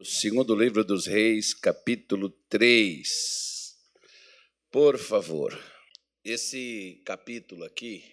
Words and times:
O 0.00 0.04
segundo 0.04 0.54
livro 0.54 0.84
dos 0.84 1.06
Reis, 1.08 1.52
capítulo 1.52 2.30
3. 2.48 3.76
Por 4.70 4.96
favor. 4.96 5.52
Esse 6.24 7.02
capítulo 7.04 7.64
aqui, 7.64 8.04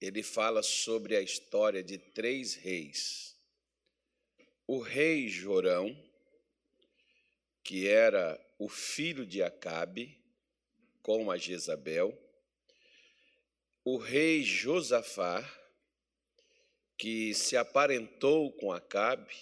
ele 0.00 0.22
fala 0.22 0.62
sobre 0.62 1.16
a 1.16 1.20
história 1.20 1.82
de 1.82 1.98
três 1.98 2.54
reis. 2.54 3.36
O 4.64 4.78
rei 4.78 5.28
Jorão, 5.28 6.00
que 7.64 7.88
era 7.88 8.40
o 8.56 8.68
filho 8.68 9.26
de 9.26 9.42
Acabe, 9.42 10.16
com 11.02 11.32
a 11.32 11.36
Jezabel. 11.36 12.16
O 13.84 13.96
rei 13.96 14.44
Josafá, 14.44 15.42
que 16.96 17.34
se 17.34 17.56
aparentou 17.56 18.52
com 18.52 18.70
Acabe, 18.70 19.34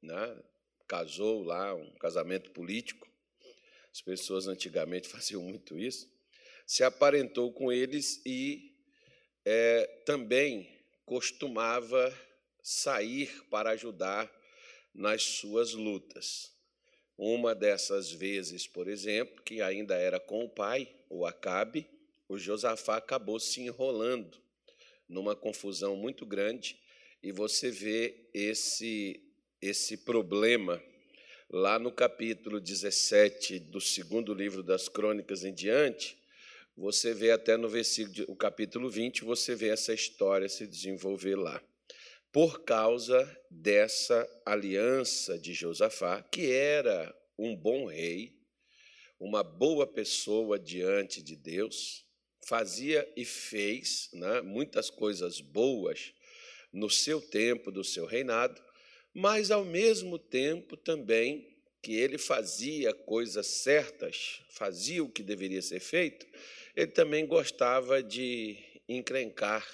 né? 0.00 0.42
Casou 0.86 1.42
lá, 1.42 1.74
um 1.74 1.90
casamento 1.92 2.50
político. 2.50 3.08
As 3.92 4.00
pessoas 4.00 4.46
antigamente 4.46 5.08
faziam 5.10 5.42
muito 5.42 5.78
isso. 5.78 6.12
Se 6.66 6.82
aparentou 6.82 7.52
com 7.52 7.70
eles 7.70 8.22
e 8.24 8.74
é, 9.44 9.86
também 10.06 10.68
costumava 11.04 12.12
sair 12.62 13.44
para 13.50 13.70
ajudar 13.70 14.30
nas 14.94 15.22
suas 15.22 15.74
lutas. 15.74 16.52
Uma 17.16 17.54
dessas 17.54 18.10
vezes, 18.10 18.66
por 18.66 18.88
exemplo, 18.88 19.42
que 19.42 19.60
ainda 19.60 19.94
era 19.94 20.18
com 20.18 20.44
o 20.44 20.48
pai, 20.48 20.92
o 21.08 21.26
Acabe, 21.26 21.86
o 22.28 22.38
Josafá 22.38 22.96
acabou 22.96 23.38
se 23.38 23.60
enrolando 23.60 24.42
numa 25.08 25.36
confusão 25.36 25.94
muito 25.94 26.24
grande 26.24 26.80
e 27.22 27.30
você 27.30 27.70
vê 27.70 28.28
esse 28.32 29.22
esse 29.66 29.96
problema 29.96 30.82
lá 31.48 31.78
no 31.78 31.90
capítulo 31.90 32.60
17 32.60 33.58
do 33.58 33.80
segundo 33.80 34.34
livro 34.34 34.62
das 34.62 34.90
Crônicas 34.90 35.42
em 35.42 35.54
diante, 35.54 36.18
você 36.76 37.14
vê 37.14 37.30
até 37.30 37.56
no 37.56 37.66
versículo, 37.66 38.26
o 38.28 38.36
capítulo 38.36 38.90
20, 38.90 39.24
você 39.24 39.54
vê 39.54 39.68
essa 39.68 39.94
história 39.94 40.50
se 40.50 40.66
desenvolver 40.66 41.36
lá. 41.36 41.62
Por 42.30 42.62
causa 42.64 43.26
dessa 43.50 44.28
aliança 44.44 45.38
de 45.38 45.54
Josafá, 45.54 46.22
que 46.22 46.52
era 46.52 47.16
um 47.38 47.56
bom 47.56 47.86
rei, 47.86 48.36
uma 49.18 49.42
boa 49.42 49.86
pessoa 49.86 50.58
diante 50.58 51.22
de 51.22 51.36
Deus, 51.36 52.04
fazia 52.46 53.10
e 53.16 53.24
fez 53.24 54.10
né, 54.12 54.42
muitas 54.42 54.90
coisas 54.90 55.40
boas 55.40 56.12
no 56.70 56.90
seu 56.90 57.18
tempo, 57.18 57.72
do 57.72 57.82
seu 57.82 58.04
reinado, 58.04 58.60
mas 59.14 59.52
ao 59.52 59.64
mesmo 59.64 60.18
tempo 60.18 60.76
também 60.76 61.54
que 61.80 61.94
ele 61.94 62.18
fazia 62.18 62.92
coisas 62.92 63.46
certas, 63.46 64.42
fazia 64.48 65.04
o 65.04 65.08
que 65.08 65.22
deveria 65.22 65.62
ser 65.62 65.80
feito, 65.80 66.26
ele 66.74 66.90
também 66.90 67.26
gostava 67.26 68.02
de 68.02 68.56
encrencar 68.88 69.64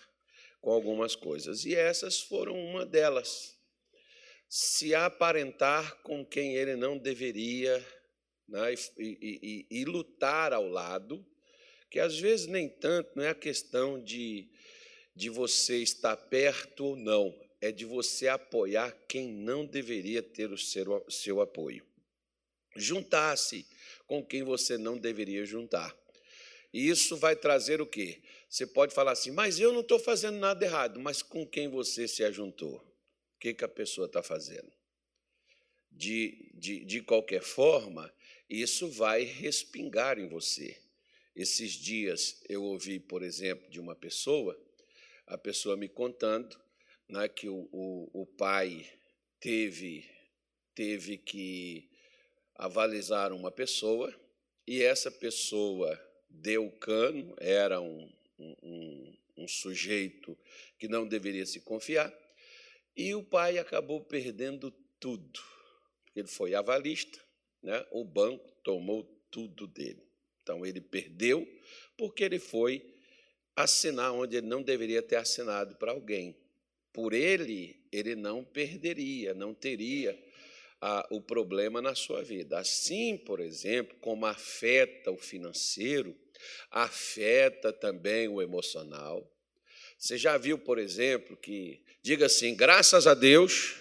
com 0.60 0.70
algumas 0.70 1.16
coisas. 1.16 1.64
E 1.64 1.74
essas 1.74 2.20
foram 2.20 2.54
uma 2.54 2.84
delas. 2.84 3.56
Se 4.48 4.94
aparentar 4.94 6.02
com 6.02 6.26
quem 6.26 6.56
ele 6.56 6.76
não 6.76 6.98
deveria 6.98 7.78
né, 8.48 8.74
e, 8.98 9.66
e, 9.70 9.80
e 9.80 9.84
lutar 9.84 10.52
ao 10.52 10.66
lado, 10.66 11.24
que 11.88 12.00
às 12.00 12.18
vezes 12.18 12.46
nem 12.46 12.68
tanto, 12.68 13.12
não 13.14 13.24
é 13.24 13.30
a 13.30 13.34
questão 13.34 14.02
de, 14.02 14.48
de 15.14 15.30
você 15.30 15.76
estar 15.78 16.16
perto 16.16 16.84
ou 16.84 16.96
não, 16.96 17.32
é 17.60 17.70
de 17.70 17.84
você 17.84 18.28
apoiar 18.28 18.90
quem 19.06 19.28
não 19.28 19.66
deveria 19.66 20.22
ter 20.22 20.50
o 20.50 20.58
seu, 20.58 21.04
seu 21.08 21.40
apoio. 21.40 21.84
Juntar-se 22.74 23.66
com 24.06 24.24
quem 24.24 24.42
você 24.42 24.78
não 24.78 24.96
deveria 24.96 25.44
juntar. 25.44 25.96
E 26.72 26.88
isso 26.88 27.16
vai 27.16 27.36
trazer 27.36 27.80
o 27.80 27.86
quê? 27.86 28.22
Você 28.48 28.66
pode 28.66 28.94
falar 28.94 29.12
assim, 29.12 29.30
mas 29.30 29.60
eu 29.60 29.72
não 29.72 29.80
estou 29.80 29.98
fazendo 29.98 30.38
nada 30.38 30.64
errado, 30.64 31.00
mas 31.00 31.22
com 31.22 31.46
quem 31.46 31.68
você 31.68 32.08
se 32.08 32.24
ajuntou? 32.24 32.76
O 32.76 33.38
que, 33.40 33.54
que 33.54 33.64
a 33.64 33.68
pessoa 33.68 34.06
está 34.06 34.22
fazendo? 34.22 34.70
De, 35.90 36.50
de, 36.54 36.84
de 36.84 37.00
qualquer 37.02 37.42
forma, 37.42 38.12
isso 38.48 38.88
vai 38.88 39.22
respingar 39.22 40.18
em 40.18 40.28
você. 40.28 40.76
Esses 41.34 41.72
dias 41.72 42.40
eu 42.48 42.62
ouvi, 42.62 42.98
por 42.98 43.22
exemplo, 43.22 43.68
de 43.68 43.80
uma 43.80 43.94
pessoa, 43.94 44.58
a 45.26 45.36
pessoa 45.36 45.76
me 45.76 45.88
contando 45.88 46.58
né, 47.10 47.28
que 47.28 47.48
o, 47.48 47.68
o, 47.72 48.22
o 48.22 48.26
pai 48.26 48.86
teve, 49.40 50.08
teve 50.74 51.18
que 51.18 51.90
avalizar 52.54 53.32
uma 53.32 53.50
pessoa 53.50 54.14
e 54.66 54.82
essa 54.82 55.10
pessoa 55.10 55.98
deu 56.28 56.70
cano, 56.70 57.34
era 57.38 57.80
um, 57.80 58.10
um, 58.38 59.16
um 59.38 59.48
sujeito 59.48 60.38
que 60.78 60.86
não 60.86 61.06
deveria 61.06 61.44
se 61.44 61.60
confiar, 61.60 62.12
e 62.96 63.14
o 63.14 63.22
pai 63.22 63.58
acabou 63.58 64.00
perdendo 64.00 64.70
tudo. 65.00 65.40
Ele 66.14 66.28
foi 66.28 66.54
avalista, 66.54 67.18
né? 67.62 67.84
o 67.90 68.04
banco 68.04 68.52
tomou 68.62 69.04
tudo 69.30 69.66
dele. 69.66 70.06
Então 70.42 70.64
ele 70.64 70.80
perdeu 70.80 71.46
porque 71.96 72.22
ele 72.22 72.38
foi 72.38 72.94
assinar 73.56 74.12
onde 74.12 74.36
ele 74.36 74.46
não 74.46 74.62
deveria 74.62 75.02
ter 75.02 75.16
assinado 75.16 75.76
para 75.76 75.92
alguém 75.92 76.36
por 76.92 77.12
ele, 77.12 77.80
ele 77.92 78.14
não 78.14 78.44
perderia, 78.44 79.34
não 79.34 79.54
teria 79.54 80.18
ah, 80.80 81.06
o 81.10 81.20
problema 81.20 81.82
na 81.82 81.94
sua 81.94 82.22
vida. 82.22 82.58
Assim, 82.58 83.16
por 83.16 83.40
exemplo, 83.40 83.96
como 84.00 84.26
afeta 84.26 85.10
o 85.10 85.16
financeiro, 85.16 86.16
afeta 86.70 87.72
também 87.72 88.28
o 88.28 88.40
emocional. 88.40 89.30
Você 89.98 90.16
já 90.16 90.38
viu, 90.38 90.58
por 90.58 90.78
exemplo, 90.78 91.36
que, 91.36 91.82
diga 92.02 92.26
assim, 92.26 92.54
graças 92.54 93.06
a 93.06 93.12
Deus, 93.12 93.76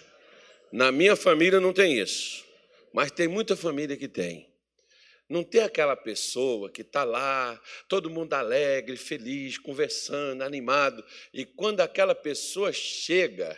na 0.70 0.92
minha 0.92 1.16
família 1.16 1.58
não 1.58 1.72
tem 1.72 1.98
isso, 1.98 2.44
mas 2.92 3.10
tem 3.10 3.26
muita 3.26 3.56
família 3.56 3.96
que 3.96 4.08
tem. 4.08 4.49
Não 5.30 5.44
tem 5.44 5.60
aquela 5.60 5.94
pessoa 5.94 6.68
que 6.68 6.82
está 6.82 7.04
lá, 7.04 7.62
todo 7.86 8.10
mundo 8.10 8.34
alegre, 8.34 8.96
feliz, 8.96 9.56
conversando, 9.56 10.42
animado, 10.42 11.04
e 11.32 11.46
quando 11.46 11.80
aquela 11.82 12.16
pessoa 12.16 12.72
chega, 12.72 13.56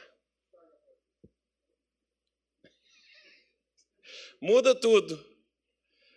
muda 4.38 4.74
tudo. 4.74 5.32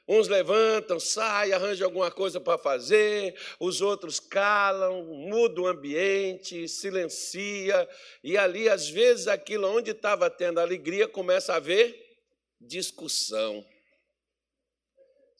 Uns 0.06 0.28
levantam, 0.28 1.00
saem, 1.00 1.54
arranjam 1.54 1.88
alguma 1.88 2.12
coisa 2.12 2.42
para 2.42 2.58
fazer, 2.58 3.34
os 3.58 3.80
outros 3.80 4.20
calam, 4.20 5.06
muda 5.06 5.62
o 5.62 5.68
ambiente, 5.68 6.68
silencia, 6.68 7.90
e 8.22 8.38
ali, 8.38 8.68
às 8.68 8.90
vezes, 8.90 9.30
aquilo 9.30 9.70
onde 9.70 9.92
estava 9.92 10.30
tendo 10.30 10.60
alegria 10.60 11.08
começa 11.08 11.54
a 11.54 11.56
haver 11.56 12.20
discussão. 12.60 13.66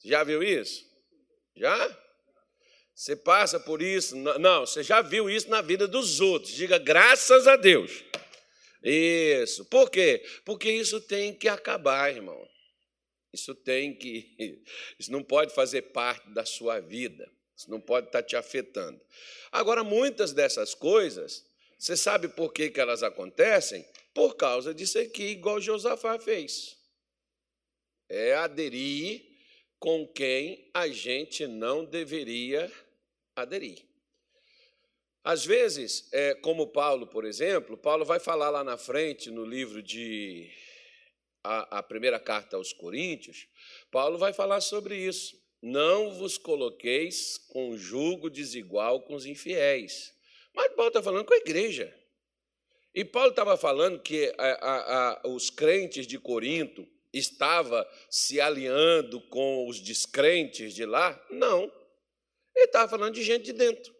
Já 0.06 0.22
viu 0.22 0.40
isso? 0.40 0.86
Já? 1.56 2.02
Você 2.94 3.16
passa 3.16 3.58
por 3.58 3.82
isso? 3.82 4.14
Não, 4.14 4.64
você 4.64 4.82
já 4.84 5.02
viu 5.02 5.28
isso 5.28 5.50
na 5.50 5.60
vida 5.60 5.88
dos 5.88 6.20
outros. 6.20 6.54
Diga 6.54 6.78
graças 6.78 7.48
a 7.48 7.56
Deus. 7.56 8.04
Isso. 8.84 9.64
Por 9.64 9.90
quê? 9.90 10.24
Porque 10.44 10.70
isso 10.70 11.00
tem 11.00 11.34
que 11.34 11.48
acabar, 11.48 12.14
irmão. 12.14 12.48
Isso 13.32 13.52
tem 13.52 13.92
que. 13.94 14.62
Isso 14.96 15.10
não 15.10 15.24
pode 15.24 15.52
fazer 15.52 15.82
parte 15.82 16.30
da 16.30 16.44
sua 16.44 16.78
vida. 16.78 17.28
Isso 17.56 17.68
não 17.68 17.80
pode 17.80 18.06
estar 18.06 18.22
te 18.22 18.36
afetando. 18.36 19.00
Agora, 19.50 19.82
muitas 19.82 20.32
dessas 20.32 20.72
coisas, 20.72 21.44
você 21.76 21.96
sabe 21.96 22.28
por 22.28 22.52
que, 22.52 22.70
que 22.70 22.80
elas 22.80 23.02
acontecem? 23.02 23.84
Por 24.14 24.36
causa 24.36 24.72
disso 24.72 24.98
aqui, 25.00 25.24
igual 25.24 25.60
Josafá 25.60 26.18
fez. 26.18 26.76
É 28.08 28.34
aderir 28.34 29.25
com 29.78 30.06
quem 30.06 30.70
a 30.72 30.88
gente 30.88 31.46
não 31.46 31.84
deveria 31.84 32.70
aderir. 33.34 33.84
Às 35.22 35.44
vezes, 35.44 36.08
é, 36.12 36.34
como 36.34 36.68
Paulo, 36.68 37.06
por 37.06 37.24
exemplo, 37.24 37.76
Paulo 37.76 38.04
vai 38.04 38.20
falar 38.20 38.48
lá 38.48 38.62
na 38.62 38.78
frente, 38.78 39.30
no 39.30 39.44
livro 39.44 39.82
de 39.82 40.48
a, 41.42 41.78
a 41.78 41.82
primeira 41.82 42.20
carta 42.20 42.56
aos 42.56 42.72
Coríntios, 42.72 43.48
Paulo 43.90 44.18
vai 44.18 44.32
falar 44.32 44.60
sobre 44.60 44.96
isso. 44.96 45.36
Não 45.60 46.12
vos 46.12 46.38
coloqueis 46.38 47.38
com 47.48 47.76
jugo 47.76 48.30
desigual 48.30 49.02
com 49.02 49.14
os 49.14 49.26
infiéis. 49.26 50.14
Mas 50.54 50.72
Paulo 50.74 50.88
está 50.88 51.02
falando 51.02 51.24
com 51.24 51.34
a 51.34 51.38
igreja. 51.38 51.92
E 52.94 53.04
Paulo 53.04 53.30
estava 53.30 53.56
falando 53.56 54.00
que 54.00 54.32
a, 54.38 55.20
a, 55.24 55.28
os 55.28 55.50
crentes 55.50 56.06
de 56.06 56.18
Corinto 56.18 56.86
estava 57.18 57.88
se 58.10 58.40
alinhando 58.40 59.20
com 59.28 59.68
os 59.68 59.80
descrentes 59.80 60.74
de 60.74 60.84
lá? 60.84 61.20
Não. 61.30 61.64
Ele 62.54 62.64
estava 62.66 62.88
falando 62.88 63.14
de 63.14 63.22
gente 63.22 63.44
de 63.44 63.52
dentro. 63.52 63.94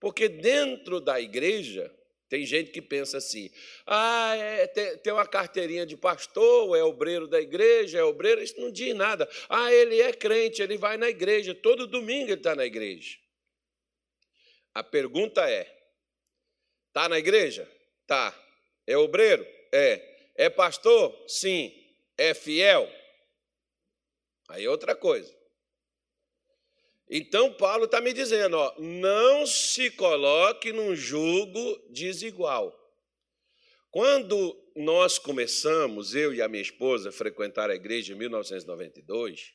Porque 0.00 0.28
dentro 0.28 1.00
da 1.00 1.20
igreja 1.20 1.94
Tem 2.32 2.46
gente 2.46 2.70
que 2.70 2.80
pensa 2.80 3.18
assim: 3.18 3.50
ah, 3.84 4.34
é, 4.34 4.66
tem 4.66 5.12
uma 5.12 5.26
carteirinha 5.26 5.84
de 5.84 5.98
pastor, 5.98 6.74
é 6.74 6.82
obreiro 6.82 7.28
da 7.28 7.38
igreja, 7.38 7.98
é 7.98 8.02
obreiro, 8.02 8.42
isso 8.42 8.58
não 8.58 8.70
diz 8.70 8.94
nada. 8.94 9.28
Ah, 9.50 9.70
ele 9.70 10.00
é 10.00 10.14
crente, 10.14 10.62
ele 10.62 10.78
vai 10.78 10.96
na 10.96 11.10
igreja, 11.10 11.54
todo 11.54 11.86
domingo 11.86 12.30
ele 12.30 12.40
está 12.40 12.56
na 12.56 12.64
igreja. 12.64 13.18
A 14.72 14.82
pergunta 14.82 15.46
é: 15.46 15.70
está 16.88 17.06
na 17.06 17.18
igreja? 17.18 17.70
Tá. 18.06 18.34
É 18.86 18.96
obreiro? 18.96 19.46
É. 19.70 20.32
É 20.34 20.48
pastor? 20.48 21.14
Sim. 21.28 21.70
É 22.16 22.34
fiel? 22.34 22.90
Aí 24.48 24.64
é 24.64 24.70
outra 24.70 24.94
coisa. 24.94 25.34
Então, 27.08 27.52
Paulo 27.52 27.84
está 27.84 28.00
me 28.00 28.12
dizendo: 28.12 28.56
ó, 28.56 28.74
não 28.78 29.46
se 29.46 29.90
coloque 29.90 30.72
num 30.72 30.94
jugo 30.94 31.78
desigual. 31.90 32.78
Quando 33.90 34.58
nós 34.74 35.18
começamos, 35.18 36.14
eu 36.14 36.32
e 36.32 36.40
a 36.40 36.48
minha 36.48 36.62
esposa, 36.62 37.10
a 37.10 37.12
frequentar 37.12 37.68
a 37.68 37.74
igreja 37.74 38.14
em 38.14 38.16
1992, 38.16 39.52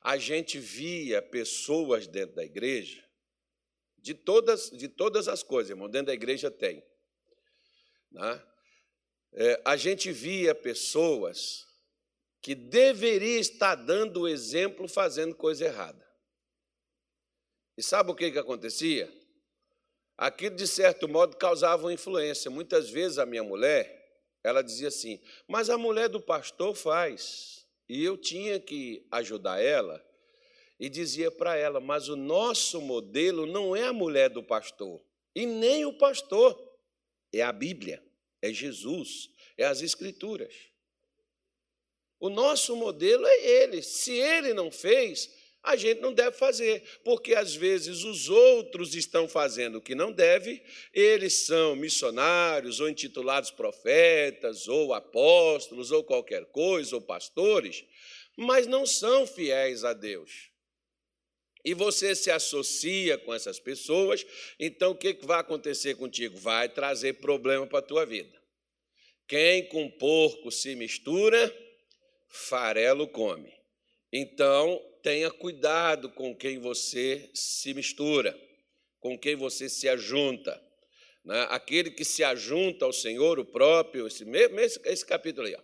a 0.00 0.16
gente 0.16 0.58
via 0.58 1.22
pessoas 1.22 2.08
dentro 2.08 2.34
da 2.34 2.44
igreja, 2.44 3.00
de 3.96 4.14
todas, 4.14 4.68
de 4.70 4.88
todas 4.88 5.28
as 5.28 5.44
coisas, 5.44 5.70
irmão, 5.70 5.88
dentro 5.88 6.06
da 6.06 6.14
igreja 6.14 6.50
tem. 6.50 6.82
Né? 8.10 8.42
É, 9.34 9.62
a 9.64 9.76
gente 9.76 10.10
via 10.10 10.54
pessoas 10.54 11.64
que 12.42 12.56
deveriam 12.56 13.40
estar 13.40 13.76
dando 13.76 14.22
o 14.22 14.28
exemplo 14.28 14.88
fazendo 14.88 15.34
coisa 15.34 15.64
errada. 15.64 16.04
E 17.78 17.82
sabe 17.82 18.10
o 18.10 18.14
que, 18.14 18.32
que 18.32 18.38
acontecia? 18.38 19.10
Aquilo, 20.18 20.56
de 20.56 20.66
certo 20.66 21.08
modo, 21.08 21.36
causava 21.36 21.92
influência. 21.92 22.50
Muitas 22.50 22.90
vezes 22.90 23.18
a 23.18 23.24
minha 23.24 23.44
mulher, 23.44 24.20
ela 24.42 24.60
dizia 24.60 24.88
assim, 24.88 25.20
mas 25.46 25.70
a 25.70 25.78
mulher 25.78 26.08
do 26.08 26.20
pastor 26.20 26.74
faz. 26.74 27.64
E 27.88 28.02
eu 28.02 28.16
tinha 28.16 28.58
que 28.58 29.06
ajudar 29.10 29.62
ela 29.62 30.04
e 30.80 30.88
dizia 30.88 31.30
para 31.30 31.56
ela, 31.56 31.80
mas 31.80 32.08
o 32.08 32.16
nosso 32.16 32.80
modelo 32.80 33.46
não 33.46 33.76
é 33.76 33.84
a 33.84 33.92
mulher 33.92 34.28
do 34.28 34.42
pastor, 34.42 35.00
e 35.32 35.46
nem 35.46 35.84
o 35.84 35.96
pastor, 35.96 36.60
é 37.32 37.40
a 37.40 37.52
Bíblia, 37.52 38.02
é 38.42 38.52
Jesus, 38.52 39.30
é 39.56 39.64
as 39.64 39.80
Escrituras. 39.80 40.71
O 42.22 42.30
nosso 42.30 42.76
modelo 42.76 43.26
é 43.26 43.62
ele. 43.64 43.82
Se 43.82 44.12
ele 44.12 44.54
não 44.54 44.70
fez, 44.70 45.28
a 45.60 45.74
gente 45.74 46.00
não 46.00 46.12
deve 46.12 46.36
fazer, 46.36 46.80
porque 47.02 47.34
às 47.34 47.52
vezes 47.52 48.04
os 48.04 48.28
outros 48.28 48.94
estão 48.94 49.26
fazendo 49.26 49.78
o 49.78 49.80
que 49.80 49.92
não 49.92 50.12
deve, 50.12 50.62
eles 50.92 51.46
são 51.46 51.74
missionários, 51.74 52.78
ou 52.78 52.88
intitulados 52.88 53.50
profetas, 53.50 54.68
ou 54.68 54.94
apóstolos, 54.94 55.90
ou 55.90 56.04
qualquer 56.04 56.46
coisa, 56.46 56.94
ou 56.94 57.02
pastores, 57.02 57.84
mas 58.36 58.68
não 58.68 58.86
são 58.86 59.26
fiéis 59.26 59.84
a 59.84 59.92
Deus. 59.92 60.48
E 61.64 61.74
você 61.74 62.14
se 62.14 62.30
associa 62.30 63.18
com 63.18 63.34
essas 63.34 63.58
pessoas, 63.58 64.24
então 64.60 64.92
o 64.92 64.96
que 64.96 65.18
vai 65.22 65.40
acontecer 65.40 65.96
contigo? 65.96 66.38
Vai 66.38 66.68
trazer 66.68 67.14
problema 67.14 67.66
para 67.66 67.80
a 67.80 67.82
tua 67.82 68.06
vida. 68.06 68.40
Quem 69.26 69.66
com 69.66 69.90
porco 69.90 70.52
se 70.52 70.76
mistura, 70.76 71.52
farelo 72.32 73.06
come. 73.06 73.52
Então, 74.12 74.80
tenha 75.02 75.30
cuidado 75.30 76.10
com 76.10 76.34
quem 76.34 76.58
você 76.58 77.30
se 77.34 77.74
mistura, 77.74 78.38
com 78.98 79.18
quem 79.18 79.36
você 79.36 79.68
se 79.68 79.88
ajunta. 79.88 80.60
Né? 81.24 81.46
Aquele 81.50 81.90
que 81.90 82.04
se 82.04 82.24
ajunta 82.24 82.84
ao 82.84 82.92
Senhor, 82.92 83.38
o 83.38 83.44
próprio, 83.44 84.06
esse, 84.06 84.24
esse, 84.24 84.80
esse 84.84 85.06
capítulo 85.06 85.46
aí, 85.46 85.54
ó, 85.54 85.60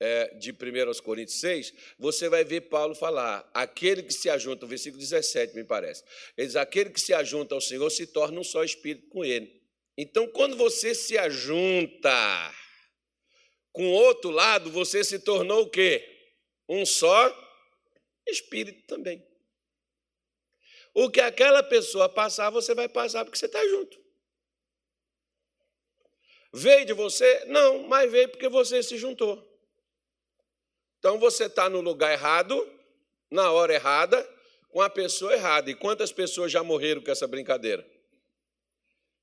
é, 0.00 0.34
de 0.34 0.52
1 0.52 1.02
Coríntios 1.02 1.40
6, 1.40 1.74
você 1.98 2.28
vai 2.28 2.44
ver 2.44 2.62
Paulo 2.62 2.94
falar: 2.94 3.48
aquele 3.52 4.02
que 4.02 4.14
se 4.14 4.30
ajunta, 4.30 4.64
o 4.64 4.68
versículo 4.68 5.00
17, 5.00 5.54
me 5.54 5.64
parece, 5.64 6.04
ele 6.36 6.46
diz: 6.46 6.56
aquele 6.56 6.90
que 6.90 7.00
se 7.00 7.12
ajunta 7.12 7.54
ao 7.54 7.60
Senhor 7.60 7.90
se 7.90 8.06
torna 8.06 8.40
um 8.40 8.44
só 8.44 8.64
espírito 8.64 9.08
com 9.08 9.24
ele. 9.24 9.60
Então, 9.96 10.28
quando 10.28 10.56
você 10.56 10.94
se 10.94 11.18
ajunta 11.18 12.54
com 13.72 13.90
outro 13.92 14.30
lado, 14.30 14.70
você 14.70 15.04
se 15.04 15.18
tornou 15.18 15.62
o 15.62 15.70
quê? 15.70 16.04
Um 16.68 16.84
só 16.84 17.34
espírito 18.26 18.86
também. 18.86 19.26
O 20.94 21.10
que 21.10 21.20
aquela 21.20 21.62
pessoa 21.62 22.08
passar, 22.08 22.50
você 22.50 22.74
vai 22.74 22.88
passar 22.88 23.24
porque 23.24 23.38
você 23.38 23.46
está 23.46 23.64
junto. 23.68 23.98
Veio 26.52 26.86
de 26.86 26.92
você? 26.92 27.44
Não, 27.46 27.86
mas 27.86 28.10
veio 28.10 28.28
porque 28.28 28.48
você 28.48 28.82
se 28.82 28.96
juntou. 28.96 29.46
Então 30.98 31.18
você 31.18 31.44
está 31.44 31.68
no 31.68 31.80
lugar 31.80 32.12
errado, 32.12 32.56
na 33.30 33.52
hora 33.52 33.74
errada, 33.74 34.28
com 34.70 34.80
a 34.80 34.90
pessoa 34.90 35.32
errada. 35.32 35.70
E 35.70 35.74
quantas 35.74 36.10
pessoas 36.10 36.50
já 36.50 36.62
morreram 36.62 37.00
com 37.00 37.10
essa 37.10 37.26
brincadeira? 37.26 37.88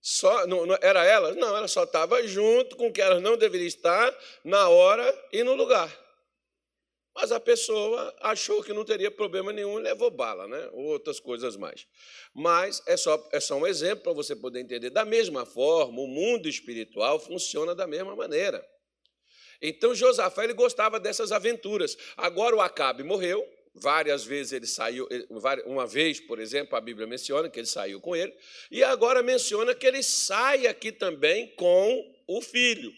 Só, 0.07 0.45
não, 0.45 0.67
não, 0.67 0.77
era 0.83 1.03
ela? 1.03 1.33
Não, 1.33 1.57
ela 1.57 1.67
só 1.67 1.83
estava 1.83 2.21
junto 2.27 2.75
com 2.75 2.93
que 2.93 3.01
ela 3.01 3.19
não 3.19 3.35
deveria 3.35 3.65
estar 3.65 4.15
na 4.43 4.69
hora 4.69 5.27
e 5.33 5.43
no 5.43 5.55
lugar. 5.55 5.91
Mas 7.15 7.31
a 7.31 7.39
pessoa 7.39 8.15
achou 8.21 8.61
que 8.61 8.71
não 8.71 8.85
teria 8.85 9.09
problema 9.09 9.51
nenhum 9.51 9.79
e 9.79 9.81
levou 9.81 10.11
bala, 10.11 10.47
né? 10.47 10.69
outras 10.73 11.19
coisas 11.19 11.57
mais. 11.57 11.87
Mas 12.35 12.83
é 12.85 12.95
só, 12.95 13.29
é 13.31 13.39
só 13.39 13.55
um 13.55 13.65
exemplo 13.65 14.03
para 14.03 14.13
você 14.13 14.35
poder 14.35 14.59
entender. 14.59 14.91
Da 14.91 15.03
mesma 15.03 15.43
forma, 15.43 15.99
o 15.99 16.07
mundo 16.07 16.47
espiritual 16.47 17.19
funciona 17.19 17.73
da 17.73 17.87
mesma 17.87 18.15
maneira. 18.15 18.63
Então 19.59 19.95
Josafá 19.95 20.43
ele 20.43 20.53
gostava 20.53 20.99
dessas 20.99 21.31
aventuras. 21.31 21.97
Agora 22.15 22.55
o 22.55 22.61
Acabe 22.61 23.01
morreu, 23.01 23.43
várias 23.75 24.23
vezes 24.23 24.53
ele 24.53 24.65
saiu, 24.65 25.07
uma 25.65 25.85
vez, 25.85 26.19
por 26.19 26.39
exemplo, 26.39 26.77
a 26.77 26.81
Bíblia 26.81 27.05
menciona 27.05 27.49
que 27.49 27.59
ele 27.59 27.67
saiu 27.67 27.99
com 27.99 28.15
ele, 28.15 28.33
e 28.71 28.83
agora 28.83 29.21
menciona 29.21 29.75
que 29.75 29.85
ele 29.85 30.01
sai 30.01 30.65
aqui 30.65 30.91
também 30.91 31.53
com 31.55 32.15
o 32.25 32.41
filho. 32.41 32.93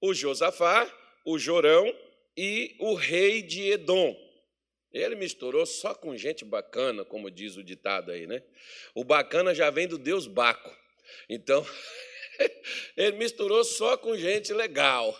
O 0.00 0.14
Josafá, 0.14 0.90
o 1.24 1.38
Jorão 1.38 1.94
e 2.36 2.74
o 2.80 2.94
rei 2.94 3.42
de 3.42 3.70
Edom. 3.70 4.16
Ele 4.92 5.14
misturou 5.14 5.64
só 5.64 5.94
com 5.94 6.16
gente 6.16 6.44
bacana, 6.44 7.04
como 7.04 7.30
diz 7.30 7.56
o 7.56 7.62
ditado 7.62 8.10
aí, 8.10 8.26
né? 8.26 8.42
O 8.94 9.04
bacana 9.04 9.54
já 9.54 9.70
vem 9.70 9.86
do 9.86 9.96
Deus 9.96 10.26
Baco. 10.26 10.76
Então, 11.28 11.64
ele 12.96 13.16
misturou 13.16 13.64
só 13.64 13.96
com 13.96 14.16
gente 14.16 14.52
legal. 14.52 15.18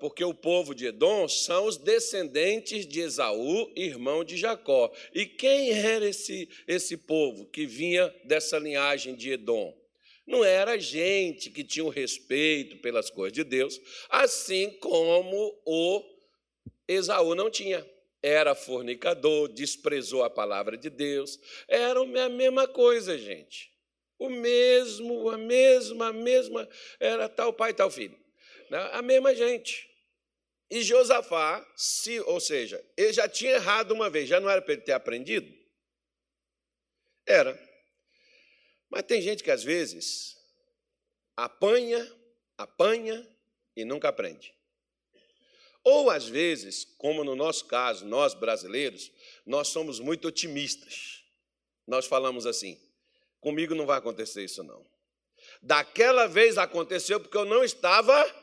Porque 0.00 0.24
o 0.24 0.34
povo 0.34 0.74
de 0.74 0.86
Edom 0.86 1.28
são 1.28 1.66
os 1.66 1.76
descendentes 1.76 2.86
de 2.86 3.00
Esaú, 3.00 3.70
irmão 3.76 4.24
de 4.24 4.36
Jacó. 4.36 4.92
E 5.14 5.26
quem 5.26 5.70
era 5.70 6.08
esse, 6.08 6.48
esse 6.66 6.96
povo 6.96 7.46
que 7.46 7.66
vinha 7.66 8.12
dessa 8.24 8.58
linhagem 8.58 9.14
de 9.14 9.30
Edom? 9.32 9.76
Não 10.26 10.44
era 10.44 10.78
gente 10.78 11.50
que 11.50 11.64
tinha 11.64 11.84
o 11.84 11.90
respeito 11.90 12.76
pelas 12.78 13.10
coisas 13.10 13.32
de 13.32 13.44
Deus, 13.44 13.80
assim 14.08 14.70
como 14.78 15.60
o 15.66 16.02
Esaú 16.86 17.34
não 17.34 17.50
tinha. 17.50 17.86
Era 18.22 18.54
fornicador, 18.54 19.48
desprezou 19.48 20.22
a 20.22 20.30
palavra 20.30 20.76
de 20.76 20.88
Deus. 20.88 21.38
Era 21.66 22.00
a 22.00 22.28
mesma 22.28 22.68
coisa, 22.68 23.18
gente. 23.18 23.72
O 24.16 24.30
mesmo, 24.30 25.28
a 25.28 25.36
mesma, 25.36 26.08
a 26.08 26.12
mesma, 26.12 26.68
era 27.00 27.28
tal 27.28 27.52
pai, 27.52 27.74
tal 27.74 27.90
filho. 27.90 28.21
Né? 28.72 28.78
A 28.92 29.02
mesma 29.02 29.34
gente. 29.34 29.86
E 30.70 30.82
Josafá, 30.82 31.62
se, 31.76 32.18
ou 32.20 32.40
seja, 32.40 32.82
ele 32.96 33.12
já 33.12 33.28
tinha 33.28 33.52
errado 33.52 33.90
uma 33.92 34.08
vez, 34.08 34.26
já 34.26 34.40
não 34.40 34.48
era 34.48 34.62
para 34.62 34.72
ele 34.72 34.80
ter 34.80 34.92
aprendido? 34.92 35.54
Era. 37.26 37.52
Mas 38.88 39.02
tem 39.02 39.20
gente 39.20 39.44
que 39.44 39.50
às 39.50 39.62
vezes 39.62 40.38
apanha, 41.36 42.10
apanha 42.56 43.28
e 43.76 43.84
nunca 43.84 44.08
aprende. 44.08 44.54
Ou 45.84 46.08
às 46.08 46.26
vezes, 46.26 46.86
como 46.96 47.22
no 47.22 47.36
nosso 47.36 47.66
caso, 47.66 48.06
nós 48.06 48.32
brasileiros, 48.32 49.12
nós 49.44 49.68
somos 49.68 50.00
muito 50.00 50.28
otimistas. 50.28 51.22
Nós 51.86 52.06
falamos 52.06 52.46
assim: 52.46 52.80
comigo 53.38 53.74
não 53.74 53.84
vai 53.84 53.98
acontecer 53.98 54.42
isso 54.42 54.62
não. 54.62 54.90
Daquela 55.60 56.26
vez 56.26 56.56
aconteceu 56.56 57.20
porque 57.20 57.36
eu 57.36 57.44
não 57.44 57.62
estava. 57.62 58.41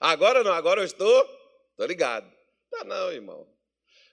Agora 0.00 0.42
não, 0.42 0.52
agora 0.52 0.80
eu 0.80 0.84
estou, 0.84 1.22
estou 1.70 1.86
ligado. 1.86 2.30
Tá 2.70 2.84
não, 2.84 3.12
irmão. 3.12 3.46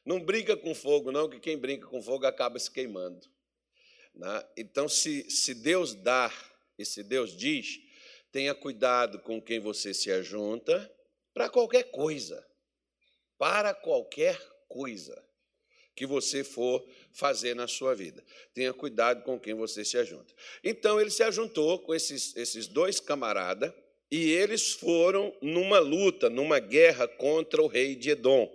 Não 0.05 0.19
brinca 0.19 0.55
com 0.57 0.75
fogo, 0.75 1.11
não, 1.11 1.29
que 1.29 1.39
quem 1.39 1.57
brinca 1.57 1.87
com 1.87 2.01
fogo 2.01 2.25
acaba 2.25 2.59
se 2.59 2.69
queimando. 2.69 3.25
Né? 4.13 4.45
Então, 4.57 4.87
se, 4.87 5.29
se 5.29 5.53
Deus 5.53 5.95
dá 5.95 6.31
e 6.77 6.85
se 6.85 7.03
Deus 7.03 7.35
diz, 7.35 7.79
tenha 8.31 8.53
cuidado 8.53 9.19
com 9.19 9.41
quem 9.41 9.59
você 9.59 9.93
se 9.93 10.11
ajunta 10.11 10.91
para 11.33 11.49
qualquer 11.49 11.83
coisa. 11.91 12.45
Para 13.37 13.73
qualquer 13.73 14.37
coisa. 14.67 15.21
que 15.95 16.07
você 16.07 16.43
for 16.43 16.83
fazer 17.11 17.55
na 17.55 17.67
sua 17.67 17.93
vida. 17.93 18.25
Tenha 18.53 18.73
cuidado 18.73 19.23
com 19.23 19.39
quem 19.39 19.53
você 19.53 19.85
se 19.85 19.95
ajunta. 19.95 20.33
Então, 20.63 20.99
ele 20.99 21.11
se 21.11 21.21
ajuntou 21.21 21.77
com 21.79 21.93
esses, 21.93 22.35
esses 22.35 22.67
dois 22.67 22.99
camaradas 22.99 23.71
e 24.15 24.29
eles 24.29 24.73
foram 24.73 25.35
numa 25.41 25.79
luta, 25.79 26.29
numa 26.29 26.59
guerra 26.59 27.07
contra 27.07 27.59
o 27.59 27.65
rei 27.65 27.95
de 27.95 28.11
Edom, 28.11 28.47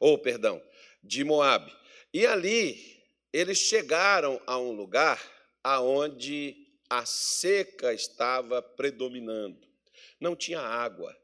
ou 0.00 0.16
perdão, 0.16 0.62
de 1.02 1.22
Moabe. 1.22 1.70
E 2.10 2.24
ali 2.24 3.04
eles 3.30 3.58
chegaram 3.58 4.40
a 4.46 4.58
um 4.58 4.72
lugar 4.72 5.22
aonde 5.62 6.56
a 6.88 7.04
seca 7.04 7.92
estava 7.92 8.62
predominando. 8.62 9.68
Não 10.18 10.34
tinha 10.34 10.60
água. 10.60 11.14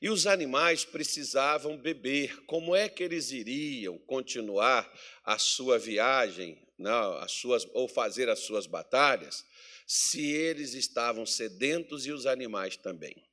E 0.00 0.08
os 0.08 0.28
animais 0.28 0.84
precisavam 0.84 1.76
beber. 1.76 2.44
Como 2.44 2.72
é 2.72 2.88
que 2.88 3.02
eles 3.02 3.32
iriam 3.32 3.98
continuar 3.98 4.88
a 5.24 5.38
sua 5.38 5.76
viagem, 5.76 6.56
não, 6.78 7.16
as 7.16 7.32
suas, 7.32 7.66
ou 7.72 7.88
fazer 7.88 8.28
as 8.28 8.38
suas 8.38 8.68
batalhas, 8.68 9.44
se 9.84 10.24
eles 10.24 10.74
estavam 10.74 11.26
sedentos 11.26 12.06
e 12.06 12.12
os 12.12 12.26
animais 12.26 12.76
também? 12.76 13.23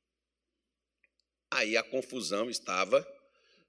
Aí 1.52 1.76
a 1.76 1.82
confusão 1.82 2.48
estava 2.48 3.06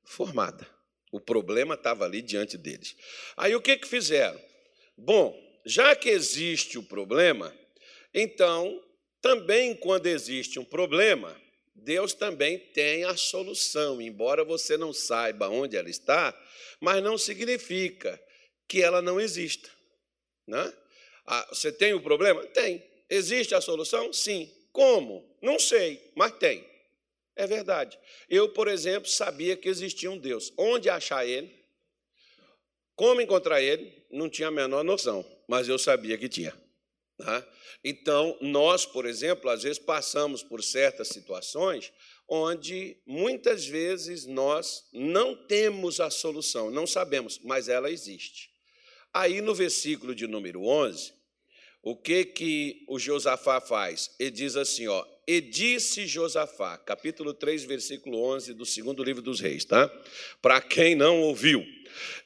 formada. 0.05 0.65
O 1.11 1.19
problema 1.19 1.75
estava 1.75 2.05
ali 2.05 2.21
diante 2.21 2.57
deles. 2.57 2.95
Aí 3.35 3.53
o 3.53 3.61
que, 3.61 3.75
que 3.75 3.87
fizeram? 3.87 4.39
Bom, 4.97 5.37
já 5.65 5.93
que 5.93 6.09
existe 6.09 6.77
o 6.77 6.83
problema, 6.83 7.53
então, 8.13 8.81
também 9.21 9.75
quando 9.75 10.07
existe 10.07 10.59
um 10.59 10.63
problema, 10.63 11.39
Deus 11.75 12.13
também 12.13 12.57
tem 12.57 13.03
a 13.03 13.17
solução, 13.17 14.01
embora 14.01 14.45
você 14.45 14.77
não 14.77 14.93
saiba 14.93 15.49
onde 15.49 15.75
ela 15.75 15.89
está, 15.89 16.33
mas 16.79 17.03
não 17.03 17.17
significa 17.17 18.17
que 18.65 18.81
ela 18.81 19.01
não 19.01 19.19
exista. 19.19 19.69
Né? 20.47 20.73
Ah, 21.27 21.47
você 21.49 21.69
tem 21.69 21.93
o 21.93 22.01
problema? 22.01 22.45
Tem. 22.47 22.81
Existe 23.09 23.53
a 23.53 23.59
solução? 23.59 24.13
Sim. 24.13 24.49
Como? 24.71 25.37
Não 25.41 25.59
sei, 25.59 26.11
mas 26.15 26.31
tem. 26.37 26.72
É 27.35 27.47
verdade. 27.47 27.99
Eu, 28.29 28.49
por 28.49 28.67
exemplo, 28.67 29.09
sabia 29.09 29.57
que 29.57 29.67
existia 29.67 30.09
um 30.11 30.17
Deus. 30.17 30.53
Onde 30.57 30.89
achar 30.89 31.25
ele? 31.25 31.51
Como 32.95 33.21
encontrar 33.21 33.61
ele? 33.61 34.05
Não 34.11 34.29
tinha 34.29 34.49
a 34.49 34.51
menor 34.51 34.83
noção, 34.83 35.25
mas 35.47 35.67
eu 35.67 35.79
sabia 35.79 36.17
que 36.17 36.29
tinha. 36.29 36.53
Tá? 37.17 37.45
Então, 37.83 38.37
nós, 38.41 38.85
por 38.85 39.05
exemplo, 39.05 39.49
às 39.49 39.63
vezes 39.63 39.79
passamos 39.79 40.43
por 40.43 40.63
certas 40.63 41.09
situações 41.09 41.91
onde 42.27 42.97
muitas 43.05 43.65
vezes 43.65 44.25
nós 44.25 44.87
não 44.93 45.35
temos 45.35 45.99
a 45.99 46.09
solução, 46.09 46.71
não 46.71 46.87
sabemos, 46.87 47.39
mas 47.43 47.67
ela 47.67 47.91
existe. 47.91 48.49
Aí 49.13 49.41
no 49.41 49.53
versículo 49.53 50.15
de 50.15 50.25
número 50.25 50.63
11, 50.63 51.13
o 51.81 51.95
que 51.95 52.25
que 52.25 52.83
o 52.87 52.97
Josafá 52.97 53.59
faz? 53.61 54.15
Ele 54.17 54.31
diz 54.31 54.55
assim, 54.55 54.87
ó, 54.87 55.05
e 55.27 55.39
disse 55.39 56.05
Josafá, 56.05 56.77
capítulo 56.77 57.33
3, 57.33 57.63
versículo 57.63 58.21
11 58.21 58.53
do 58.53 58.65
segundo 58.65 59.03
livro 59.03 59.21
dos 59.21 59.39
reis, 59.39 59.63
tá? 59.63 59.89
Para 60.41 60.61
quem 60.61 60.95
não 60.95 61.21
ouviu, 61.21 61.65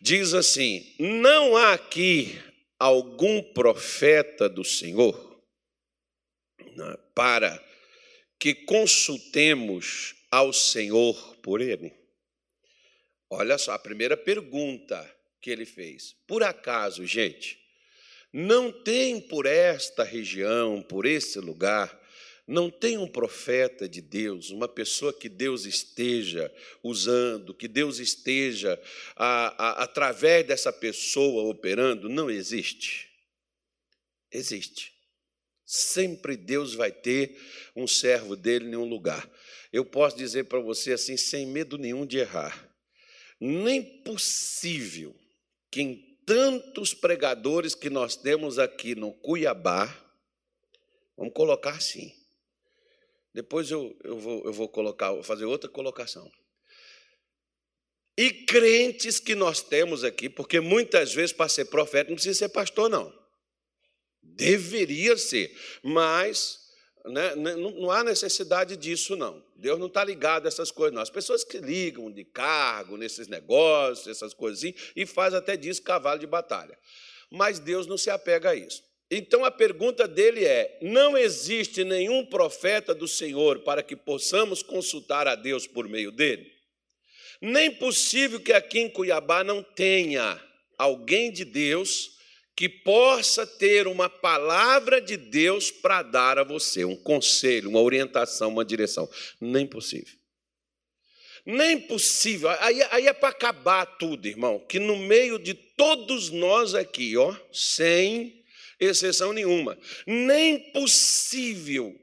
diz 0.02 0.34
assim: 0.34 0.96
Não 1.00 1.56
há 1.56 1.74
aqui 1.74 2.40
algum 2.80 3.42
profeta 3.42 4.50
do 4.50 4.64
Senhor 4.64 5.42
né, 6.76 6.98
para 7.14 7.64
que 8.40 8.54
consultemos 8.54 10.16
ao 10.32 10.54
Senhor 10.54 11.36
por 11.38 11.62
ele? 11.62 11.94
Olha 13.30 13.58
só, 13.58 13.74
a 13.74 13.80
primeira 13.80 14.16
pergunta 14.16 15.16
que 15.42 15.50
ele 15.50 15.66
fez. 15.66 16.16
Por 16.26 16.44
acaso, 16.44 17.06
gente, 17.06 17.60
não 18.32 18.72
tem 18.72 19.20
por 19.20 19.46
esta 19.46 20.04
região, 20.04 20.82
por 20.82 21.06
esse 21.06 21.40
lugar, 21.40 21.97
não 22.48 22.70
tem 22.70 22.98
um 22.98 23.08
profeta 23.08 23.90
de 23.90 24.02
Deus, 24.02 24.52
uma 24.52 24.70
pessoa 24.70 25.12
que 25.12 25.28
Deus 25.28 25.66
esteja 25.66 26.50
usando, 26.82 27.54
que 27.54 27.68
Deus 27.68 28.00
esteja 28.00 28.82
a, 29.18 29.66
a, 29.66 29.84
através 29.84 30.48
dessa 30.48 30.72
pessoa 30.72 31.44
operando? 31.44 32.08
Não 32.08 32.30
existe. 32.32 33.10
Existe. 34.32 34.94
Sempre 35.66 36.38
Deus 36.38 36.74
vai 36.74 36.90
ter 36.90 37.38
um 37.76 37.86
servo 37.86 38.34
dele 38.38 38.70
em 38.70 38.78
um 38.78 38.86
lugar. 38.86 39.30
Eu 39.74 39.84
posso 39.84 40.16
dizer 40.16 40.46
para 40.46 40.60
você 40.60 40.94
assim, 40.94 41.18
sem 41.18 41.46
medo 41.46 41.78
nenhum 41.78 42.06
de 42.06 42.20
errar. 42.20 42.74
Nem 43.42 43.84
possível 43.84 45.14
que 45.70 45.82
em 45.82 46.18
tantos 46.26 46.94
pregadores 46.94 47.76
que 47.76 47.90
nós 47.90 48.16
temos 48.16 48.58
aqui 48.58 48.96
no 48.96 49.12
Cuiabá, 49.12 49.94
vamos 51.18 51.34
colocar 51.34 51.72
assim, 51.72 52.14
depois 53.38 53.70
eu, 53.70 53.96
eu, 54.04 54.18
vou, 54.18 54.44
eu 54.46 54.52
vou 54.52 54.68
colocar, 54.68 55.12
vou 55.12 55.22
fazer 55.22 55.46
outra 55.46 55.70
colocação. 55.70 56.28
E 58.18 58.32
crentes 58.32 59.20
que 59.20 59.36
nós 59.36 59.62
temos 59.62 60.04
aqui, 60.04 60.28
porque 60.28 60.60
muitas 60.60 61.14
vezes 61.14 61.34
para 61.34 61.48
ser 61.48 61.66
profeta 61.66 62.10
não 62.10 62.16
precisa 62.16 62.40
ser 62.40 62.50
pastor, 62.50 62.90
não. 62.90 63.14
Deveria 64.24 65.16
ser, 65.18 65.56
mas 65.84 66.58
né, 67.06 67.36
não, 67.36 67.70
não 67.70 67.92
há 67.92 68.04
necessidade 68.04 68.76
disso, 68.76 69.16
não. 69.16 69.46
Deus 69.56 69.78
não 69.78 69.86
está 69.86 70.04
ligado 70.04 70.46
a 70.46 70.48
essas 70.48 70.72
coisas, 70.72 70.96
não. 70.96 71.04
As 71.04 71.12
pessoas 71.12 71.44
que 71.44 71.60
ligam 71.60 72.12
de 72.12 72.26
cargo 72.26 72.98
nesses 72.98 73.28
negócios, 73.28 74.08
essas 74.08 74.34
coisas 74.34 74.58
assim, 74.58 74.74
e 74.96 75.06
faz 75.06 75.36
até 75.36 75.56
disso 75.56 75.84
cavalo 75.84 76.20
de 76.20 76.26
batalha. 76.26 76.76
Mas 77.30 77.60
Deus 77.60 77.86
não 77.86 78.00
se 78.00 78.10
apega 78.10 78.50
a 78.50 78.56
isso. 78.56 78.82
Então 79.10 79.46
a 79.46 79.52
pergunta 79.52 80.08
dele 80.08 80.44
é: 80.44 80.78
não 80.82 81.18
existe 81.18 81.84
nenhum 81.84 82.26
profeta 82.26 82.94
do 82.94 83.08
Senhor 83.08 83.60
para 83.60 83.82
que 83.82 83.96
possamos 83.96 84.62
consultar 84.62 85.28
a 85.28 85.36
Deus 85.36 85.66
por 85.66 85.88
meio 85.88 86.12
dele? 86.12 86.52
Nem 87.42 87.72
possível 87.72 88.40
que 88.40 88.52
aqui 88.52 88.80
em 88.80 88.90
Cuiabá 88.90 89.44
não 89.44 89.64
tenha 89.64 90.42
alguém 90.78 91.32
de 91.32 91.46
Deus 91.46 92.18
que 92.56 92.68
possa 92.68 93.46
ter 93.46 93.88
uma 93.88 94.10
palavra 94.10 95.00
de 95.00 95.16
Deus 95.16 95.70
para 95.70 96.02
dar 96.02 96.40
a 96.40 96.44
você, 96.44 96.84
um 96.84 96.96
conselho, 96.96 97.70
uma 97.70 97.82
orientação, 97.82 98.50
uma 98.50 98.66
direção. 98.66 99.08
Nem 99.40 99.68
possível. 99.68 100.18
Nem 101.46 101.80
possível. 101.80 102.50
Aí, 102.60 102.82
aí 102.90 103.08
é 103.08 103.14
para 103.14 103.30
acabar 103.30 103.86
tudo, 103.86 104.28
irmão. 104.28 104.60
Que 104.68 104.80
no 104.80 104.98
meio 104.98 105.38
de 105.38 105.54
todos 105.54 106.32
nós 106.32 106.74
aqui, 106.74 107.16
ó, 107.16 107.34
sem 107.54 108.37
exceção 108.80 109.34
nenhuma. 109.34 109.78
Nem 110.06 110.72
possível 110.72 112.00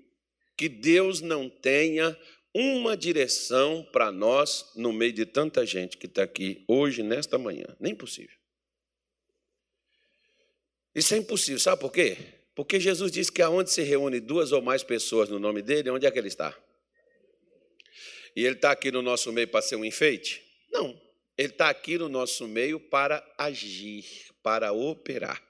que 0.57 0.69
Deus 0.69 1.21
não 1.21 1.49
tenha 1.49 2.17
uma 2.55 2.97
direção 2.97 3.87
para 3.93 4.13
nós 4.13 4.71
no 4.77 4.93
meio 4.93 5.13
de 5.13 5.27
tanta 5.27 5.67
gente 5.67 5.97
que 5.97 6.07
está 6.07 6.23
aqui 6.23 6.65
hoje, 6.69 7.03
nesta 7.03 7.37
manhã. 7.37 7.67
Nem 7.81 7.95
possível. 7.95 8.37
Isso 10.95 11.13
é 11.15 11.17
impossível, 11.17 11.59
sabe 11.59 11.81
por 11.81 11.91
quê? 11.91 12.17
Porque 12.55 12.79
Jesus 12.79 13.11
disse 13.11 13.33
que 13.33 13.43
aonde 13.43 13.71
se 13.71 13.83
reúne 13.83 14.21
duas 14.21 14.53
ou 14.53 14.63
mais 14.63 14.85
pessoas 14.85 15.29
no 15.29 15.41
nome 15.41 15.61
dele, 15.61 15.91
onde 15.91 16.07
é 16.07 16.11
que 16.11 16.19
ele 16.19 16.29
está? 16.29 16.57
E 18.37 18.45
ele 18.45 18.55
está 18.55 18.71
aqui 18.71 18.93
no 18.93 19.03
nosso 19.03 19.33
meio 19.33 19.49
para 19.49 19.61
ser 19.61 19.75
um 19.75 19.85
enfeite? 19.85 20.41
Não. 20.71 21.01
Ele 21.37 21.49
está 21.53 21.69
aqui 21.69 21.99
no 21.99 22.09
nosso 22.09 22.47
meio 22.47 22.79
para 22.79 23.25
agir, 23.37 24.05
para 24.41 24.73
operar. 24.73 25.43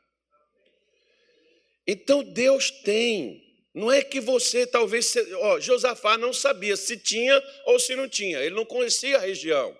Então 1.87 2.23
Deus 2.23 2.71
tem. 2.71 3.43
Não 3.75 3.91
é 3.91 4.03
que 4.03 4.21
você 4.21 4.67
talvez. 4.67 5.15
Ó, 5.41 5.61
Josafá 5.61 6.17
não 6.17 6.33
sabia 6.33 6.77
se 6.77 6.97
tinha 6.97 7.43
ou 7.67 7.79
se 7.79 7.95
não 7.97 8.09
tinha. 8.09 8.39
Ele 8.39 8.55
não 8.55 8.65
conhecia 8.65 9.17
a 9.17 9.21
região. 9.21 9.77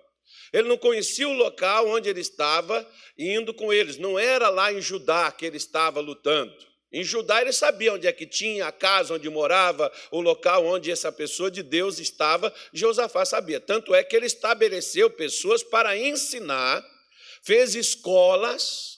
Ele 0.51 0.67
não 0.67 0.77
conhecia 0.77 1.27
o 1.27 1.33
local 1.33 1.87
onde 1.87 2.09
ele 2.09 2.21
estava 2.21 2.87
indo 3.17 3.53
com 3.53 3.73
eles. 3.73 3.97
Não 3.97 4.17
era 4.17 4.49
lá 4.49 4.71
em 4.71 4.81
Judá 4.81 5.31
que 5.31 5.45
ele 5.45 5.57
estava 5.57 5.99
lutando. 5.99 6.53
Em 6.91 7.03
Judá 7.03 7.41
ele 7.41 7.51
sabia 7.51 7.93
onde 7.93 8.07
é 8.07 8.13
que 8.13 8.25
tinha 8.25 8.67
a 8.67 8.71
casa 8.71 9.15
onde 9.15 9.29
morava, 9.29 9.91
o 10.11 10.21
local 10.21 10.65
onde 10.65 10.89
essa 10.89 11.11
pessoa 11.11 11.51
de 11.51 11.61
Deus 11.61 11.99
estava. 11.99 12.53
Josafá 12.71 13.25
sabia. 13.25 13.59
Tanto 13.59 13.93
é 13.93 14.01
que 14.01 14.15
ele 14.15 14.27
estabeleceu 14.27 15.09
pessoas 15.09 15.61
para 15.61 15.97
ensinar, 15.97 16.81
fez 17.43 17.75
escolas? 17.75 18.94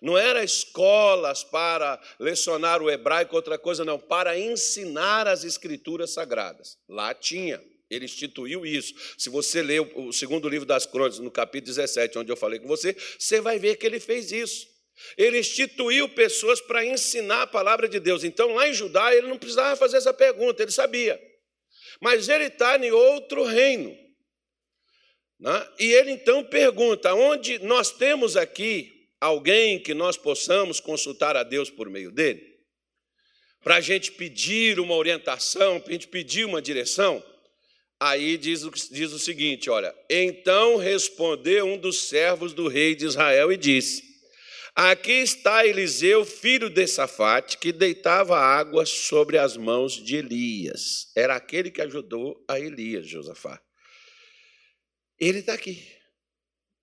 Não 0.00 0.16
era 0.16 0.42
escolas 0.42 1.44
para 1.44 2.00
lecionar 2.18 2.80
o 2.80 2.90
hebraico, 2.90 3.36
outra 3.36 3.58
coisa, 3.58 3.84
não, 3.84 3.98
para 3.98 4.38
ensinar 4.38 5.28
as 5.28 5.44
escrituras 5.44 6.10
sagradas. 6.14 6.78
Lá 6.88 7.12
tinha, 7.12 7.62
ele 7.90 8.06
instituiu 8.06 8.64
isso. 8.64 8.94
Se 9.18 9.28
você 9.28 9.62
ler 9.62 9.80
o 9.80 10.12
segundo 10.12 10.48
livro 10.48 10.66
das 10.66 10.86
crônicas, 10.86 11.18
no 11.18 11.30
capítulo 11.30 11.74
17, 11.74 12.18
onde 12.18 12.32
eu 12.32 12.36
falei 12.36 12.58
com 12.58 12.66
você, 12.66 12.96
você 13.18 13.40
vai 13.40 13.58
ver 13.58 13.76
que 13.76 13.84
ele 13.84 14.00
fez 14.00 14.32
isso. 14.32 14.66
Ele 15.18 15.38
instituiu 15.40 16.08
pessoas 16.08 16.60
para 16.60 16.84
ensinar 16.84 17.42
a 17.42 17.46
palavra 17.46 17.86
de 17.86 18.00
Deus. 18.00 18.24
Então, 18.24 18.54
lá 18.54 18.66
em 18.66 18.72
Judá, 18.72 19.14
ele 19.14 19.26
não 19.26 19.36
precisava 19.36 19.76
fazer 19.76 19.98
essa 19.98 20.14
pergunta, 20.14 20.62
ele 20.62 20.72
sabia. 20.72 21.20
Mas 22.00 22.28
ele 22.28 22.44
está 22.44 22.78
em 22.78 22.90
outro 22.92 23.44
reino. 23.44 23.94
Né? 25.38 25.68
E 25.78 25.92
ele 25.92 26.12
então 26.12 26.44
pergunta: 26.44 27.12
onde 27.12 27.58
nós 27.58 27.90
temos 27.90 28.36
aqui 28.36 28.93
alguém 29.24 29.78
que 29.78 29.94
nós 29.94 30.16
possamos 30.16 30.80
consultar 30.80 31.36
a 31.36 31.42
Deus 31.42 31.70
por 31.70 31.88
meio 31.88 32.10
dele? 32.10 32.42
Para 33.62 33.76
a 33.76 33.80
gente 33.80 34.12
pedir 34.12 34.78
uma 34.78 34.94
orientação, 34.94 35.80
para 35.80 35.90
a 35.90 35.92
gente 35.92 36.08
pedir 36.08 36.44
uma 36.44 36.60
direção? 36.60 37.24
Aí 37.98 38.36
diz, 38.36 38.62
diz 38.90 39.12
o 39.12 39.18
seguinte: 39.18 39.70
olha, 39.70 39.94
então 40.10 40.76
respondeu 40.76 41.64
um 41.66 41.78
dos 41.78 42.08
servos 42.08 42.52
do 42.52 42.68
rei 42.68 42.94
de 42.94 43.06
Israel 43.06 43.50
e 43.50 43.56
disse: 43.56 44.02
Aqui 44.74 45.12
está 45.12 45.64
Eliseu, 45.64 46.24
filho 46.24 46.68
de 46.68 46.86
Safate, 46.86 47.56
que 47.56 47.72
deitava 47.72 48.36
água 48.36 48.84
sobre 48.84 49.38
as 49.38 49.56
mãos 49.56 49.92
de 49.94 50.16
Elias. 50.16 51.10
Era 51.16 51.36
aquele 51.36 51.70
que 51.70 51.80
ajudou 51.80 52.44
a 52.46 52.60
Elias, 52.60 53.08
Josafá. 53.08 53.58
Ele 55.18 55.38
está 55.38 55.54
aqui. 55.54 55.82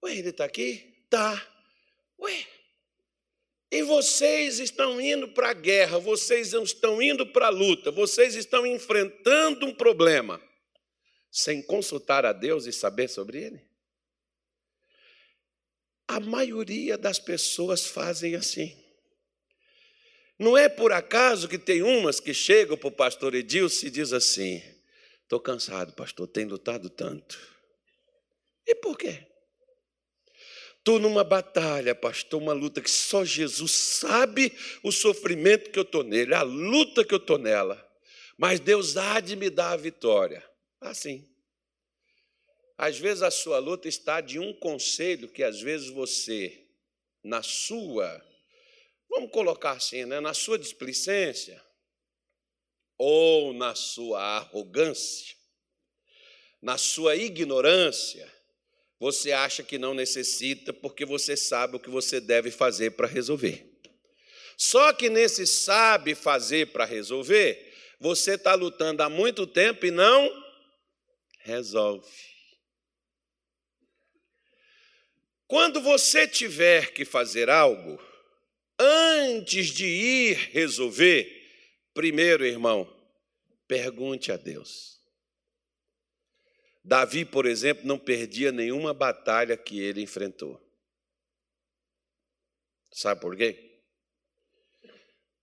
Ué, 0.03 0.17
ele 0.17 0.29
está 0.29 0.45
aqui? 0.45 1.05
Tá. 1.09 1.50
Ué. 2.21 2.47
E 3.71 3.83
vocês 3.83 4.59
estão 4.59 4.99
indo 4.99 5.29
para 5.29 5.51
a 5.51 5.53
guerra, 5.53 5.97
vocês 5.97 6.53
estão 6.53 7.01
indo 7.01 7.25
para 7.25 7.47
a 7.47 7.49
luta, 7.49 7.89
vocês 7.89 8.35
estão 8.35 8.65
enfrentando 8.67 9.65
um 9.65 9.73
problema 9.73 10.41
sem 11.31 11.61
consultar 11.61 12.25
a 12.25 12.33
Deus 12.33 12.65
e 12.65 12.73
saber 12.73 13.07
sobre 13.07 13.41
ele? 13.41 13.65
A 16.05 16.19
maioria 16.19 16.97
das 16.97 17.17
pessoas 17.17 17.85
fazem 17.85 18.35
assim. 18.35 18.77
Não 20.37 20.57
é 20.57 20.67
por 20.67 20.91
acaso 20.91 21.47
que 21.47 21.57
tem 21.57 21.81
umas 21.81 22.19
que 22.19 22.33
chegam 22.33 22.75
para 22.75 22.89
o 22.89 22.91
pastor 22.91 23.33
Edilson 23.33 23.85
e 23.85 23.89
diz 23.89 24.11
assim: 24.11 24.61
estou 25.23 25.39
cansado, 25.39 25.93
pastor, 25.93 26.27
tem 26.27 26.43
lutado 26.43 26.89
tanto. 26.89 27.39
E 28.67 28.75
por 28.75 28.97
quê? 28.97 29.30
Estou 30.81 30.99
numa 30.99 31.23
batalha, 31.23 31.93
pastor, 31.93 32.41
uma 32.41 32.53
luta 32.53 32.81
que 32.81 32.89
só 32.89 33.23
Jesus 33.23 33.71
sabe 33.71 34.51
o 34.81 34.91
sofrimento 34.91 35.69
que 35.69 35.77
eu 35.77 35.83
estou 35.83 36.03
nele, 36.03 36.33
a 36.33 36.41
luta 36.41 37.05
que 37.05 37.13
eu 37.13 37.19
estou 37.19 37.37
nela. 37.37 37.87
Mas 38.35 38.59
Deus 38.59 38.97
há 38.97 39.19
de 39.19 39.35
me 39.35 39.51
dar 39.51 39.73
a 39.73 39.77
vitória. 39.77 40.43
Assim. 40.79 41.29
Às 42.75 42.97
vezes 42.97 43.21
a 43.21 43.29
sua 43.29 43.59
luta 43.59 43.87
está 43.87 44.21
de 44.21 44.39
um 44.39 44.51
conselho 44.53 45.29
que 45.29 45.43
às 45.43 45.61
vezes 45.61 45.87
você, 45.89 46.67
na 47.23 47.43
sua, 47.43 48.19
vamos 49.07 49.29
colocar 49.29 49.73
assim, 49.73 50.03
né, 50.05 50.19
na 50.19 50.33
sua 50.33 50.57
displicência, 50.57 51.63
ou 52.97 53.53
na 53.53 53.75
sua 53.75 54.19
arrogância, 54.19 55.35
na 56.59 56.75
sua 56.75 57.15
ignorância, 57.15 58.40
você 59.01 59.31
acha 59.31 59.63
que 59.63 59.79
não 59.79 59.95
necessita 59.95 60.71
porque 60.71 61.03
você 61.03 61.35
sabe 61.35 61.75
o 61.75 61.79
que 61.79 61.89
você 61.89 62.21
deve 62.21 62.51
fazer 62.51 62.91
para 62.91 63.07
resolver. 63.07 63.65
Só 64.55 64.93
que 64.93 65.09
nesse 65.09 65.47
sabe 65.47 66.13
fazer 66.13 66.67
para 66.67 66.85
resolver, 66.85 67.73
você 67.99 68.35
está 68.35 68.53
lutando 68.53 69.01
há 69.01 69.09
muito 69.09 69.47
tempo 69.47 69.87
e 69.87 69.89
não 69.89 70.31
resolve. 71.39 72.07
Quando 75.47 75.81
você 75.81 76.27
tiver 76.27 76.93
que 76.93 77.03
fazer 77.03 77.49
algo, 77.49 77.99
antes 78.77 79.69
de 79.69 79.87
ir 79.87 80.51
resolver, 80.51 81.27
primeiro, 81.91 82.45
irmão, 82.45 82.87
pergunte 83.67 84.31
a 84.31 84.37
Deus. 84.37 85.00
Davi, 86.83 87.23
por 87.23 87.45
exemplo, 87.45 87.85
não 87.85 87.99
perdia 87.99 88.51
nenhuma 88.51 88.93
batalha 88.93 89.55
que 89.55 89.79
ele 89.79 90.01
enfrentou. 90.01 90.59
Sabe 92.91 93.21
por 93.21 93.35
quê? 93.35 93.79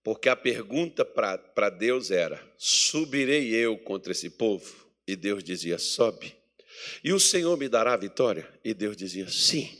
Porque 0.03 0.29
a 0.29 0.35
pergunta 0.35 1.05
para 1.05 1.69
Deus 1.69 2.11
era: 2.11 2.41
subirei 2.57 3.53
eu 3.53 3.77
contra 3.77 4.11
esse 4.11 4.29
povo? 4.29 4.89
E 5.07 5.15
Deus 5.15 5.43
dizia: 5.43 5.77
sobe. 5.77 6.35
E 7.03 7.11
o 7.11 7.19
Senhor 7.19 7.57
me 7.57 7.67
dará 7.67 7.93
a 7.93 7.97
vitória? 7.97 8.47
E 8.63 8.73
Deus 8.73 8.95
dizia: 8.95 9.27
sim. 9.29 9.77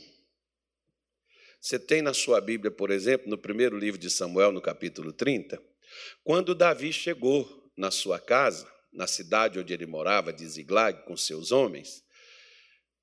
Você 1.60 1.78
tem 1.78 2.00
na 2.00 2.14
sua 2.14 2.40
Bíblia, 2.40 2.70
por 2.70 2.90
exemplo, 2.90 3.28
no 3.28 3.36
primeiro 3.36 3.76
livro 3.76 4.00
de 4.00 4.08
Samuel, 4.08 4.50
no 4.50 4.62
capítulo 4.62 5.12
30, 5.12 5.62
quando 6.24 6.54
Davi 6.54 6.90
chegou 6.90 7.70
na 7.76 7.90
sua 7.90 8.18
casa, 8.18 8.66
na 8.92 9.06
cidade 9.06 9.58
onde 9.58 9.72
ele 9.72 9.86
morava, 9.86 10.32
de 10.32 10.46
Ziglag, 10.46 11.04
com 11.04 11.16
seus 11.16 11.52
homens, 11.52 12.04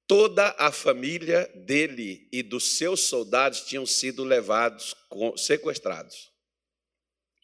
toda 0.05 0.55
a 0.57 0.71
família 0.71 1.47
dele 1.55 2.27
e 2.31 2.43
dos 2.43 2.77
seus 2.77 3.01
soldados 3.01 3.61
tinham 3.61 3.85
sido 3.85 4.23
levados, 4.23 4.95
sequestrados. 5.37 6.31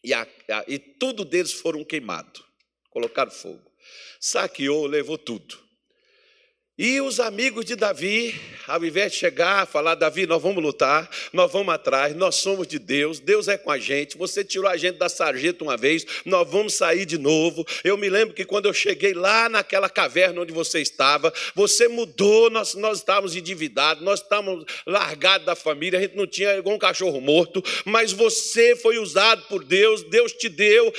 E, 0.02 0.12
a, 0.12 0.22
a, 0.22 0.64
e 0.68 0.78
tudo 0.78 1.24
deles 1.24 1.52
foram 1.52 1.82
queimados, 1.84 2.42
colocaram 2.90 3.30
fogo. 3.30 3.72
Saqueou, 4.20 4.86
levou 4.86 5.16
tudo. 5.16 5.63
E 6.76 7.00
os 7.00 7.20
amigos 7.20 7.64
de 7.64 7.76
Davi, 7.76 8.34
ao 8.66 8.84
invés 8.84 9.12
de 9.12 9.18
chegar, 9.18 9.64
falar, 9.64 9.94
Davi, 9.94 10.26
nós 10.26 10.42
vamos 10.42 10.60
lutar, 10.60 11.08
nós 11.32 11.52
vamos 11.52 11.72
atrás, 11.72 12.16
nós 12.16 12.34
somos 12.34 12.66
de 12.66 12.80
Deus, 12.80 13.20
Deus 13.20 13.46
é 13.46 13.56
com 13.56 13.70
a 13.70 13.78
gente, 13.78 14.18
você 14.18 14.42
tirou 14.42 14.68
a 14.68 14.76
gente 14.76 14.98
da 14.98 15.08
sarjeta 15.08 15.62
uma 15.62 15.76
vez, 15.76 16.04
nós 16.24 16.50
vamos 16.50 16.74
sair 16.74 17.06
de 17.06 17.16
novo. 17.16 17.64
Eu 17.84 17.96
me 17.96 18.10
lembro 18.10 18.34
que 18.34 18.44
quando 18.44 18.66
eu 18.66 18.74
cheguei 18.74 19.14
lá 19.14 19.48
naquela 19.48 19.88
caverna 19.88 20.40
onde 20.40 20.52
você 20.52 20.80
estava, 20.80 21.32
você 21.54 21.86
mudou, 21.86 22.50
nós, 22.50 22.74
nós 22.74 22.98
estávamos 22.98 23.36
endividados, 23.36 24.02
nós 24.02 24.20
estávamos 24.20 24.64
largados 24.84 25.46
da 25.46 25.54
família, 25.54 26.00
a 26.00 26.02
gente 26.02 26.16
não 26.16 26.26
tinha 26.26 26.56
igual 26.56 26.74
um 26.74 26.78
cachorro 26.80 27.20
morto, 27.20 27.62
mas 27.84 28.10
você 28.10 28.74
foi 28.74 28.98
usado 28.98 29.42
por 29.42 29.62
Deus, 29.62 30.02
Deus 30.02 30.32
te 30.32 30.48
deu 30.48 30.92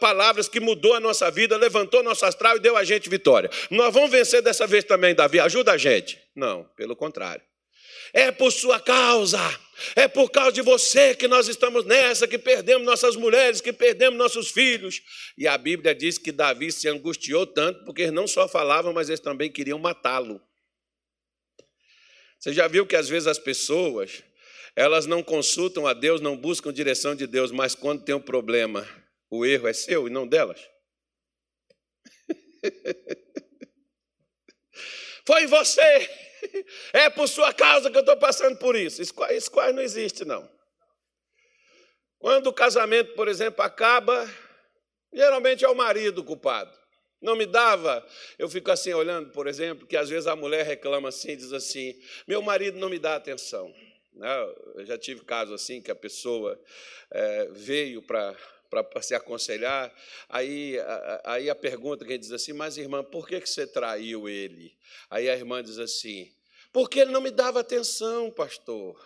palavras 0.00 0.48
que 0.48 0.58
mudou 0.58 0.92
a 0.94 0.98
nossa 0.98 1.30
vida, 1.30 1.56
levantou 1.56 2.02
nosso 2.02 2.26
astral 2.26 2.56
e 2.56 2.60
deu 2.60 2.76
a 2.76 2.82
gente 2.82 3.08
vitória. 3.08 3.48
Nós 3.70 3.94
vamos 3.94 4.10
vencer 4.10 4.42
dessa 4.42 4.66
vez 4.66 4.82
também, 4.82 5.19
Davi, 5.20 5.38
ajuda 5.38 5.72
a 5.72 5.76
gente. 5.76 6.18
Não, 6.34 6.64
pelo 6.76 6.96
contrário. 6.96 7.44
É 8.14 8.32
por 8.32 8.50
sua 8.50 8.80
causa, 8.80 9.38
é 9.94 10.08
por 10.08 10.30
causa 10.30 10.52
de 10.52 10.62
você 10.62 11.14
que 11.14 11.28
nós 11.28 11.46
estamos 11.46 11.84
nessa, 11.84 12.26
que 12.26 12.38
perdemos 12.38 12.86
nossas 12.86 13.16
mulheres, 13.16 13.60
que 13.60 13.70
perdemos 13.70 14.18
nossos 14.18 14.50
filhos. 14.50 15.02
E 15.36 15.46
a 15.46 15.58
Bíblia 15.58 15.94
diz 15.94 16.16
que 16.16 16.32
Davi 16.32 16.72
se 16.72 16.88
angustiou 16.88 17.46
tanto 17.46 17.84
porque 17.84 18.02
eles 18.02 18.14
não 18.14 18.26
só 18.26 18.48
falavam, 18.48 18.94
mas 18.94 19.10
eles 19.10 19.20
também 19.20 19.52
queriam 19.52 19.78
matá-lo. 19.78 20.40
Você 22.38 22.54
já 22.54 22.66
viu 22.66 22.86
que 22.86 22.96
às 22.96 23.06
vezes 23.06 23.26
as 23.26 23.38
pessoas, 23.38 24.24
elas 24.74 25.04
não 25.04 25.22
consultam 25.22 25.86
a 25.86 25.92
Deus, 25.92 26.22
não 26.22 26.34
buscam 26.34 26.72
direção 26.72 27.14
de 27.14 27.26
Deus, 27.26 27.52
mas 27.52 27.74
quando 27.74 28.04
tem 28.04 28.14
um 28.14 28.22
problema, 28.22 28.88
o 29.28 29.44
erro 29.44 29.68
é 29.68 29.74
seu 29.74 30.06
e 30.06 30.10
não 30.10 30.26
delas? 30.26 30.66
Foi 35.30 35.46
você. 35.46 36.10
É 36.92 37.08
por 37.08 37.28
sua 37.28 37.52
causa 37.52 37.88
que 37.88 37.96
eu 37.96 38.00
estou 38.00 38.16
passando 38.16 38.56
por 38.56 38.74
isso. 38.74 39.00
Isso, 39.00 39.14
isso 39.30 39.50
quase 39.50 39.72
não 39.72 39.82
existe, 39.82 40.24
não. 40.24 40.50
Quando 42.18 42.48
o 42.48 42.52
casamento, 42.52 43.14
por 43.14 43.28
exemplo, 43.28 43.62
acaba, 43.62 44.28
geralmente 45.12 45.64
é 45.64 45.68
o 45.68 45.74
marido 45.74 46.24
culpado. 46.24 46.76
Não 47.22 47.36
me 47.36 47.46
dava, 47.46 48.04
eu 48.38 48.48
fico 48.48 48.72
assim 48.72 48.92
olhando, 48.92 49.30
por 49.30 49.46
exemplo, 49.46 49.86
que 49.86 49.96
às 49.96 50.08
vezes 50.08 50.26
a 50.26 50.34
mulher 50.34 50.64
reclama 50.64 51.10
assim, 51.10 51.36
diz 51.36 51.52
assim: 51.52 51.94
meu 52.26 52.42
marido 52.42 52.78
não 52.78 52.88
me 52.88 52.98
dá 52.98 53.14
atenção. 53.14 53.72
Eu 54.74 54.86
já 54.86 54.98
tive 54.98 55.22
caso 55.24 55.54
assim 55.54 55.80
que 55.80 55.90
a 55.90 55.94
pessoa 55.96 56.58
é, 57.12 57.48
veio 57.52 58.02
para 58.02 58.34
para 58.70 59.02
se 59.02 59.14
aconselhar. 59.14 59.92
Aí, 60.28 60.76
aí 61.24 61.50
a 61.50 61.54
pergunta 61.54 62.04
que 62.04 62.12
ele 62.12 62.18
diz 62.18 62.30
assim, 62.30 62.52
mas 62.52 62.78
irmã, 62.78 63.02
por 63.02 63.26
que 63.26 63.40
você 63.40 63.66
traiu 63.66 64.28
ele? 64.28 64.74
Aí 65.10 65.28
a 65.28 65.34
irmã 65.34 65.62
diz 65.62 65.78
assim, 65.78 66.32
porque 66.72 67.00
ele 67.00 67.10
não 67.10 67.20
me 67.20 67.32
dava 67.32 67.60
atenção, 67.60 68.30
pastor. 68.30 68.98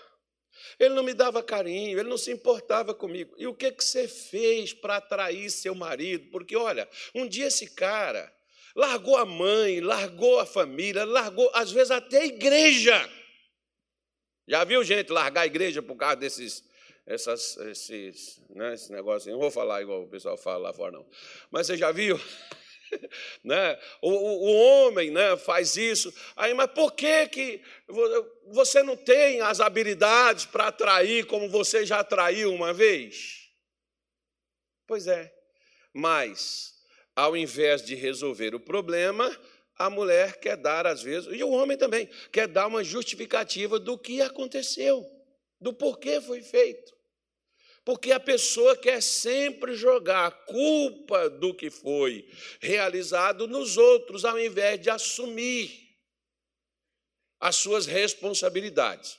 Ele 0.79 0.95
não 0.95 1.03
me 1.03 1.15
dava 1.15 1.43
carinho, 1.43 1.99
ele 1.99 2.09
não 2.09 2.19
se 2.19 2.31
importava 2.31 2.95
comigo. 2.95 3.35
E 3.39 3.47
o 3.47 3.55
que, 3.55 3.73
que 3.73 3.83
você 3.83 4.07
fez 4.07 4.73
para 4.73 4.97
atrair 4.97 5.51
seu 5.51 5.75
marido? 5.75 6.31
Porque, 6.31 6.55
olha, 6.57 6.89
um 7.15 7.27
dia 7.27 7.47
esse 7.47 7.75
cara 7.75 8.33
largou 8.77 9.17
a 9.17 9.25
mãe, 9.25 9.81
largou 9.81 10.39
a 10.39 10.47
família, 10.47 11.05
largou, 11.05 11.51
às 11.55 11.73
vezes, 11.73 11.91
até 11.91 12.21
a 12.21 12.27
igreja. 12.27 13.11
Já 14.47 14.63
viu 14.65 14.85
gente 14.85 15.11
largar 15.11 15.43
a 15.43 15.47
igreja 15.47 15.83
por 15.83 15.97
causa 15.97 16.17
desses 16.17 16.63
essas, 17.07 17.57
esses, 17.59 18.41
né, 18.51 18.75
esse 18.75 18.91
negócio. 18.91 19.31
Não 19.31 19.39
vou 19.39 19.51
falar 19.51 19.83
igual 19.83 20.03
o 20.03 20.09
pessoal 20.09 20.37
fala 20.37 20.69
lá 20.69 20.73
fora, 20.73 20.93
não. 20.93 21.07
Mas 21.51 21.67
você 21.67 21.77
já 21.77 21.93
viu? 21.93 22.19
né? 23.45 23.79
O, 24.01 24.11
o, 24.11 24.45
o, 24.47 24.55
homem 24.87 25.11
né, 25.11 25.37
faz 25.37 25.77
isso. 25.77 26.13
Aí, 26.37 26.55
mas 26.55 26.71
por 26.73 26.93
que, 26.93 27.29
que 27.29 27.63
você 28.49 28.83
não 28.83 28.97
tem 28.97 29.41
as 29.41 29.61
habilidades 29.61 30.47
para 30.47 30.69
atrair 30.69 31.27
como 31.27 31.49
você 31.49 31.85
já 31.85 32.01
atraiu 32.01 32.53
uma 32.53 32.73
vez? 32.73 33.51
Pois 34.87 35.07
é. 35.07 35.33
Mas, 35.93 36.75
ao 37.15 37.37
invés 37.37 37.83
de 37.83 37.95
resolver 37.95 38.55
o 38.55 38.61
problema, 38.61 39.31
a 39.79 39.89
mulher 39.91 40.39
quer 40.39 40.57
dar, 40.57 40.87
às 40.87 41.03
vezes, 41.03 41.29
e 41.33 41.43
o 41.43 41.51
homem 41.51 41.77
também, 41.77 42.09
quer 42.33 42.49
dar 42.49 42.67
uma 42.67 42.83
justificativa 42.83 43.79
do 43.79 43.99
que 43.99 44.21
aconteceu, 44.21 45.05
do 45.61 45.73
porquê 45.73 46.21
foi 46.21 46.43
feito. 46.43 46.95
Porque 47.85 48.13
a 48.13 48.21
pessoa 48.21 48.77
quer 48.77 49.03
sempre 49.03 49.75
jogar 49.75 50.27
a 50.27 50.31
culpa 50.31 51.29
do 51.29 51.53
que 51.53 51.71
foi 51.71 52.27
realizado 52.61 53.47
nos 53.47 53.77
outros, 53.77 54.25
ao 54.25 54.39
invés 54.39 54.81
de 54.81 54.89
assumir 54.89 55.85
as 57.39 57.57
suas 57.57 57.85
responsabilidades. 57.85 59.19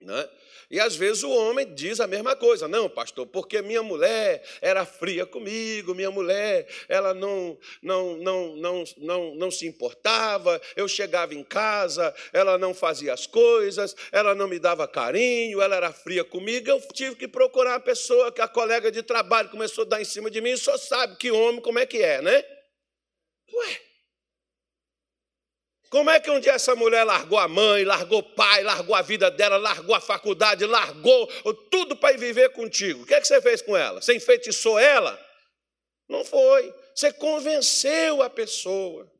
Né? 0.00 0.28
E 0.70 0.78
às 0.78 0.94
vezes 0.94 1.22
o 1.22 1.30
homem 1.30 1.72
diz 1.74 1.98
a 1.98 2.06
mesma 2.06 2.36
coisa, 2.36 2.68
não, 2.68 2.90
pastor, 2.90 3.26
porque 3.26 3.62
minha 3.62 3.82
mulher 3.82 4.44
era 4.60 4.84
fria 4.84 5.24
comigo, 5.24 5.94
minha 5.94 6.10
mulher, 6.10 6.68
ela 6.90 7.14
não, 7.14 7.58
não, 7.82 8.18
não, 8.18 8.56
não, 8.56 8.84
não, 8.98 9.34
não 9.34 9.50
se 9.50 9.66
importava, 9.66 10.60
eu 10.76 10.86
chegava 10.86 11.34
em 11.34 11.42
casa, 11.42 12.14
ela 12.34 12.58
não 12.58 12.74
fazia 12.74 13.14
as 13.14 13.26
coisas, 13.26 13.96
ela 14.12 14.34
não 14.34 14.46
me 14.46 14.58
dava 14.58 14.86
carinho, 14.86 15.62
ela 15.62 15.74
era 15.74 15.90
fria 15.90 16.22
comigo, 16.22 16.68
eu 16.68 16.80
tive 16.92 17.16
que 17.16 17.26
procurar 17.26 17.76
a 17.76 17.80
pessoa 17.80 18.30
que 18.30 18.42
a 18.42 18.48
colega 18.48 18.92
de 18.92 19.02
trabalho 19.02 19.48
começou 19.48 19.84
a 19.84 19.88
dar 19.88 20.02
em 20.02 20.04
cima 20.04 20.30
de 20.30 20.42
mim, 20.42 20.54
só 20.54 20.76
sabe 20.76 21.16
que 21.16 21.30
homem 21.30 21.62
como 21.62 21.78
é 21.78 21.86
que 21.86 22.02
é, 22.02 22.20
né? 22.20 22.44
Ué, 23.54 23.87
como 25.90 26.10
é 26.10 26.20
que 26.20 26.30
um 26.30 26.38
dia 26.38 26.52
essa 26.52 26.76
mulher 26.76 27.04
largou 27.04 27.38
a 27.38 27.48
mãe, 27.48 27.82
largou 27.84 28.18
o 28.18 28.22
pai, 28.22 28.62
largou 28.62 28.94
a 28.94 29.00
vida 29.00 29.30
dela, 29.30 29.56
largou 29.56 29.94
a 29.94 30.00
faculdade, 30.00 30.66
largou 30.66 31.26
tudo 31.70 31.96
para 31.96 32.12
ir 32.12 32.18
viver 32.18 32.50
contigo? 32.50 33.02
O 33.02 33.06
que, 33.06 33.14
é 33.14 33.20
que 33.20 33.26
você 33.26 33.40
fez 33.40 33.62
com 33.62 33.76
ela? 33.76 34.02
Você 34.02 34.14
enfeitiçou 34.14 34.78
ela? 34.78 35.18
Não 36.06 36.24
foi. 36.24 36.74
Você 36.94 37.12
convenceu 37.12 38.22
a 38.22 38.28
pessoa. 38.28 39.10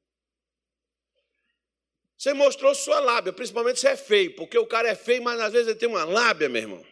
Você 2.18 2.35
mostrou 2.35 2.74
sua 2.74 2.98
lábia, 3.00 3.33
principalmente 3.33 3.78
se 3.78 3.87
é 3.87 3.96
feio, 3.96 4.35
porque 4.35 4.59
o 4.59 4.66
cara 4.66 4.88
é 4.88 4.94
feio, 4.94 5.22
mas 5.22 5.40
às 5.40 5.52
vezes 5.52 5.68
ele 5.68 5.78
tem 5.78 5.88
uma 5.88 6.04
lábia, 6.04 6.48
meu 6.48 6.61
irmão, 6.61 6.87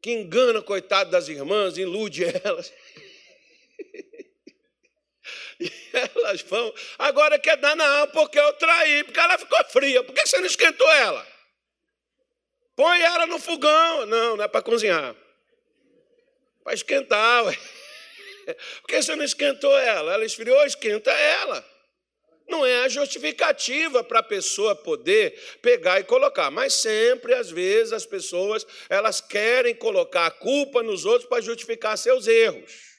que 0.00 0.12
engana, 0.12 0.62
coitado 0.62 1.10
das 1.10 1.28
irmãs, 1.28 1.76
ilude 1.76 2.24
elas. 2.44 2.72
Elas 6.16 6.40
vão. 6.42 6.72
Agora 6.98 7.38
quer 7.38 7.56
dar 7.56 7.76
não, 7.76 8.08
porque 8.08 8.38
eu 8.38 8.52
traí, 8.54 9.04
porque 9.04 9.20
ela 9.20 9.38
ficou 9.38 9.64
fria. 9.66 10.02
Por 10.02 10.14
que 10.14 10.26
você 10.26 10.38
não 10.38 10.46
esquentou 10.46 10.90
ela? 10.92 11.26
Põe 12.74 13.00
ela 13.00 13.26
no 13.26 13.38
fogão. 13.38 14.06
Não, 14.06 14.36
não 14.36 14.44
é 14.44 14.48
para 14.48 14.62
cozinhar. 14.62 15.14
Para 16.64 16.74
esquentar. 16.74 17.44
Ué. 17.44 17.58
Por 18.82 18.88
que 18.88 19.02
você 19.02 19.14
não 19.14 19.24
esquentou 19.24 19.76
ela? 19.78 20.14
Ela 20.14 20.24
esfriou, 20.24 20.64
esquenta 20.64 21.10
ela. 21.10 21.64
Não 22.48 22.66
é 22.66 22.84
a 22.84 22.88
justificativa 22.88 24.02
para 24.02 24.18
a 24.18 24.22
pessoa 24.22 24.74
poder 24.74 25.32
pegar 25.62 26.00
e 26.00 26.04
colocar, 26.04 26.50
mas 26.50 26.74
sempre, 26.74 27.34
às 27.34 27.50
vezes, 27.50 27.92
as 27.92 28.04
pessoas 28.04 28.66
elas 28.90 29.20
querem 29.20 29.74
colocar 29.74 30.26
a 30.26 30.30
culpa 30.30 30.82
nos 30.82 31.04
outros 31.04 31.28
para 31.28 31.40
justificar 31.40 31.96
seus 31.96 32.26
erros. 32.26 32.91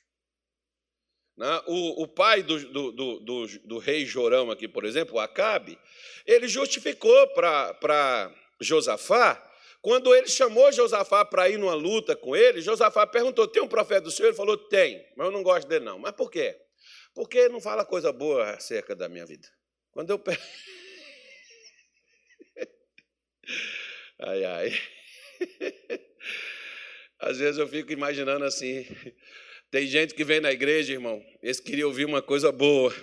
Né? 1.37 1.61
O, 1.65 2.03
o 2.03 2.07
pai 2.07 2.43
do, 2.43 2.59
do, 2.71 2.91
do, 2.91 3.47
do, 3.65 3.77
rei 3.77 4.05
Jorão, 4.05 4.51
aqui, 4.51 4.67
por 4.67 4.85
exemplo, 4.85 5.15
o 5.15 5.19
Acabe, 5.19 5.79
ele 6.25 6.47
justificou 6.47 7.27
para 7.33 8.33
Josafá, 8.59 9.51
quando 9.81 10.15
ele 10.15 10.27
chamou 10.27 10.71
Josafá 10.71 11.25
para 11.25 11.49
ir 11.49 11.57
numa 11.57 11.73
luta 11.73 12.15
com 12.15 12.35
ele, 12.35 12.61
Josafá 12.61 13.05
perguntou: 13.05 13.47
tem 13.47 13.61
um 13.61 13.67
profeta 13.67 14.01
do 14.01 14.11
Senhor? 14.11 14.29
Ele 14.29 14.37
falou: 14.37 14.57
tem, 14.57 15.05
mas 15.17 15.25
eu 15.25 15.31
não 15.31 15.43
gosto 15.43 15.67
dele, 15.67 15.83
não. 15.83 15.99
Mas 15.99 16.13
por 16.13 16.31
quê? 16.31 16.57
Porque 17.13 17.49
não 17.49 17.59
fala 17.59 17.83
coisa 17.83 18.11
boa 18.13 18.51
acerca 18.51 18.95
da 18.95 19.09
minha 19.09 19.25
vida. 19.25 19.47
Quando 19.91 20.11
eu. 20.11 20.23
ai, 24.19 24.45
ai. 24.45 24.71
Às 27.19 27.37
vezes 27.37 27.59
eu 27.59 27.67
fico 27.67 27.91
imaginando 27.91 28.45
assim, 28.45 28.85
tem 29.73 29.88
gente 29.88 30.13
que 30.13 30.23
vem 30.23 30.39
na 30.39 30.51
igreja, 30.51 30.93
irmão, 30.93 31.25
eles 31.41 31.59
queriam 31.59 31.89
ouvir 31.89 32.05
uma 32.05 32.21
coisa 32.21 32.51
boa, 32.51 32.95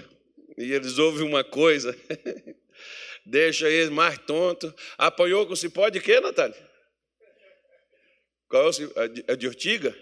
e 0.57 0.73
eles 0.73 0.99
ouvem 0.99 1.27
uma 1.27 1.43
coisa, 1.43 1.99
deixa 3.27 3.69
eles 3.69 3.91
mais 3.91 4.17
tontos. 4.19 4.73
Apanhou 4.97 5.45
com 5.49 5.57
cipó 5.57 5.89
de 5.89 5.99
quê, 5.99 6.21
Natália? 6.21 6.57
Qual 8.49 8.63
é 8.63 8.67
o 8.69 8.73
cipó? 8.73 9.01
É 9.27 9.35
de 9.35 9.49
ortiga? 9.49 9.99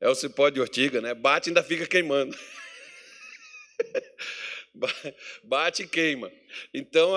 É 0.00 0.08
o 0.08 0.14
cipó 0.14 0.48
de 0.48 0.58
ortiga, 0.58 1.02
né? 1.02 1.12
Bate 1.12 1.48
e 1.48 1.50
ainda 1.50 1.62
fica 1.62 1.86
queimando. 1.86 2.34
Bate 5.44 5.82
e 5.82 5.86
queima. 5.86 6.32
Então, 6.72 7.12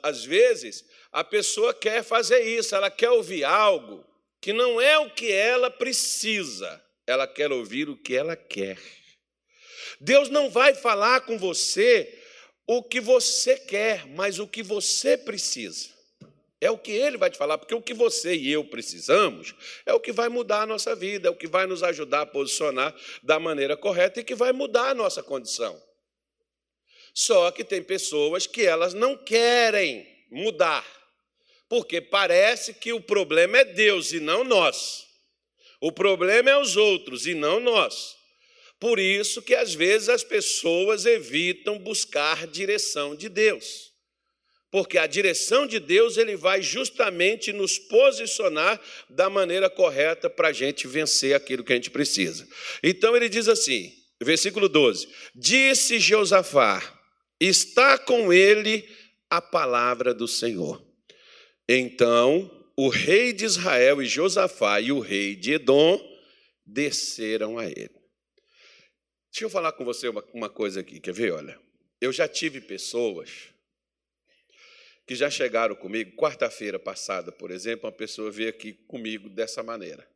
às 0.00 0.24
vezes, 0.24 0.84
a 1.10 1.24
pessoa 1.24 1.74
quer 1.74 2.04
fazer 2.04 2.42
isso, 2.42 2.72
ela 2.76 2.88
quer 2.88 3.10
ouvir 3.10 3.42
algo 3.42 4.06
que 4.40 4.52
não 4.52 4.80
é 4.80 4.96
o 4.96 5.10
que 5.10 5.32
ela 5.32 5.72
precisa 5.72 6.80
ela 7.12 7.26
quer 7.26 7.52
ouvir 7.52 7.88
o 7.88 7.96
que 7.96 8.14
ela 8.14 8.34
quer. 8.34 8.78
Deus 10.00 10.28
não 10.28 10.50
vai 10.50 10.74
falar 10.74 11.20
com 11.20 11.38
você 11.38 12.18
o 12.66 12.82
que 12.82 13.00
você 13.00 13.56
quer, 13.56 14.06
mas 14.08 14.38
o 14.38 14.46
que 14.46 14.62
você 14.62 15.16
precisa. 15.16 15.90
É 16.60 16.70
o 16.70 16.78
que 16.78 16.92
ele 16.92 17.16
vai 17.16 17.28
te 17.28 17.36
falar, 17.36 17.58
porque 17.58 17.74
o 17.74 17.82
que 17.82 17.92
você 17.92 18.36
e 18.36 18.52
eu 18.52 18.64
precisamos 18.64 19.52
é 19.84 19.92
o 19.92 19.98
que 19.98 20.12
vai 20.12 20.28
mudar 20.28 20.62
a 20.62 20.66
nossa 20.66 20.94
vida, 20.94 21.26
é 21.26 21.30
o 21.30 21.34
que 21.34 21.48
vai 21.48 21.66
nos 21.66 21.82
ajudar 21.82 22.20
a 22.20 22.26
posicionar 22.26 22.94
da 23.20 23.40
maneira 23.40 23.76
correta 23.76 24.20
e 24.20 24.24
que 24.24 24.34
vai 24.34 24.52
mudar 24.52 24.90
a 24.90 24.94
nossa 24.94 25.24
condição. 25.24 25.80
Só 27.12 27.50
que 27.50 27.64
tem 27.64 27.82
pessoas 27.82 28.46
que 28.46 28.64
elas 28.64 28.94
não 28.94 29.16
querem 29.16 30.06
mudar, 30.30 30.86
porque 31.68 32.00
parece 32.00 32.74
que 32.74 32.92
o 32.92 33.00
problema 33.00 33.58
é 33.58 33.64
Deus 33.64 34.12
e 34.12 34.20
não 34.20 34.44
nós. 34.44 35.11
O 35.82 35.90
problema 35.90 36.48
é 36.48 36.56
os 36.56 36.76
outros 36.76 37.26
e 37.26 37.34
não 37.34 37.58
nós. 37.58 38.14
Por 38.78 39.00
isso 39.00 39.42
que 39.42 39.52
às 39.52 39.74
vezes 39.74 40.08
as 40.08 40.22
pessoas 40.22 41.04
evitam 41.06 41.76
buscar 41.76 42.46
direção 42.46 43.16
de 43.16 43.28
Deus. 43.28 43.90
Porque 44.70 44.96
a 44.96 45.08
direção 45.08 45.66
de 45.66 45.80
Deus 45.80 46.16
ele 46.16 46.36
vai 46.36 46.62
justamente 46.62 47.52
nos 47.52 47.80
posicionar 47.80 48.80
da 49.10 49.28
maneira 49.28 49.68
correta 49.68 50.30
para 50.30 50.48
a 50.48 50.52
gente 50.52 50.86
vencer 50.86 51.34
aquilo 51.34 51.64
que 51.64 51.72
a 51.72 51.76
gente 51.76 51.90
precisa. 51.90 52.46
Então 52.80 53.16
ele 53.16 53.28
diz 53.28 53.48
assim, 53.48 53.92
versículo 54.22 54.68
12: 54.68 55.08
Disse 55.34 55.98
Josafá: 55.98 56.80
Está 57.40 57.98
com 57.98 58.32
ele 58.32 58.88
a 59.28 59.42
palavra 59.42 60.14
do 60.14 60.28
Senhor. 60.28 60.80
Então 61.68 62.61
o 62.76 62.88
rei 62.88 63.32
de 63.32 63.44
Israel 63.44 64.02
e 64.02 64.06
Josafá 64.06 64.80
e 64.80 64.92
o 64.92 65.00
rei 65.00 65.34
de 65.36 65.54
Edom 65.54 66.00
desceram 66.64 67.58
a 67.58 67.66
ele. 67.66 68.02
Deixa 69.30 69.44
eu 69.44 69.50
falar 69.50 69.72
com 69.72 69.84
você 69.84 70.08
uma, 70.08 70.24
uma 70.32 70.50
coisa 70.50 70.80
aqui, 70.80 71.00
quer 71.00 71.12
ver? 71.12 71.32
Olha, 71.32 71.58
eu 72.00 72.12
já 72.12 72.28
tive 72.28 72.60
pessoas 72.60 73.52
que 75.06 75.14
já 75.14 75.28
chegaram 75.30 75.74
comigo, 75.74 76.16
quarta-feira 76.16 76.78
passada, 76.78 77.32
por 77.32 77.50
exemplo, 77.50 77.86
uma 77.86 77.96
pessoa 77.96 78.30
veio 78.30 78.50
aqui 78.50 78.72
comigo 78.72 79.28
dessa 79.28 79.62
maneira. 79.62 80.08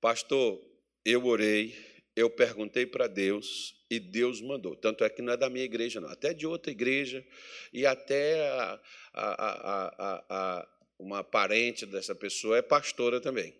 Pastor, 0.00 0.60
eu 1.04 1.24
orei, 1.26 1.74
eu 2.14 2.30
perguntei 2.30 2.86
para 2.86 3.06
Deus 3.06 3.74
e 3.90 3.98
Deus 3.98 4.40
mandou. 4.40 4.76
Tanto 4.76 5.04
é 5.04 5.08
que 5.08 5.22
não 5.22 5.32
é 5.32 5.36
da 5.36 5.50
minha 5.50 5.64
igreja, 5.64 6.00
não, 6.00 6.08
até 6.08 6.32
de 6.32 6.46
outra 6.46 6.70
igreja 6.70 7.24
e 7.72 7.86
até 7.86 8.48
a, 8.48 8.80
a, 9.14 10.26
a, 10.28 10.68
uma 10.98 11.22
parente 11.22 11.84
dessa 11.86 12.14
pessoa 12.14 12.58
é 12.58 12.62
pastora 12.62 13.20
também. 13.20 13.54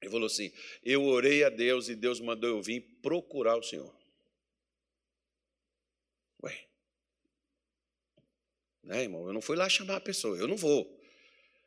Ele 0.00 0.10
falou 0.10 0.26
assim: 0.26 0.52
Eu 0.82 1.04
orei 1.04 1.44
a 1.44 1.48
Deus 1.48 1.88
e 1.88 1.94
Deus 1.94 2.20
mandou 2.20 2.50
eu 2.50 2.62
vir 2.62 2.80
procurar 3.00 3.56
o 3.56 3.62
Senhor. 3.62 3.94
Ué. 6.42 6.66
Né, 8.82 9.02
irmão? 9.02 9.26
Eu 9.26 9.32
não 9.32 9.40
fui 9.40 9.56
lá 9.56 9.68
chamar 9.68 9.96
a 9.96 10.00
pessoa, 10.00 10.36
eu 10.36 10.48
não 10.48 10.56
vou 10.56 11.00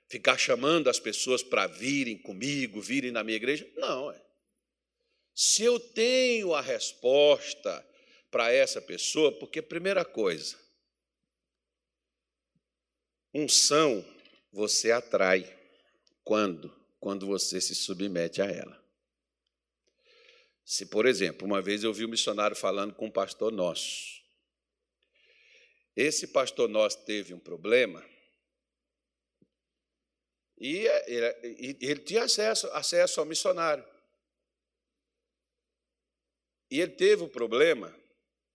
ficar 0.07 0.37
chamando 0.37 0.89
as 0.89 0.99
pessoas 0.99 1.41
para 1.41 1.67
virem 1.67 2.17
comigo, 2.17 2.81
virem 2.81 3.11
na 3.11 3.23
minha 3.23 3.37
igreja. 3.37 3.69
Não, 3.75 4.11
é. 4.11 4.21
Se 5.33 5.63
eu 5.63 5.79
tenho 5.79 6.53
a 6.53 6.61
resposta 6.61 7.85
para 8.31 8.51
essa 8.51 8.81
pessoa, 8.81 9.31
porque, 9.37 9.61
primeira 9.61 10.05
coisa, 10.05 10.57
unção 13.33 14.05
você 14.55 14.89
atrai. 14.89 15.53
Quando? 16.23 16.73
Quando 16.97 17.27
você 17.27 17.59
se 17.59 17.75
submete 17.75 18.41
a 18.41 18.45
ela. 18.45 18.81
Se, 20.63 20.85
por 20.85 21.05
exemplo, 21.05 21.45
uma 21.45 21.61
vez 21.61 21.83
eu 21.83 21.93
vi 21.93 22.05
um 22.05 22.09
missionário 22.09 22.55
falando 22.55 22.95
com 22.95 23.07
um 23.07 23.11
pastor 23.11 23.51
nosso. 23.51 24.23
Esse 25.93 26.27
pastor 26.27 26.69
nosso 26.69 27.03
teve 27.03 27.33
um 27.33 27.39
problema 27.39 28.03
e 30.57 30.87
ele, 31.05 31.77
ele 31.81 31.99
tinha 31.99 32.23
acesso, 32.23 32.67
acesso 32.67 33.19
ao 33.19 33.25
missionário. 33.25 33.85
E 36.71 36.79
ele 36.79 36.93
teve 36.93 37.23
o 37.23 37.25
um 37.25 37.29
problema 37.29 37.93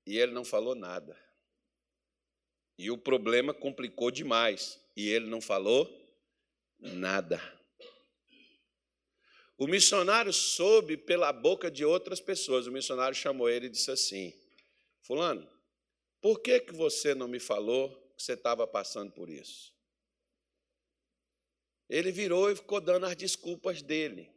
e 0.07 0.19
ele 0.19 0.33
não 0.33 0.47
falou 0.47 0.75
nada. 0.75 1.17
E 2.79 2.91
o 2.91 2.97
problema 2.97 3.53
complicou 3.53 4.11
demais 4.11 4.80
e 4.97 5.09
ele 5.09 5.27
não 5.27 5.41
falou 5.41 5.89
nada. 6.79 7.41
O 9.59 9.67
missionário 9.67 10.33
soube 10.33 10.97
pela 10.97 11.33
boca 11.33 11.71
de 11.71 11.85
outras 11.85 12.19
pessoas. 12.19 12.67
O 12.67 12.73
missionário 12.73 13.15
chamou 13.15 13.49
ele 13.49 13.67
e 13.67 13.71
disse 13.71 13.91
assim: 13.91 14.33
Fulano, 15.03 15.47
por 16.21 16.41
que, 16.41 16.61
que 16.61 16.73
você 16.73 17.15
não 17.15 17.29
me 17.29 17.39
falou 17.39 17.91
que 18.17 18.23
você 18.23 18.33
estava 18.33 18.67
passando 18.67 19.13
por 19.13 19.29
isso? 19.29 19.75
Ele 21.89 22.11
virou 22.13 22.51
e 22.51 22.57
ficou 22.57 22.81
dando 22.81 23.05
as 23.05 23.17
desculpas 23.17 23.83
dele. 23.83 24.31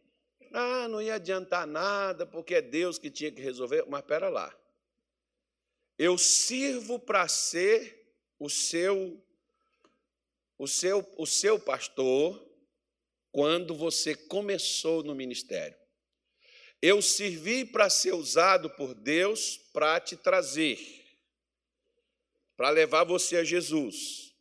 Ah, 0.52 0.88
não 0.88 1.02
ia 1.02 1.16
adiantar 1.16 1.66
nada, 1.66 2.26
porque 2.26 2.56
é 2.56 2.62
Deus 2.62 2.98
que 2.98 3.10
tinha 3.10 3.32
que 3.32 3.42
resolver. 3.42 3.86
Mas 3.88 4.02
espera 4.02 4.28
lá. 4.28 4.54
Eu 5.98 6.18
sirvo 6.18 7.00
para 7.00 7.28
ser 7.28 8.14
o 8.40 8.50
seu 8.50 9.24
o 10.64 10.68
seu 10.68 11.06
o 11.18 11.26
seu 11.26 11.60
pastor 11.60 12.42
quando 13.32 13.76
você 13.76 14.16
começou 14.16 15.04
no 15.04 15.14
ministério. 15.14 15.78
Eu 16.82 17.02
servi 17.02 17.66
para 17.66 17.90
ser 17.90 18.14
usado 18.14 18.70
por 18.70 18.94
Deus 18.94 19.58
para 19.74 20.00
te 20.00 20.16
trazer, 20.16 20.80
para 22.56 22.70
levar 22.70 23.04
você 23.04 23.38
a 23.38 23.44
Jesus, 23.44 24.34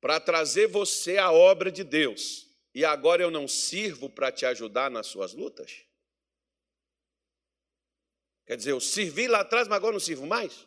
para 0.00 0.20
trazer 0.20 0.68
você 0.68 1.18
à 1.18 1.30
obra 1.30 1.70
de 1.70 1.84
Deus. 1.84 2.46
E 2.74 2.84
agora 2.84 3.22
eu 3.22 3.30
não 3.30 3.48
sirvo 3.48 4.08
para 4.08 4.30
te 4.30 4.46
ajudar 4.46 4.90
nas 4.90 5.06
suas 5.06 5.34
lutas? 5.34 5.84
Quer 8.46 8.56
dizer, 8.56 8.70
eu 8.70 8.80
servi 8.80 9.28
lá 9.28 9.40
atrás, 9.40 9.68
mas 9.68 9.76
agora 9.76 9.92
não 9.92 10.00
sirvo 10.00 10.26
mais? 10.26 10.66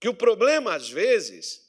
Que 0.00 0.08
o 0.08 0.14
problema, 0.14 0.74
às 0.74 0.88
vezes, 0.88 1.59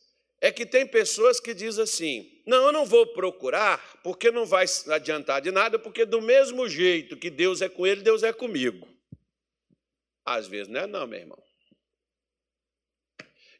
é 0.41 0.51
que 0.51 0.65
tem 0.65 0.87
pessoas 0.87 1.39
que 1.39 1.53
dizem 1.53 1.83
assim: 1.83 2.41
não, 2.47 2.65
eu 2.65 2.71
não 2.71 2.85
vou 2.85 3.05
procurar, 3.05 4.01
porque 4.03 4.31
não 4.31 4.45
vai 4.45 4.65
adiantar 4.89 5.39
de 5.39 5.51
nada, 5.51 5.77
porque 5.77 6.03
do 6.03 6.19
mesmo 6.19 6.67
jeito 6.67 7.15
que 7.15 7.29
Deus 7.29 7.61
é 7.61 7.69
com 7.69 7.85
ele, 7.85 8.01
Deus 8.01 8.23
é 8.23 8.33
comigo. 8.33 8.89
Às 10.25 10.47
vezes 10.47 10.67
não 10.67 10.81
é, 10.81 10.87
não, 10.87 11.05
meu 11.05 11.19
irmão. 11.19 11.41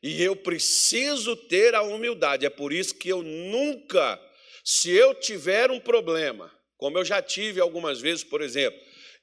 E 0.02 0.24
eu 0.24 0.36
preciso 0.36 1.36
ter 1.36 1.76
a 1.76 1.84
humildade, 1.84 2.44
é 2.44 2.50
por 2.50 2.74
isso 2.74 2.96
que 2.96 3.10
eu 3.10 3.22
nunca, 3.22 4.20
se 4.64 4.90
eu 4.90 5.14
tiver 5.14 5.70
um 5.70 5.80
problema, 5.80 6.52
como 6.76 6.98
eu 6.98 7.06
já 7.06 7.22
tive 7.22 7.62
algumas 7.62 8.02
vezes, 8.02 8.24
por 8.24 8.42
exemplo, 8.42 8.82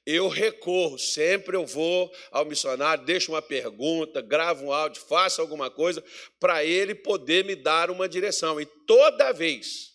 eu 0.09 0.27
recorro, 0.27 0.97
sempre 0.97 1.55
eu 1.55 1.65
vou 1.67 2.11
ao 2.31 2.43
missionário, 2.43 3.05
deixo 3.05 3.31
uma 3.31 3.43
pergunta, 3.43 4.21
gravo 4.21 4.65
um 4.65 4.73
áudio, 4.73 5.01
faço 5.03 5.39
alguma 5.39 5.69
coisa 5.69 6.03
para 6.39 6.65
ele 6.65 6.95
poder 6.95 7.45
me 7.45 7.55
dar 7.55 7.91
uma 7.91 8.09
direção. 8.09 8.59
E 8.59 8.65
toda 8.65 9.31
vez 9.31 9.93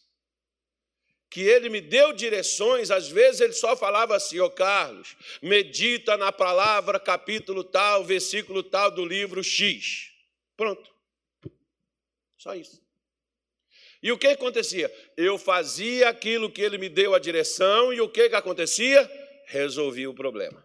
que 1.29 1.40
ele 1.40 1.68
me 1.68 1.81
deu 1.81 2.12
direções, 2.12 2.92
às 2.92 3.09
vezes 3.09 3.40
ele 3.40 3.55
só 3.55 3.77
falava 3.77 4.14
assim: 4.14 4.38
Ô 4.38 4.48
Carlos, 4.48 5.16
medita 5.42 6.16
na 6.16 6.31
palavra, 6.31 7.00
capítulo 7.00 7.64
tal, 7.64 8.05
versículo 8.05 8.62
tal 8.62 8.92
do 8.92 9.05
livro 9.05 9.42
X. 9.42 10.12
Pronto. 10.57 10.94
Só 12.38 12.55
isso. 12.55 12.81
E 14.00 14.12
o 14.12 14.18
que 14.18 14.29
acontecia? 14.29 14.94
Eu 15.16 15.38
fazia 15.38 16.09
aquilo 16.09 16.50
que 16.50 16.61
ele 16.61 16.79
me 16.79 16.88
deu 16.88 17.14
a 17.14 17.18
direção, 17.18 17.92
e 17.92 18.00
o 18.00 18.09
que, 18.09 18.29
que 18.29 18.37
acontecia? 18.37 19.23
Resolvi 19.46 20.07
o 20.07 20.14
problema. 20.14 20.64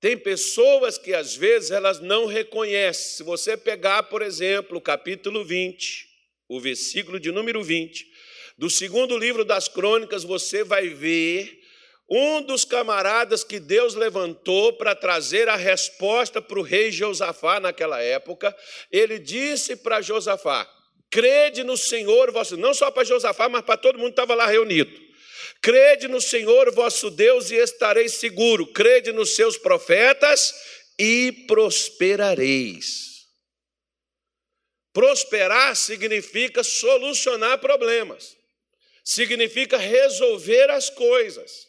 Tem 0.00 0.18
pessoas 0.18 0.98
que 0.98 1.14
às 1.14 1.36
vezes 1.36 1.70
elas 1.70 2.00
não 2.00 2.26
reconhecem. 2.26 3.18
Se 3.18 3.22
você 3.22 3.56
pegar, 3.56 4.02
por 4.02 4.20
exemplo, 4.20 4.78
o 4.78 4.80
capítulo 4.80 5.44
20, 5.44 6.08
o 6.48 6.60
versículo 6.60 7.20
de 7.20 7.30
número 7.30 7.62
20, 7.62 8.04
do 8.58 8.68
segundo 8.68 9.16
livro 9.16 9.44
das 9.44 9.68
crônicas, 9.68 10.24
você 10.24 10.64
vai 10.64 10.88
ver 10.88 11.62
um 12.10 12.42
dos 12.42 12.64
camaradas 12.64 13.44
que 13.44 13.58
Deus 13.58 13.94
levantou 13.94 14.72
para 14.72 14.94
trazer 14.94 15.48
a 15.48 15.56
resposta 15.56 16.42
para 16.42 16.58
o 16.58 16.62
rei 16.62 16.90
Josafá 16.90 17.60
naquela 17.60 18.02
época. 18.02 18.54
Ele 18.90 19.18
disse 19.18 19.76
para 19.76 20.02
Josafá: 20.02 20.68
crede 21.10 21.62
no 21.62 21.76
Senhor 21.76 22.32
vosso, 22.32 22.56
não 22.56 22.74
só 22.74 22.90
para 22.90 23.04
Josafá, 23.04 23.48
mas 23.48 23.62
para 23.62 23.76
todo 23.76 23.98
mundo 23.98 24.08
que 24.08 24.20
estava 24.20 24.34
lá 24.34 24.46
reunido. 24.46 25.11
Crede 25.62 26.08
no 26.08 26.20
Senhor 26.20 26.72
vosso 26.72 27.08
Deus 27.08 27.52
e 27.52 27.54
estareis 27.54 28.14
seguro. 28.14 28.66
Crede 28.66 29.12
nos 29.12 29.36
seus 29.36 29.56
profetas 29.56 30.52
e 30.98 31.30
prosperareis. 31.46 33.28
Prosperar 34.92 35.76
significa 35.76 36.64
solucionar 36.64 37.58
problemas. 37.58 38.36
Significa 39.04 39.78
resolver 39.78 40.68
as 40.70 40.90
coisas. 40.90 41.68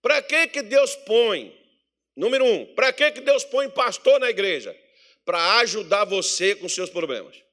Para 0.00 0.22
que 0.22 0.48
que 0.48 0.62
Deus 0.62 0.96
põe? 0.96 1.54
Número 2.16 2.44
um, 2.44 2.74
para 2.74 2.90
que 2.90 3.10
que 3.12 3.20
Deus 3.20 3.44
põe 3.44 3.68
pastor 3.68 4.18
na 4.18 4.30
igreja? 4.30 4.74
Para 5.26 5.58
ajudar 5.58 6.04
você 6.06 6.54
com 6.54 6.68
seus 6.70 6.88
problemas 6.88 7.44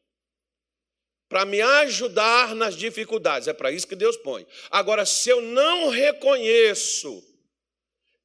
para 1.32 1.46
me 1.46 1.62
ajudar 1.62 2.54
nas 2.54 2.76
dificuldades. 2.76 3.48
É 3.48 3.54
para 3.54 3.72
isso 3.72 3.88
que 3.88 3.96
Deus 3.96 4.18
põe. 4.18 4.46
Agora, 4.70 5.06
se 5.06 5.30
eu 5.30 5.42
não 5.42 5.88
reconheço 5.88 7.24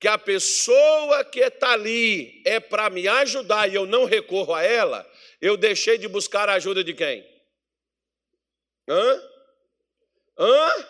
que 0.01 0.09
a 0.09 0.19
pessoa 0.19 1.25
que 1.25 1.39
está 1.39 1.71
ali 1.71 2.43
é 2.45 2.59
para 2.59 2.91
me 2.91 3.07
ajudar 3.07 3.71
e 3.71 3.77
eu 3.77 3.87
não 3.87 4.07
recorro 4.07 4.53
a 4.53 4.65
ela, 4.65 5.09
eu 5.41 5.57
deixei 5.57 5.97
de 5.97 6.09
buscar 6.09 6.49
a 6.49 6.55
ajuda 6.55 6.83
de 6.83 6.95
quem? 6.95 7.25
Hã? 8.89 9.23
Hã? 10.37 10.87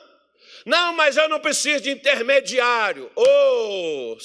Não, 0.64 0.94
mas 0.94 1.18
eu 1.18 1.29
não 1.29 1.38
preciso 1.38 1.85
de 1.85 1.90
intermediário. 1.90 3.12
Ô, 3.14 3.22
oh, 3.22 4.18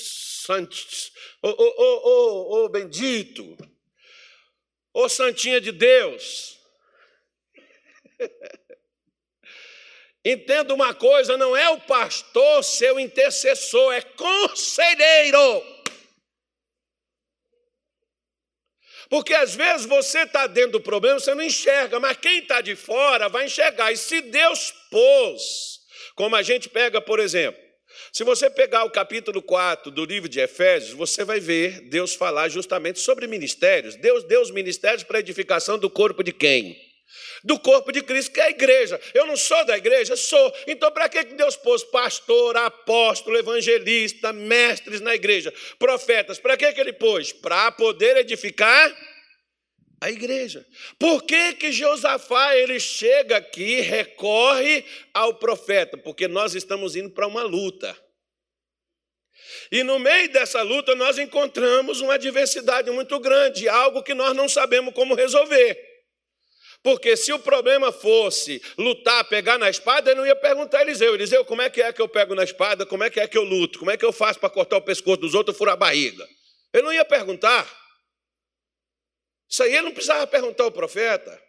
ô, 1.41 1.49
ô, 1.49 2.07
ô, 2.07 2.63
ô, 2.63 2.69
bendito. 2.69 3.43
Ô, 4.93 5.03
oh, 5.03 5.09
santinha 5.09 5.59
de 5.59 5.73
Deus. 5.73 6.60
Entenda 10.23 10.73
uma 10.73 10.93
coisa: 10.93 11.37
não 11.37 11.55
é 11.55 11.69
o 11.69 11.79
pastor 11.81 12.63
seu 12.63 12.99
intercessor, 12.99 13.93
é 13.93 14.01
conselheiro. 14.01 15.63
Porque 19.09 19.33
às 19.33 19.53
vezes 19.53 19.85
você 19.85 20.19
está 20.19 20.47
dentro 20.47 20.73
do 20.73 20.81
problema, 20.81 21.19
você 21.19 21.35
não 21.35 21.43
enxerga, 21.43 21.99
mas 21.99 22.15
quem 22.15 22.39
está 22.39 22.61
de 22.61 22.77
fora 22.77 23.27
vai 23.27 23.45
enxergar. 23.45 23.91
E 23.91 23.97
se 23.97 24.21
Deus 24.21 24.73
pôs, 24.89 25.81
como 26.15 26.33
a 26.35 26.41
gente 26.41 26.69
pega, 26.69 27.01
por 27.01 27.19
exemplo, 27.19 27.61
se 28.13 28.23
você 28.23 28.49
pegar 28.49 28.85
o 28.85 28.89
capítulo 28.89 29.41
4 29.41 29.91
do 29.91 30.05
livro 30.05 30.29
de 30.29 30.39
Efésios, 30.39 30.93
você 30.93 31.25
vai 31.25 31.41
ver 31.41 31.89
Deus 31.89 32.15
falar 32.15 32.47
justamente 32.47 32.99
sobre 32.99 33.27
ministérios. 33.27 33.95
Deus 33.95 34.23
deu 34.23 34.41
os 34.41 34.51
ministérios 34.51 35.03
para 35.03 35.19
edificação 35.19 35.77
do 35.77 35.89
corpo 35.89 36.23
de 36.23 36.31
quem? 36.31 36.90
Do 37.43 37.59
corpo 37.59 37.91
de 37.91 38.01
Cristo, 38.01 38.31
que 38.31 38.39
é 38.39 38.45
a 38.45 38.49
igreja. 38.49 38.99
Eu 39.13 39.25
não 39.25 39.35
sou 39.35 39.63
da 39.65 39.77
igreja? 39.77 40.15
Sou. 40.15 40.53
Então, 40.67 40.91
para 40.91 41.09
que 41.09 41.23
Deus 41.23 41.55
pôs 41.55 41.83
pastor, 41.83 42.55
apóstolo, 42.57 43.37
evangelista, 43.37 44.31
mestres 44.31 45.01
na 45.01 45.15
igreja, 45.15 45.53
profetas? 45.79 46.39
Para 46.39 46.57
que 46.57 46.65
ele 46.65 46.93
pôs? 46.93 47.31
Para 47.31 47.71
poder 47.71 48.17
edificar 48.17 48.95
a 50.01 50.09
igreja. 50.09 50.65
Por 50.97 51.23
que 51.23 51.53
que 51.53 51.71
Josafá 51.71 52.55
ele 52.57 52.79
chega 52.79 53.37
aqui, 53.37 53.81
recorre 53.81 54.83
ao 55.13 55.35
profeta? 55.35 55.95
Porque 55.97 56.27
nós 56.27 56.55
estamos 56.55 56.95
indo 56.95 57.11
para 57.11 57.27
uma 57.27 57.43
luta. 57.43 57.95
E 59.71 59.83
no 59.83 59.99
meio 59.99 60.31
dessa 60.31 60.61
luta 60.61 60.95
nós 60.95 61.17
encontramos 61.17 62.01
uma 62.01 62.15
adversidade 62.15 62.89
muito 62.89 63.19
grande, 63.19 63.69
algo 63.69 64.03
que 64.03 64.13
nós 64.13 64.35
não 64.35 64.49
sabemos 64.49 64.93
como 64.93 65.13
resolver. 65.13 65.90
Porque 66.83 67.15
se 67.15 67.31
o 67.31 67.39
problema 67.39 67.91
fosse 67.91 68.61
lutar, 68.77 69.23
pegar 69.25 69.59
na 69.59 69.69
espada, 69.69 70.09
ele 70.09 70.19
não 70.19 70.25
ia 70.25 70.35
perguntar 70.35 70.79
a 70.79 70.81
Eliseu: 70.81 71.13
Eliseu, 71.13 71.45
como 71.45 71.61
é 71.61 71.69
que 71.69 71.81
é 71.81 71.93
que 71.93 72.01
eu 72.01 72.09
pego 72.09 72.33
na 72.33 72.43
espada? 72.43 72.85
Como 72.85 73.03
é 73.03 73.09
que 73.09 73.19
é 73.19 73.27
que 73.27 73.37
eu 73.37 73.43
luto? 73.43 73.77
Como 73.77 73.91
é 73.91 73.97
que 73.97 74.05
eu 74.05 74.11
faço 74.11 74.39
para 74.39 74.49
cortar 74.49 74.77
o 74.77 74.81
pescoço 74.81 75.17
dos 75.17 75.35
outros 75.35 75.55
e 75.55 75.57
furar 75.57 75.73
a 75.73 75.77
barriga? 75.77 76.27
Ele 76.73 76.83
não 76.83 76.93
ia 76.93 77.05
perguntar. 77.05 77.69
Isso 79.47 79.61
aí 79.61 79.73
ele 79.73 79.83
não 79.83 79.91
precisava 79.91 80.25
perguntar 80.25 80.63
ao 80.63 80.71
profeta. 80.71 81.39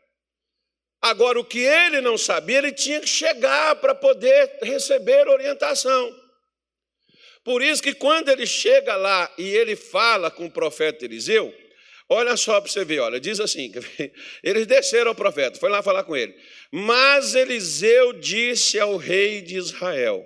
Agora, 1.01 1.41
o 1.41 1.45
que 1.45 1.61
ele 1.61 2.01
não 2.01 2.19
sabia, 2.19 2.59
ele 2.59 2.73
tinha 2.73 3.01
que 3.01 3.09
chegar 3.09 3.77
para 3.77 3.95
poder 3.95 4.59
receber 4.63 5.27
orientação. 5.29 6.15
Por 7.45 7.63
isso 7.63 7.83
que 7.83 7.95
quando 7.95 8.29
ele 8.29 8.47
chega 8.47 8.95
lá 8.97 9.33
e 9.37 9.49
ele 9.49 9.75
fala 9.75 10.31
com 10.31 10.47
o 10.47 10.51
profeta 10.51 11.05
Eliseu, 11.05 11.53
Olha 12.09 12.37
só 12.37 12.61
para 12.61 12.71
você 12.71 12.85
ver, 12.85 13.01
olha, 13.01 13.21
diz 13.21 13.41
assim: 13.41 13.73
eles 14.43 14.67
desceram 14.67 15.11
ao 15.11 15.15
profeta, 15.15 15.59
foi 15.59 15.71
lá 15.71 15.83
falar 15.83 16.05
com 16.05 16.17
ele. 16.17 16.35
Mas 16.71 17.35
Eliseu 17.35 18.13
disse 18.15 18.79
ao 18.79 18.97
rei 18.97 19.41
de 19.43 19.57
Israel: 19.57 20.25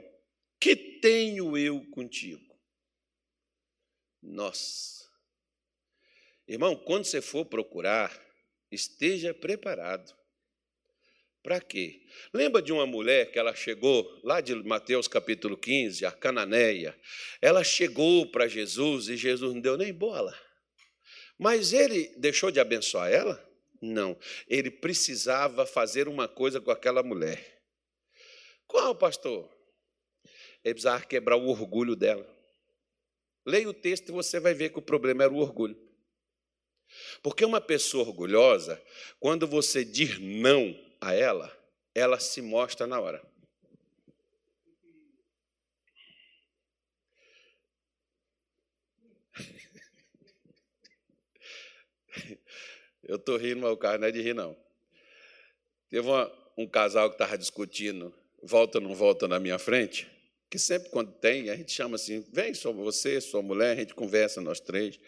Que 0.60 0.74
tenho 0.74 1.56
eu 1.56 1.84
contigo? 1.90 2.44
Nossa, 4.22 4.96
Irmão, 6.48 6.76
quando 6.76 7.04
você 7.04 7.20
for 7.20 7.44
procurar, 7.44 8.16
esteja 8.70 9.34
preparado. 9.34 10.14
Para 11.42 11.60
quê? 11.60 12.02
Lembra 12.32 12.62
de 12.62 12.72
uma 12.72 12.86
mulher 12.86 13.30
que 13.32 13.38
ela 13.38 13.54
chegou, 13.54 14.20
lá 14.22 14.40
de 14.40 14.54
Mateus 14.54 15.08
capítulo 15.08 15.56
15, 15.56 16.04
a 16.04 16.12
Cananeia. 16.12 16.96
Ela 17.40 17.64
chegou 17.64 18.26
para 18.30 18.46
Jesus 18.46 19.08
e 19.08 19.16
Jesus 19.16 19.54
não 19.54 19.60
deu 19.60 19.76
nem 19.76 19.92
bola. 19.92 20.36
Mas 21.38 21.72
ele 21.72 22.09
deixou 22.16 22.51
de 22.51 22.61
abençoar 22.61 23.11
ela? 23.11 23.42
Não. 23.81 24.18
Ele 24.49 24.70
precisava 24.70 25.66
fazer 25.66 26.09
uma 26.09 26.27
coisa 26.27 26.61
com 26.61 26.70
aquela 26.70 27.03
mulher. 27.03 27.62
Qual, 28.66 28.94
pastor? 28.94 29.49
Ele 30.64 30.75
precisava 30.75 31.05
quebrar 31.05 31.37
o 31.37 31.49
orgulho 31.49 31.94
dela. 31.94 32.27
Leia 33.44 33.68
o 33.68 33.75
texto 33.75 34.09
e 34.09 34.12
você 34.12 34.40
vai 34.40 34.55
ver 34.55 34.70
que 34.70 34.79
o 34.79 34.83
problema 34.83 35.22
era 35.22 35.33
o 35.33 35.38
orgulho. 35.38 35.77
Porque 37.22 37.44
uma 37.44 37.61
pessoa 37.61 38.05
orgulhosa, 38.05 38.83
quando 39.20 39.46
você 39.46 39.85
diz 39.85 40.18
não 40.18 40.77
a 41.01 41.14
ela, 41.14 41.57
ela 41.94 42.18
se 42.18 42.42
mostra 42.42 42.87
na 42.87 43.01
hora. 43.01 43.22
Eu 53.07 53.16
estou 53.16 53.37
rindo, 53.37 53.61
mas 53.61 53.73
o 53.73 53.77
carro 53.77 53.99
não 53.99 54.09
é 54.09 54.11
de 54.11 54.21
rir, 54.21 54.35
não. 54.35 54.57
Teve 55.88 56.07
uma, 56.09 56.33
um 56.59 56.66
casal 56.66 57.09
que 57.09 57.14
estava 57.14 57.38
discutindo, 57.38 58.12
volta 58.42 58.79
ou 58.79 58.85
não 58.85 58.95
volta 58.95 59.29
na 59.29 59.38
minha 59.38 59.59
frente, 59.59 60.11
que 60.51 60.59
sempre 60.59 60.90
quando 60.90 61.12
tem, 61.12 61.51
a 61.51 61.57
gente 61.57 61.73
chama 61.73 61.97
assim, 61.97 62.25
vem, 62.33 62.55
sou 62.55 62.75
você, 62.75 63.21
sua 63.21 63.42
mulher, 63.42 63.73
a 63.73 63.81
gente 63.81 63.95
conversa 63.95 64.40
nós 64.40 64.61
três. 64.61 64.99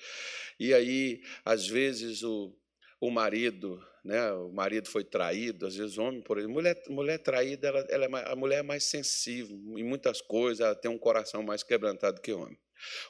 E 0.59 0.73
aí, 0.73 1.23
às 1.45 1.67
vezes, 1.67 2.23
o, 2.23 2.55
o 3.01 3.11
marido, 3.11 3.85
né, 4.05 4.33
o 4.33 4.51
marido 4.53 4.89
foi 4.89 5.05
traído, 5.05 5.67
às 5.67 5.77
vezes 5.77 5.99
homem, 5.99 6.21
por 6.23 6.39
exemplo, 6.39 6.55
mulher, 6.55 6.83
mulher 6.89 7.19
traída, 7.19 7.69
ela, 7.69 7.87
ela 7.89 8.05
é 8.05 8.33
a 8.33 8.37
mulher 8.37 8.59
é 8.59 8.63
mais 8.63 8.85
sensível 8.85 9.57
em 9.77 9.85
muitas 9.85 10.21
coisas, 10.21 10.61
ela 10.61 10.75
tem 10.75 10.91
um 10.91 10.99
coração 10.99 11.43
mais 11.43 11.63
quebrantado 11.63 12.21
que 12.21 12.33
homem. 12.33 12.59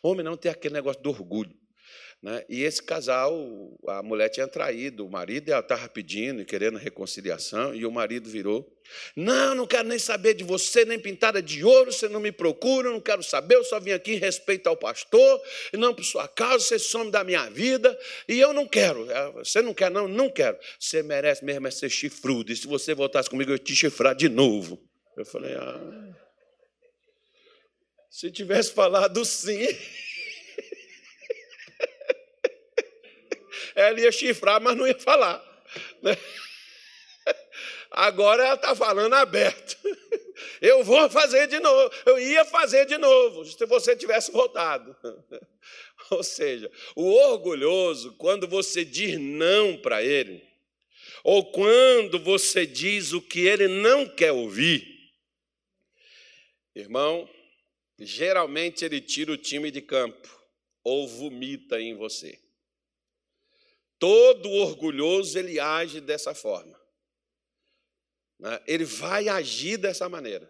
Homem 0.02 0.24
não 0.24 0.36
tem 0.36 0.50
aquele 0.50 0.74
negócio 0.74 1.02
do 1.02 1.10
orgulho. 1.10 1.54
Né? 2.20 2.44
E 2.48 2.64
esse 2.64 2.82
casal, 2.82 3.32
a 3.86 4.02
mulher 4.02 4.28
tinha 4.28 4.48
traído 4.48 5.06
o 5.06 5.10
marido, 5.10 5.48
e 5.48 5.52
ela 5.52 5.60
estava 5.60 5.88
pedindo 5.88 6.42
e 6.42 6.44
querendo 6.44 6.76
reconciliação, 6.76 7.72
e 7.72 7.86
o 7.86 7.92
marido 7.92 8.28
virou: 8.28 8.68
Não, 9.14 9.54
não 9.54 9.66
quero 9.68 9.86
nem 9.86 10.00
saber 10.00 10.34
de 10.34 10.42
você, 10.42 10.84
nem 10.84 10.98
pintada 10.98 11.40
de 11.40 11.64
ouro, 11.64 11.92
você 11.92 12.08
não 12.08 12.18
me 12.18 12.32
procura, 12.32 12.90
não 12.90 13.00
quero 13.00 13.22
saber, 13.22 13.54
eu 13.54 13.62
só 13.62 13.78
vim 13.78 13.92
aqui 13.92 14.14
em 14.14 14.18
respeito 14.18 14.68
ao 14.68 14.76
pastor, 14.76 15.40
e 15.72 15.76
não 15.76 15.94
por 15.94 16.04
sua 16.04 16.26
causa, 16.26 16.64
você 16.64 16.78
some 16.78 17.08
da 17.08 17.22
minha 17.22 17.48
vida, 17.50 17.96
e 18.28 18.40
eu 18.40 18.52
não 18.52 18.66
quero. 18.66 19.06
Você 19.34 19.62
não 19.62 19.72
quer, 19.72 19.88
não? 19.88 20.08
Não 20.08 20.28
quero. 20.28 20.58
Você 20.78 21.04
merece 21.04 21.44
mesmo 21.44 21.68
é 21.68 21.70
ser 21.70 21.88
chifrudo, 21.88 22.50
e 22.50 22.56
se 22.56 22.66
você 22.66 22.94
voltasse 22.94 23.30
comigo, 23.30 23.52
eu 23.52 23.54
ia 23.54 23.62
te 23.62 23.76
chifrar 23.76 24.16
de 24.16 24.28
novo. 24.28 24.82
Eu 25.16 25.24
falei: 25.24 25.54
Ah. 25.54 26.16
Se 28.10 28.28
tivesse 28.32 28.72
falado 28.72 29.24
sim. 29.24 29.68
ela 33.78 34.00
ia 34.00 34.10
chifrar, 34.10 34.60
mas 34.60 34.76
não 34.76 34.86
ia 34.86 34.98
falar. 34.98 35.44
Né? 36.02 36.16
Agora 37.90 38.44
ela 38.44 38.54
está 38.54 38.74
falando 38.74 39.14
aberto. 39.14 39.76
Eu 40.60 40.82
vou 40.82 41.08
fazer 41.08 41.46
de 41.46 41.60
novo. 41.60 41.94
Eu 42.04 42.18
ia 42.18 42.44
fazer 42.44 42.86
de 42.86 42.98
novo, 42.98 43.44
se 43.44 43.66
você 43.66 43.96
tivesse 43.96 44.32
voltado. 44.32 44.96
Ou 46.10 46.22
seja, 46.22 46.70
o 46.96 47.04
orgulhoso, 47.12 48.14
quando 48.14 48.48
você 48.48 48.84
diz 48.84 49.18
não 49.18 49.76
para 49.76 50.02
ele, 50.02 50.42
ou 51.22 51.52
quando 51.52 52.18
você 52.18 52.66
diz 52.66 53.12
o 53.12 53.20
que 53.20 53.46
ele 53.46 53.68
não 53.68 54.08
quer 54.08 54.32
ouvir, 54.32 55.12
irmão, 56.74 57.28
geralmente 57.98 58.84
ele 58.84 59.00
tira 59.00 59.32
o 59.32 59.36
time 59.36 59.70
de 59.70 59.82
campo 59.82 60.28
ou 60.82 61.06
vomita 61.06 61.80
em 61.80 61.94
você. 61.94 62.38
Todo 63.98 64.50
orgulhoso 64.50 65.38
ele 65.38 65.58
age 65.58 66.00
dessa 66.00 66.34
forma. 66.34 66.78
Né? 68.38 68.60
Ele 68.66 68.84
vai 68.84 69.28
agir 69.28 69.76
dessa 69.76 70.08
maneira. 70.08 70.48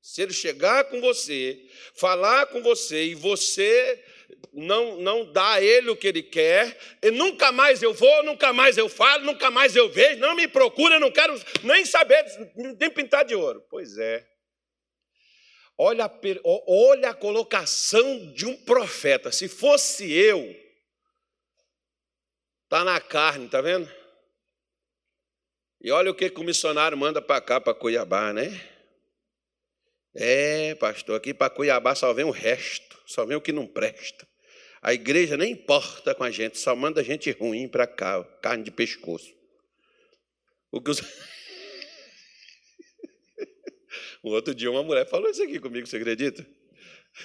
Se 0.00 0.22
ele 0.22 0.32
chegar 0.32 0.84
com 0.84 1.00
você, 1.00 1.60
falar 1.96 2.46
com 2.46 2.62
você 2.62 3.06
e 3.06 3.14
você 3.14 4.04
não, 4.52 4.98
não 4.98 5.32
dá 5.32 5.54
a 5.54 5.62
ele 5.62 5.90
o 5.90 5.96
que 5.96 6.06
ele 6.06 6.22
quer, 6.22 6.78
e 7.02 7.10
nunca 7.10 7.50
mais 7.50 7.82
eu 7.82 7.92
vou, 7.92 8.22
nunca 8.22 8.52
mais 8.52 8.78
eu 8.78 8.88
falo, 8.88 9.24
nunca 9.24 9.50
mais 9.50 9.74
eu 9.74 9.88
vejo, 9.88 10.20
não 10.20 10.36
me 10.36 10.46
procura, 10.46 11.00
não 11.00 11.10
quero 11.10 11.34
nem 11.64 11.84
saber, 11.84 12.24
nem 12.78 12.90
pintar 12.90 13.24
de 13.24 13.34
ouro. 13.34 13.64
Pois 13.68 13.98
é. 13.98 14.24
Olha, 15.78 16.10
olha 16.66 17.10
a 17.10 17.14
colocação 17.14 18.32
de 18.32 18.46
um 18.46 18.56
profeta. 18.64 19.30
Se 19.30 19.48
fosse 19.48 20.10
eu, 20.10 20.54
Está 22.66 22.84
na 22.84 23.00
carne, 23.00 23.48
tá 23.48 23.60
vendo? 23.60 23.88
E 25.80 25.92
olha 25.92 26.10
o 26.10 26.14
que, 26.16 26.28
que 26.28 26.40
o 26.40 26.44
missionário 26.44 26.98
manda 26.98 27.22
para 27.22 27.40
cá, 27.40 27.60
para 27.60 27.72
Cuiabá, 27.72 28.32
né? 28.32 28.60
É, 30.12 30.74
pastor, 30.74 31.16
aqui 31.16 31.32
para 31.32 31.48
Cuiabá 31.48 31.94
só 31.94 32.12
vem 32.12 32.24
o 32.24 32.32
resto, 32.32 33.00
só 33.06 33.24
vem 33.24 33.36
o 33.36 33.40
que 33.40 33.52
não 33.52 33.68
presta. 33.68 34.26
A 34.82 34.92
igreja 34.92 35.36
nem 35.36 35.52
importa 35.52 36.12
com 36.12 36.24
a 36.24 36.30
gente, 36.32 36.58
só 36.58 36.74
manda 36.74 37.04
gente 37.04 37.30
ruim 37.30 37.68
para 37.68 37.86
cá, 37.86 38.24
carne 38.42 38.64
de 38.64 38.72
pescoço. 38.72 39.32
O 40.72 40.80
que 40.80 40.90
os... 40.90 41.00
Outro 44.24 44.52
dia 44.52 44.72
uma 44.72 44.82
mulher 44.82 45.08
falou 45.08 45.30
isso 45.30 45.44
aqui 45.44 45.60
comigo, 45.60 45.86
você 45.86 45.98
acredita? 45.98 46.44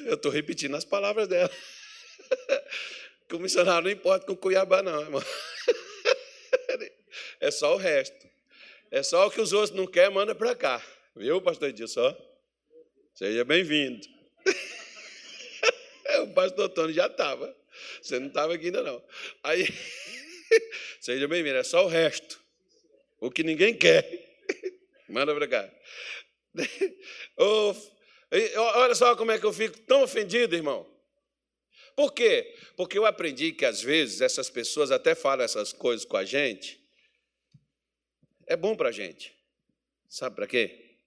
Eu 0.01 0.13
estou 0.13 0.31
repetindo 0.31 0.75
as 0.75 0.85
palavras 0.85 1.27
dela. 1.27 1.49
que 3.31 3.35
o 3.37 3.39
missionário 3.39 3.83
não 3.83 3.89
importa 3.89 4.25
com 4.25 4.35
Cuiabá, 4.35 4.83
não, 4.83 5.01
irmão. 5.01 5.23
É 7.39 7.49
só 7.49 7.73
o 7.73 7.77
resto. 7.77 8.29
É 8.91 9.01
só 9.01 9.25
o 9.25 9.31
que 9.31 9.41
os 9.41 9.51
outros 9.51 9.71
não 9.75 9.87
querem, 9.87 10.13
manda 10.13 10.35
para 10.35 10.53
cá. 10.55 10.83
Viu, 11.15 11.41
pastor 11.41 11.69
Edilson? 11.69 12.15
Seja 13.15 13.43
bem-vindo. 13.43 14.05
o 16.21 16.27
pastor 16.33 16.69
Tony 16.69 16.93
já 16.93 17.07
estava. 17.07 17.55
Você 18.01 18.19
não 18.19 18.27
estava 18.27 18.53
aqui 18.53 18.67
ainda, 18.67 18.83
não. 18.83 19.03
Aí, 19.43 19.65
seja 21.01 21.27
bem-vindo. 21.27 21.57
É 21.57 21.63
só 21.63 21.83
o 21.85 21.87
resto. 21.87 22.39
O 23.19 23.31
que 23.31 23.43
ninguém 23.43 23.75
quer. 23.75 24.07
Manda 25.09 25.33
para 25.33 25.47
cá. 25.47 25.69
olha 28.75 28.93
só 28.93 29.15
como 29.15 29.31
é 29.31 29.39
que 29.39 29.45
eu 29.45 29.53
fico 29.53 29.79
tão 29.79 30.03
ofendido, 30.03 30.55
irmão. 30.55 30.87
Por 31.95 32.13
quê? 32.13 32.55
Porque 32.75 32.97
eu 32.97 33.05
aprendi 33.05 33.51
que 33.51 33.65
às 33.65 33.81
vezes 33.81 34.21
essas 34.21 34.49
pessoas 34.49 34.91
até 34.91 35.15
falam 35.15 35.43
essas 35.43 35.73
coisas 35.73 36.05
com 36.05 36.17
a 36.17 36.25
gente. 36.25 36.79
É 38.47 38.55
bom 38.55 38.75
para 38.75 38.89
a 38.89 38.91
gente. 38.91 39.35
Sabe 40.09 40.35
para 40.35 40.47
quê? 40.47 40.97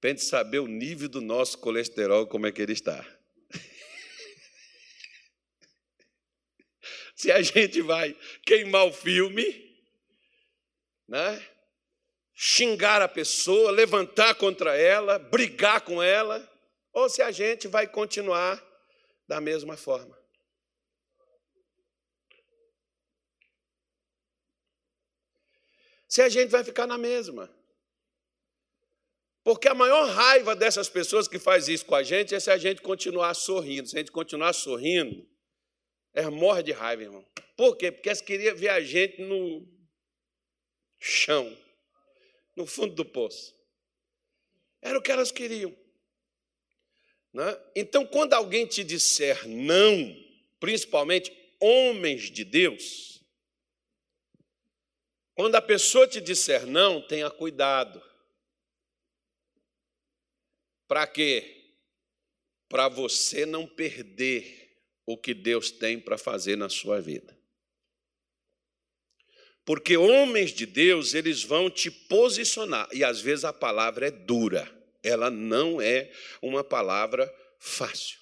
Para 0.00 0.10
a 0.10 0.12
gente 0.12 0.24
saber 0.24 0.58
o 0.58 0.66
nível 0.66 1.08
do 1.08 1.20
nosso 1.20 1.58
colesterol, 1.58 2.26
como 2.26 2.46
é 2.46 2.52
que 2.52 2.62
ele 2.62 2.72
está. 2.72 3.06
Se 7.14 7.30
a 7.30 7.42
gente 7.42 7.82
vai 7.82 8.16
queimar 8.44 8.86
o 8.86 8.92
filme, 8.92 9.62
né? 11.06 11.46
xingar 12.34 13.00
a 13.00 13.08
pessoa, 13.08 13.70
levantar 13.70 14.34
contra 14.34 14.76
ela, 14.76 15.18
brigar 15.18 15.80
com 15.82 16.02
ela, 16.02 16.46
ou 16.92 17.08
se 17.08 17.22
a 17.22 17.30
gente 17.30 17.68
vai 17.68 17.86
continuar 17.86 18.62
da 19.26 19.40
mesma 19.40 19.76
forma. 19.76 20.18
Se 26.08 26.22
a 26.22 26.28
gente 26.28 26.50
vai 26.50 26.62
ficar 26.62 26.86
na 26.86 26.96
mesma. 26.96 27.52
Porque 29.42 29.68
a 29.68 29.74
maior 29.74 30.08
raiva 30.08 30.54
dessas 30.54 30.88
pessoas 30.88 31.26
que 31.26 31.38
faz 31.38 31.68
isso 31.68 31.84
com 31.84 31.94
a 31.94 32.02
gente 32.02 32.34
é 32.34 32.40
se 32.40 32.50
a 32.50 32.56
gente 32.56 32.80
continuar 32.80 33.34
sorrindo. 33.34 33.88
Se 33.88 33.96
a 33.96 33.98
gente 33.98 34.12
continuar 34.12 34.52
sorrindo, 34.52 35.28
é 36.14 36.28
morre 36.30 36.62
de 36.62 36.72
raiva, 36.72 37.02
irmão. 37.02 37.26
Por 37.56 37.76
quê? 37.76 37.90
Porque 37.90 38.08
elas 38.08 38.20
queriam 38.20 38.56
ver 38.56 38.68
a 38.68 38.80
gente 38.80 39.20
no 39.22 39.68
chão, 40.98 41.54
no 42.56 42.64
fundo 42.64 42.94
do 42.94 43.04
poço. 43.04 43.54
Era 44.80 44.98
o 44.98 45.02
que 45.02 45.10
elas 45.10 45.32
queriam. 45.32 45.76
Né? 47.34 47.60
Então, 47.74 48.06
quando 48.06 48.32
alguém 48.32 48.64
te 48.64 48.84
disser 48.84 49.48
não, 49.48 50.16
principalmente 50.60 51.36
homens 51.60 52.30
de 52.30 52.44
Deus, 52.44 53.20
quando 55.34 55.56
a 55.56 55.60
pessoa 55.60 56.06
te 56.06 56.20
disser 56.20 56.64
não, 56.64 57.02
tenha 57.02 57.28
cuidado. 57.28 58.00
Para 60.86 61.08
quê? 61.08 61.72
Para 62.68 62.88
você 62.88 63.44
não 63.44 63.66
perder 63.66 64.78
o 65.04 65.18
que 65.18 65.34
Deus 65.34 65.72
tem 65.72 65.98
para 65.98 66.16
fazer 66.16 66.56
na 66.56 66.68
sua 66.68 67.00
vida. 67.00 67.36
Porque 69.64 69.96
homens 69.96 70.52
de 70.52 70.66
Deus, 70.66 71.14
eles 71.14 71.42
vão 71.42 71.68
te 71.68 71.90
posicionar, 71.90 72.88
e 72.92 73.02
às 73.02 73.20
vezes 73.20 73.44
a 73.44 73.52
palavra 73.52 74.06
é 74.06 74.10
dura, 74.10 74.70
ela 75.04 75.30
não 75.30 75.80
é 75.80 76.10
uma 76.40 76.64
palavra 76.64 77.32
fácil. 77.58 78.18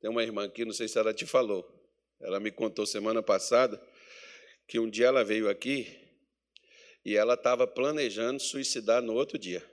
Tem 0.00 0.10
uma 0.10 0.22
irmã 0.22 0.46
aqui, 0.46 0.64
não 0.64 0.72
sei 0.72 0.88
se 0.88 0.98
ela 0.98 1.14
te 1.14 1.26
falou, 1.26 1.64
ela 2.20 2.40
me 2.40 2.50
contou 2.50 2.86
semana 2.86 3.22
passada 3.22 3.80
que 4.66 4.78
um 4.78 4.88
dia 4.88 5.06
ela 5.06 5.22
veio 5.22 5.48
aqui 5.48 5.98
e 7.04 7.16
ela 7.16 7.34
estava 7.34 7.66
planejando 7.66 8.40
suicidar 8.40 9.02
no 9.02 9.14
outro 9.14 9.38
dia. 9.38 9.64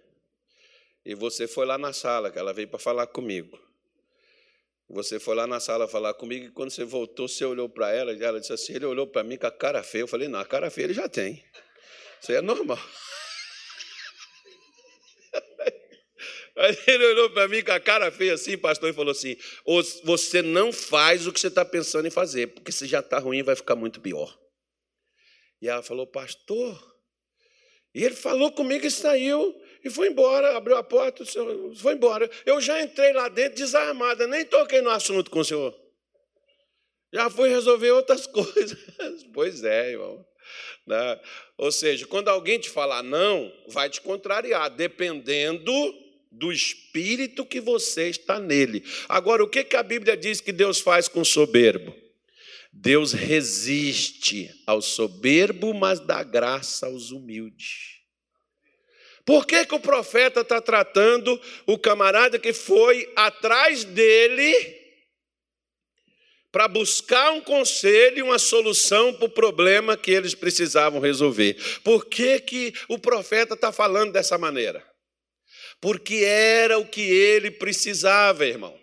E 1.05 1.15
você 1.15 1.47
foi 1.47 1.65
lá 1.65 1.77
na 1.77 1.93
sala, 1.93 2.31
que 2.31 2.37
ela 2.37 2.53
veio 2.53 2.67
para 2.67 2.79
falar 2.79 3.07
comigo. 3.07 3.66
Você 4.89 5.19
foi 5.19 5.35
lá 5.35 5.45
na 5.45 5.59
sala 5.59 5.85
falar 5.87 6.13
comigo 6.13 6.45
e 6.45 6.51
quando 6.51 6.69
você 6.69 6.85
voltou, 6.85 7.27
você 7.27 7.43
olhou 7.43 7.67
para 7.67 7.91
ela 7.93 8.13
e 8.13 8.23
ela 8.23 8.39
disse 8.39 8.53
assim: 8.53 8.73
ele 8.73 8.85
olhou 8.85 9.05
para 9.05 9.21
mim 9.21 9.37
com 9.37 9.45
a 9.45 9.51
cara 9.51 9.83
feia. 9.83 10.03
Eu 10.03 10.07
falei: 10.07 10.29
não, 10.29 10.39
a 10.39 10.45
cara 10.45 10.69
feia 10.69 10.85
ele 10.85 10.93
já 10.93 11.09
tem. 11.09 11.43
Isso 12.21 12.31
aí 12.31 12.37
é 12.37 12.41
normal. 12.41 12.79
Aí 16.57 16.75
ele 16.87 17.05
olhou 17.05 17.29
para 17.29 17.47
mim 17.47 17.63
com 17.63 17.71
a 17.71 17.79
cara 17.79 18.11
feia 18.11 18.33
assim, 18.33 18.57
pastor, 18.57 18.89
e 18.89 18.93
falou 18.93 19.11
assim: 19.11 19.37
Você 20.03 20.41
não 20.41 20.73
faz 20.73 21.27
o 21.27 21.33
que 21.33 21.39
você 21.39 21.49
está 21.49 21.63
pensando 21.63 22.07
em 22.07 22.11
fazer, 22.11 22.47
porque 22.47 22.71
se 22.71 22.87
já 22.87 22.99
está 22.99 23.19
ruim, 23.19 23.43
vai 23.43 23.55
ficar 23.55 23.75
muito 23.75 24.01
pior. 24.01 24.35
E 25.61 25.67
ela 25.67 25.83
falou: 25.83 26.07
Pastor. 26.07 26.97
E 27.93 28.03
ele 28.03 28.15
falou 28.15 28.51
comigo 28.51 28.85
e 28.85 28.91
saiu 28.91 29.55
e 29.83 29.89
foi 29.89 30.09
embora, 30.09 30.57
abriu 30.57 30.75
a 30.77 30.83
porta, 30.83 31.23
foi 31.75 31.93
embora. 31.93 32.29
Eu 32.45 32.59
já 32.61 32.81
entrei 32.81 33.13
lá 33.13 33.29
dentro 33.29 33.57
desarmada, 33.57 34.27
nem 34.27 34.45
toquei 34.45 34.81
no 34.81 34.89
assunto 34.89 35.29
com 35.31 35.39
o 35.39 35.45
senhor. 35.45 35.75
Já 37.13 37.29
fui 37.29 37.49
resolver 37.49 37.91
outras 37.91 38.27
coisas. 38.27 38.77
pois 39.33 39.63
é, 39.63 39.91
irmão. 39.91 40.25
Né? 40.85 41.19
Ou 41.57 41.71
seja, 41.71 42.05
quando 42.05 42.29
alguém 42.29 42.59
te 42.59 42.69
falar 42.69 43.03
não, 43.03 43.51
vai 43.67 43.89
te 43.89 44.01
contrariar, 44.01 44.69
dependendo 44.69 45.73
do 46.31 46.51
espírito 46.51 47.45
que 47.45 47.59
você 47.59 48.09
está 48.09 48.39
nele. 48.39 48.83
Agora, 49.09 49.43
o 49.43 49.49
que, 49.49 49.63
que 49.63 49.75
a 49.75 49.83
Bíblia 49.83 50.15
diz 50.15 50.39
que 50.39 50.51
Deus 50.51 50.79
faz 50.79 51.07
com 51.07 51.21
o 51.21 51.25
soberbo? 51.25 51.95
Deus 52.71 53.11
resiste 53.11 54.51
ao 54.65 54.81
soberbo, 54.81 55.73
mas 55.73 55.99
dá 55.99 56.23
graça 56.23 56.85
aos 56.85 57.11
humildes. 57.11 57.96
Por 59.27 59.45
que, 59.45 59.65
que 59.65 59.75
o 59.75 59.79
profeta 59.81 60.39
está 60.39 60.61
tratando 60.61 61.37
o 61.65 61.77
camarada 61.77 62.39
que 62.39 62.53
foi 62.53 63.11
atrás 63.13 63.83
dele 63.83 64.55
para 66.49 66.69
buscar 66.69 67.33
um 67.33 67.41
conselho 67.41 68.19
e 68.19 68.21
uma 68.21 68.39
solução 68.39 69.13
para 69.13 69.25
o 69.25 69.29
problema 69.29 69.97
que 69.97 70.11
eles 70.11 70.33
precisavam 70.33 71.01
resolver? 71.01 71.57
Por 71.83 72.05
que, 72.05 72.39
que 72.39 72.73
o 72.87 72.97
profeta 72.97 73.53
está 73.53 73.69
falando 73.69 74.13
dessa 74.13 74.37
maneira? 74.37 74.81
Porque 75.81 76.23
era 76.23 76.79
o 76.79 76.87
que 76.87 77.01
ele 77.01 77.51
precisava, 77.51 78.45
irmão. 78.45 78.79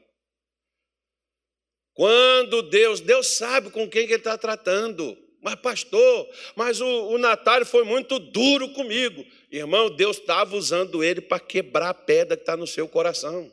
Quando 1.95 2.61
Deus, 2.61 3.01
Deus 3.01 3.29
sabe 3.29 3.71
com 3.71 3.89
quem 3.89 4.07
que 4.07 4.13
ele 4.13 4.21
está 4.21 4.37
tratando. 4.37 5.17
Mas, 5.45 5.57
pastor, 5.57 6.29
mas 6.57 6.81
o, 6.81 6.87
o 6.87 7.19
Natália 7.19 7.67
foi 7.67 7.85
muito 7.85 8.19
duro 8.19 8.71
comigo. 8.75 9.25
Irmão, 9.57 9.89
Deus 9.89 10.19
estava 10.19 10.57
usando 10.57 11.05
ele 11.05 11.21
para 11.21 11.39
quebrar 11.39 11.91
a 11.91 11.95
pedra 11.95 12.37
que 12.37 12.43
está 12.43 12.57
no 12.57 12.67
seu 12.67 12.89
coração. 12.89 13.53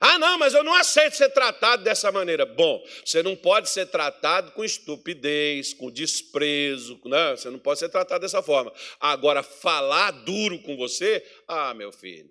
Ah, 0.00 0.18
não, 0.18 0.38
mas 0.38 0.54
eu 0.54 0.64
não 0.64 0.72
aceito 0.72 1.16
ser 1.16 1.28
tratado 1.28 1.84
dessa 1.84 2.10
maneira. 2.10 2.46
Bom, 2.46 2.82
você 3.04 3.22
não 3.22 3.36
pode 3.36 3.68
ser 3.68 3.86
tratado 3.86 4.52
com 4.52 4.64
estupidez, 4.64 5.74
com 5.74 5.90
desprezo, 5.90 6.98
né? 7.04 7.36
você 7.36 7.50
não 7.50 7.58
pode 7.58 7.78
ser 7.78 7.90
tratado 7.90 8.22
dessa 8.22 8.42
forma. 8.42 8.72
Agora, 8.98 9.42
falar 9.42 10.10
duro 10.12 10.60
com 10.60 10.78
você, 10.78 11.22
ah, 11.46 11.74
meu 11.74 11.92
filho, 11.92 12.30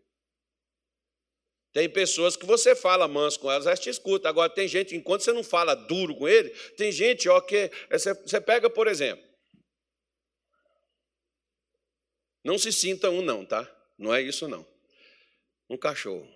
tem 1.72 1.88
pessoas 1.88 2.36
que 2.36 2.48
você 2.48 2.76
fala 2.76 3.08
manso 3.08 3.40
com 3.40 3.52
elas, 3.52 3.68
elas 3.68 3.80
te 3.80 3.92
escutam. 3.92 4.30
Agora, 4.30 4.50
tem 4.50 4.68
gente, 4.68 4.96
enquanto 4.96 5.22
você 5.22 5.32
não 5.32 5.44
fala 5.44 5.76
duro 5.76 6.16
com 6.16 6.28
ele, 6.28 6.50
tem 6.78 6.92
gente, 6.92 7.30
ó, 7.30 7.40
que 7.40 7.70
você, 7.92 8.14
você 8.16 8.42
pega, 8.42 8.72
por 8.72 8.88
exemplo. 8.88 9.35
Não 12.46 12.60
se 12.60 12.72
sinta 12.72 13.10
um, 13.10 13.24
não, 13.24 13.44
tá? 13.44 13.68
Não 13.98 14.14
é 14.14 14.22
isso, 14.22 14.48
não. 14.48 14.64
Um 15.68 15.76
cachorro. 15.76 16.30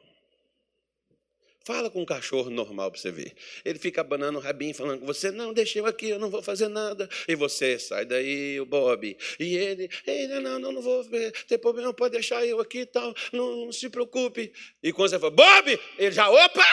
Fala 1.64 1.88
com 1.88 2.02
um 2.02 2.06
cachorro 2.06 2.50
normal 2.50 2.90
para 2.90 3.00
você 3.00 3.12
ver. 3.12 3.36
Ele 3.64 3.78
fica 3.78 4.02
abanando 4.02 4.40
o 4.40 4.42
rabinho, 4.42 4.74
falando 4.74 5.02
com 5.02 5.06
você, 5.06 5.30
não, 5.30 5.54
deixa 5.54 5.78
eu 5.78 5.86
aqui, 5.86 6.10
eu 6.10 6.18
não 6.18 6.32
vou 6.32 6.42
fazer 6.42 6.68
nada. 6.68 7.08
E 7.28 7.36
você, 7.36 7.78
sai 7.78 8.06
daí, 8.06 8.60
o 8.60 8.66
Bob. 8.66 9.16
E 9.40 9.56
ele, 9.56 9.88
ele 10.08 10.40
não, 10.40 10.58
não, 10.58 10.72
não 10.72 10.82
vou 10.82 11.06
ter 11.48 11.60
problema, 11.60 11.94
pode 11.94 12.14
deixar 12.14 12.44
eu 12.44 12.60
aqui 12.60 12.80
e 12.80 12.86
tal, 12.88 13.14
não, 13.32 13.66
não 13.66 13.72
se 13.72 13.88
preocupe. 13.88 14.52
E 14.82 14.92
quando 14.92 15.12
você 15.12 15.20
fala, 15.20 15.30
Bob, 15.30 15.80
ele 16.00 16.12
já, 16.12 16.28
opa! 16.28 16.66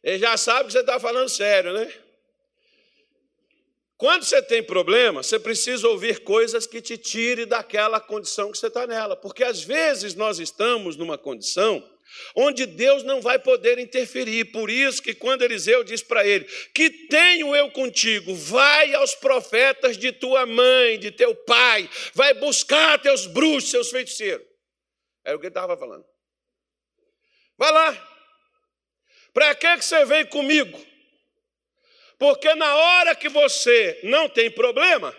Ele 0.00 0.18
já 0.20 0.36
sabe 0.36 0.66
que 0.66 0.72
você 0.74 0.78
está 0.78 1.00
falando 1.00 1.28
sério, 1.28 1.72
né? 1.72 2.05
Quando 3.96 4.24
você 4.24 4.42
tem 4.42 4.62
problema, 4.62 5.22
você 5.22 5.38
precisa 5.38 5.88
ouvir 5.88 6.20
coisas 6.20 6.66
que 6.66 6.82
te 6.82 6.98
tire 6.98 7.46
daquela 7.46 7.98
condição 7.98 8.52
que 8.52 8.58
você 8.58 8.66
está 8.66 8.86
nela. 8.86 9.16
Porque 9.16 9.42
às 9.42 9.62
vezes 9.62 10.14
nós 10.14 10.38
estamos 10.38 10.96
numa 10.96 11.16
condição 11.16 11.82
onde 12.34 12.66
Deus 12.66 13.02
não 13.02 13.22
vai 13.22 13.38
poder 13.38 13.78
interferir. 13.78 14.46
Por 14.46 14.68
isso 14.68 15.02
que 15.02 15.14
quando 15.14 15.42
Eliseu 15.42 15.82
diz 15.82 16.02
para 16.02 16.26
ele: 16.26 16.44
Que 16.74 16.90
tenho 16.90 17.56
eu 17.56 17.70
contigo, 17.70 18.34
vai 18.34 18.94
aos 18.94 19.14
profetas 19.14 19.96
de 19.96 20.12
tua 20.12 20.44
mãe, 20.44 20.98
de 20.98 21.10
teu 21.10 21.34
pai, 21.34 21.88
vai 22.12 22.34
buscar 22.34 23.00
teus 23.00 23.26
bruxos, 23.26 23.70
seus 23.70 23.90
feiticeiros. 23.90 24.46
Era 25.24 25.36
o 25.36 25.40
que 25.40 25.46
ele 25.46 25.50
estava 25.50 25.76
falando. 25.76 26.04
Vai 27.56 27.72
lá. 27.72 28.12
Para 29.32 29.54
que 29.54 29.76
você 29.78 30.04
veio 30.04 30.28
comigo? 30.28 30.95
Porque 32.18 32.54
na 32.54 32.74
hora 32.74 33.14
que 33.14 33.28
você 33.28 34.00
não 34.04 34.28
tem 34.28 34.50
problema, 34.50 35.14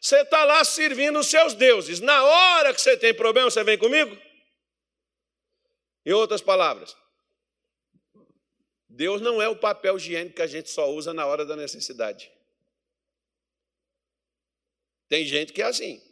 você 0.00 0.20
está 0.20 0.44
lá 0.44 0.64
servindo 0.64 1.18
os 1.18 1.28
seus 1.28 1.54
deuses. 1.54 2.00
Na 2.00 2.24
hora 2.24 2.74
que 2.74 2.80
você 2.80 2.96
tem 2.96 3.14
problema, 3.14 3.50
você 3.50 3.64
vem 3.64 3.78
comigo? 3.78 4.16
Em 6.04 6.12
outras 6.12 6.42
palavras, 6.42 6.96
Deus 8.88 9.20
não 9.20 9.40
é 9.40 9.48
o 9.48 9.56
papel 9.56 9.96
higiênico 9.96 10.36
que 10.36 10.42
a 10.42 10.46
gente 10.46 10.68
só 10.68 10.90
usa 10.90 11.14
na 11.14 11.24
hora 11.24 11.46
da 11.46 11.56
necessidade. 11.56 12.30
Tem 15.08 15.24
gente 15.24 15.52
que 15.52 15.62
é 15.62 15.66
assim. 15.66 16.02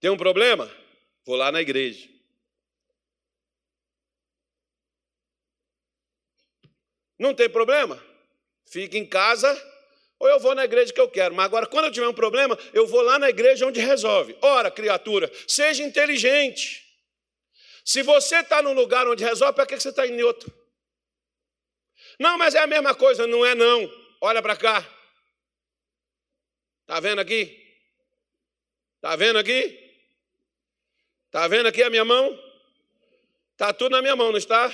Tem 0.00 0.10
um 0.10 0.16
problema? 0.16 0.70
Vou 1.24 1.36
lá 1.36 1.52
na 1.52 1.60
igreja. 1.60 2.08
Não 7.18 7.34
tem 7.34 7.48
problema? 7.48 8.02
Fica 8.66 8.98
em 8.98 9.06
casa 9.06 9.50
ou 10.18 10.28
eu 10.28 10.40
vou 10.40 10.54
na 10.54 10.64
igreja 10.64 10.92
que 10.92 11.00
eu 11.00 11.10
quero. 11.10 11.34
Mas 11.34 11.46
agora, 11.46 11.66
quando 11.66 11.86
eu 11.86 11.92
tiver 11.92 12.08
um 12.08 12.14
problema, 12.14 12.58
eu 12.72 12.86
vou 12.86 13.02
lá 13.02 13.18
na 13.18 13.28
igreja 13.28 13.66
onde 13.66 13.80
resolve. 13.80 14.36
Ora, 14.40 14.70
criatura, 14.70 15.30
seja 15.46 15.82
inteligente. 15.82 16.84
Se 17.84 18.02
você 18.02 18.36
está 18.36 18.62
num 18.62 18.72
lugar 18.72 19.06
onde 19.06 19.22
resolve, 19.22 19.54
para 19.54 19.66
que 19.66 19.78
você 19.78 19.90
está 19.90 20.06
em 20.06 20.22
outro? 20.22 20.52
Não, 22.18 22.38
mas 22.38 22.54
é 22.54 22.60
a 22.60 22.66
mesma 22.66 22.94
coisa. 22.94 23.26
Não 23.26 23.44
é, 23.44 23.54
não. 23.54 23.90
Olha 24.20 24.40
para 24.40 24.56
cá. 24.56 24.84
Está 26.82 26.98
vendo 26.98 27.20
aqui? 27.20 27.64
Está 28.96 29.14
vendo 29.16 29.38
aqui? 29.38 29.86
Está 31.26 31.46
vendo 31.46 31.66
aqui 31.66 31.82
a 31.82 31.90
minha 31.90 32.04
mão? 32.04 32.38
Está 33.52 33.72
tudo 33.72 33.92
na 33.92 34.02
minha 34.02 34.16
mão, 34.16 34.30
não 34.30 34.38
está? 34.38 34.72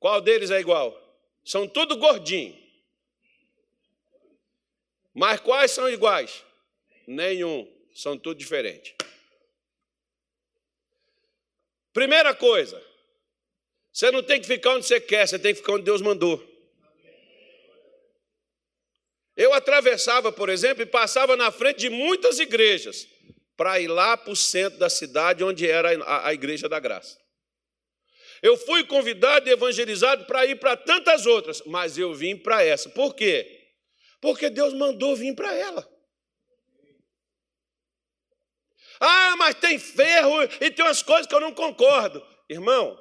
Qual 0.00 0.20
deles 0.20 0.50
é 0.50 0.58
igual? 0.58 0.96
São 1.44 1.68
tudo 1.68 1.96
gordinho. 1.96 2.67
Mas 5.18 5.40
quais 5.40 5.72
são 5.72 5.90
iguais? 5.90 6.44
Nenhum. 7.04 7.68
São 7.92 8.16
tudo 8.16 8.38
diferentes. 8.38 8.94
Primeira 11.92 12.32
coisa, 12.32 12.80
você 13.92 14.12
não 14.12 14.22
tem 14.22 14.40
que 14.40 14.46
ficar 14.46 14.76
onde 14.76 14.86
você 14.86 15.00
quer, 15.00 15.26
você 15.26 15.36
tem 15.36 15.52
que 15.52 15.60
ficar 15.60 15.72
onde 15.72 15.82
Deus 15.82 16.00
mandou. 16.00 16.40
Eu 19.36 19.52
atravessava, 19.52 20.30
por 20.30 20.48
exemplo, 20.48 20.84
e 20.84 20.86
passava 20.86 21.36
na 21.36 21.50
frente 21.50 21.80
de 21.80 21.90
muitas 21.90 22.38
igrejas 22.38 23.08
para 23.56 23.80
ir 23.80 23.88
lá 23.88 24.16
para 24.16 24.32
o 24.32 24.36
centro 24.36 24.78
da 24.78 24.88
cidade, 24.88 25.42
onde 25.42 25.68
era 25.68 25.88
a, 26.28 26.32
Igreja 26.32 26.68
da 26.68 26.78
Graça. 26.78 27.18
Eu 28.40 28.56
fui 28.56 28.84
convidado 28.84 29.48
e 29.48 29.52
evangelizado 29.52 30.26
para 30.26 30.46
ir 30.46 30.60
para 30.60 30.76
tantas 30.76 31.26
outras, 31.26 31.60
mas 31.66 31.98
eu 31.98 32.14
vim 32.14 32.36
para 32.36 32.62
essa. 32.62 32.88
Por 32.90 33.16
quê? 33.16 33.57
Porque 34.20 34.50
Deus 34.50 34.74
mandou 34.74 35.14
vir 35.16 35.34
para 35.34 35.54
ela. 35.54 35.88
Ah, 39.00 39.36
mas 39.36 39.54
tem 39.54 39.78
ferro 39.78 40.42
e 40.60 40.70
tem 40.70 40.84
umas 40.84 41.02
coisas 41.02 41.26
que 41.26 41.34
eu 41.34 41.40
não 41.40 41.54
concordo. 41.54 42.24
Irmão, 42.48 42.98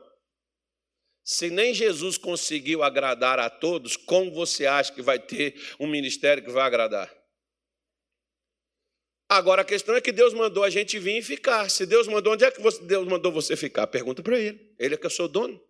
se 1.23 1.49
nem 1.49 1.73
Jesus 1.73 2.17
conseguiu 2.17 2.83
agradar 2.83 3.39
a 3.39 3.49
todos, 3.49 3.97
como 3.97 4.31
você 4.31 4.65
acha 4.65 4.93
que 4.93 5.01
vai 5.01 5.19
ter 5.19 5.59
um 5.79 5.87
ministério 5.87 6.43
que 6.43 6.51
vai 6.51 6.63
agradar? 6.63 7.13
Agora 9.29 9.61
a 9.61 9.65
questão 9.65 9.93
é 9.95 9.99
que 9.99 10.11
Deus 10.11 10.33
mandou 10.33 10.63
a 10.63 10.69
gente 10.69 10.97
vir 10.99 11.17
e 11.17 11.21
ficar. 11.21 11.69
Se 11.69 11.85
Deus 11.85 12.07
mandou, 12.07 12.33
onde 12.33 12.45
é 12.45 12.51
que 12.51 12.61
Deus 12.85 13.05
mandou 13.07 13.31
você 13.31 13.57
ficar? 13.57 13.87
Pergunta 13.87 14.23
para 14.23 14.39
ele. 14.39 14.73
Ele 14.79 14.95
é 14.95 14.97
que 14.97 15.05
eu 15.05 15.09
sou 15.09 15.27
dono. 15.27 15.61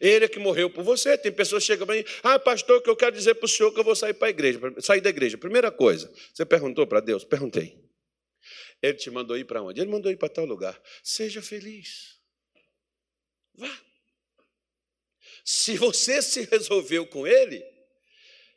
Ele 0.00 0.24
é 0.24 0.28
que 0.28 0.38
morreu 0.38 0.70
por 0.70 0.84
você. 0.84 1.18
Tem 1.18 1.32
pessoas 1.32 1.62
que 1.62 1.68
chegam 1.68 1.86
para 1.86 1.96
mim, 1.96 2.04
ah, 2.22 2.38
pastor, 2.38 2.82
que 2.82 2.88
eu 2.88 2.96
quero 2.96 3.16
dizer 3.16 3.34
para 3.34 3.46
o 3.46 3.48
senhor 3.48 3.72
que 3.72 3.80
eu 3.80 3.84
vou 3.84 3.96
sair 3.96 4.14
para 4.14 4.28
a 4.28 4.30
igreja, 4.30 4.60
sair 4.80 5.00
da 5.00 5.10
igreja. 5.10 5.36
Primeira 5.36 5.70
coisa, 5.70 6.12
você 6.32 6.44
perguntou 6.44 6.86
para 6.86 7.00
Deus? 7.00 7.24
Perguntei. 7.24 7.78
Ele 8.80 8.94
te 8.94 9.10
mandou 9.10 9.36
ir 9.36 9.44
para 9.44 9.62
onde? 9.62 9.80
Ele 9.80 9.90
mandou 9.90 10.10
ir 10.10 10.16
para 10.16 10.28
tal 10.28 10.44
lugar. 10.44 10.80
Seja 11.02 11.42
feliz. 11.42 12.18
Vá. 13.54 13.80
Se 15.44 15.76
você 15.76 16.22
se 16.22 16.42
resolveu 16.42 17.06
com 17.06 17.26
ele, 17.26 17.64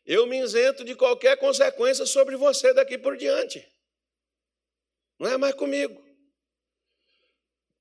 eu 0.05 0.27
me 0.27 0.41
isento 0.41 0.83
de 0.83 0.95
qualquer 0.95 1.37
consequência 1.37 2.05
sobre 2.05 2.35
você 2.35 2.73
daqui 2.73 2.97
por 2.97 3.17
diante. 3.17 3.65
Não 5.17 5.29
é 5.29 5.37
mais 5.37 5.55
comigo. 5.55 6.03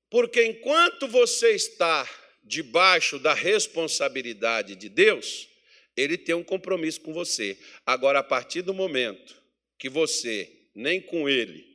Porque 0.09 0.45
enquanto 0.45 1.07
você 1.07 1.51
está 1.51 2.07
debaixo 2.43 3.19
da 3.19 3.33
responsabilidade 3.33 4.75
de 4.75 4.89
Deus, 4.89 5.47
ele 5.95 6.17
tem 6.17 6.35
um 6.35 6.43
compromisso 6.43 7.01
com 7.01 7.13
você. 7.13 7.57
Agora, 7.85 8.19
a 8.19 8.23
partir 8.23 8.61
do 8.61 8.73
momento 8.73 9.41
que 9.77 9.89
você, 9.89 10.51
nem 10.73 11.01
com 11.01 11.27
ele, 11.27 11.65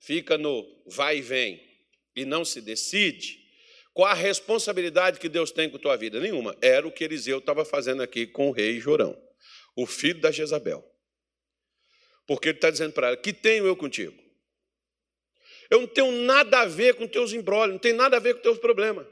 fica 0.00 0.38
no 0.38 0.66
vai 0.86 1.18
e 1.18 1.22
vem 1.22 1.62
e 2.16 2.24
não 2.24 2.44
se 2.44 2.60
decide, 2.60 3.38
qual 3.92 4.08
a 4.08 4.14
responsabilidade 4.14 5.18
que 5.18 5.28
Deus 5.28 5.50
tem 5.50 5.68
com 5.68 5.76
a 5.76 5.80
tua 5.80 5.96
vida? 5.96 6.20
Nenhuma. 6.20 6.56
Era 6.62 6.86
o 6.86 6.92
que 6.92 7.04
Eliseu 7.04 7.38
estava 7.38 7.64
fazendo 7.64 8.02
aqui 8.02 8.26
com 8.26 8.48
o 8.48 8.52
rei 8.52 8.78
Jorão, 8.78 9.20
o 9.74 9.86
filho 9.86 10.20
da 10.20 10.30
Jezabel. 10.30 10.84
Porque 12.26 12.50
ele 12.50 12.58
está 12.58 12.70
dizendo 12.70 12.92
para 12.92 13.08
ela: 13.08 13.16
que 13.16 13.32
tenho 13.32 13.66
eu 13.66 13.74
contigo? 13.74 14.16
Eu 15.70 15.80
não 15.80 15.86
tenho 15.86 16.12
nada 16.12 16.60
a 16.60 16.64
ver 16.64 16.94
com 16.94 17.06
teus 17.06 17.32
embrólios, 17.32 17.74
não 17.74 17.78
tenho 17.78 17.96
nada 17.96 18.16
a 18.16 18.20
ver 18.20 18.34
com 18.34 18.40
teus 18.40 18.58
problemas. 18.58 19.06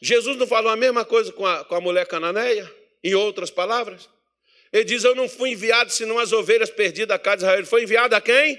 Jesus 0.00 0.36
não 0.36 0.46
falou 0.46 0.70
a 0.70 0.76
mesma 0.76 1.04
coisa 1.04 1.32
com 1.32 1.46
a, 1.46 1.64
com 1.64 1.74
a 1.74 1.80
mulher 1.80 2.06
cananeia, 2.06 2.72
em 3.02 3.14
outras 3.14 3.50
palavras? 3.50 4.08
Ele 4.72 4.84
diz: 4.84 5.04
Eu 5.04 5.14
não 5.14 5.28
fui 5.28 5.50
enviado 5.50 5.90
senão 5.90 6.18
as 6.18 6.32
ovelhas 6.32 6.70
perdidas 6.70 7.08
da 7.08 7.18
casa 7.18 7.38
de 7.38 7.42
Israel. 7.44 7.58
Ele 7.58 7.66
foi 7.66 7.82
enviado 7.82 8.14
a 8.14 8.20
quem? 8.20 8.58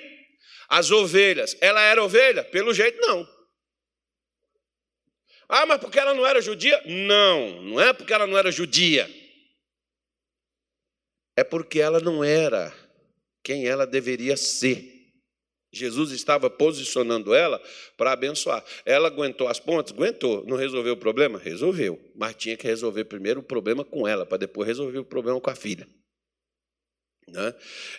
As 0.68 0.92
ovelhas. 0.92 1.56
Ela 1.62 1.82
era 1.82 2.04
ovelha? 2.04 2.44
Pelo 2.44 2.74
jeito, 2.74 3.00
não. 3.00 3.28
Ah, 5.48 5.66
mas 5.66 5.80
porque 5.80 6.00
ela 6.00 6.14
não 6.14 6.26
era 6.26 6.42
judia? 6.42 6.80
Não, 6.86 7.62
não 7.64 7.82
é 7.82 7.92
porque 7.92 8.14
ela 8.14 8.28
não 8.28 8.38
era 8.38 8.52
judia. 8.52 9.10
É 11.36 11.44
porque 11.44 11.80
ela 11.80 12.00
não 12.00 12.24
era 12.24 12.72
quem 13.42 13.68
ela 13.68 13.88
deveria 13.88 14.38
ser. 14.38 14.99
Jesus 15.72 16.12
estava 16.12 16.50
posicionando 16.50 17.34
ela 17.34 17.62
para 17.96 18.12
abençoar. 18.12 18.64
Ela 18.86 19.08
aguentou 19.08 19.48
as 19.48 19.60
pontas? 19.60 19.94
Aguentou. 19.94 20.44
Não 20.48 20.58
resolveu 20.58 20.94
o 20.94 20.98
problema? 20.98 21.38
Resolveu. 21.38 22.00
Mas 22.16 22.36
tinha 22.36 22.58
que 22.58 22.66
resolver 22.66 23.06
primeiro 23.06 23.42
o 23.42 23.44
problema 23.44 23.86
com 23.86 24.08
ela, 24.08 24.26
para 24.26 24.40
depois 24.40 24.68
resolver 24.68 25.00
o 25.00 25.06
problema 25.06 25.40
com 25.40 25.50
a 25.50 25.56
filha. 25.56 25.88
Né? 27.28 27.54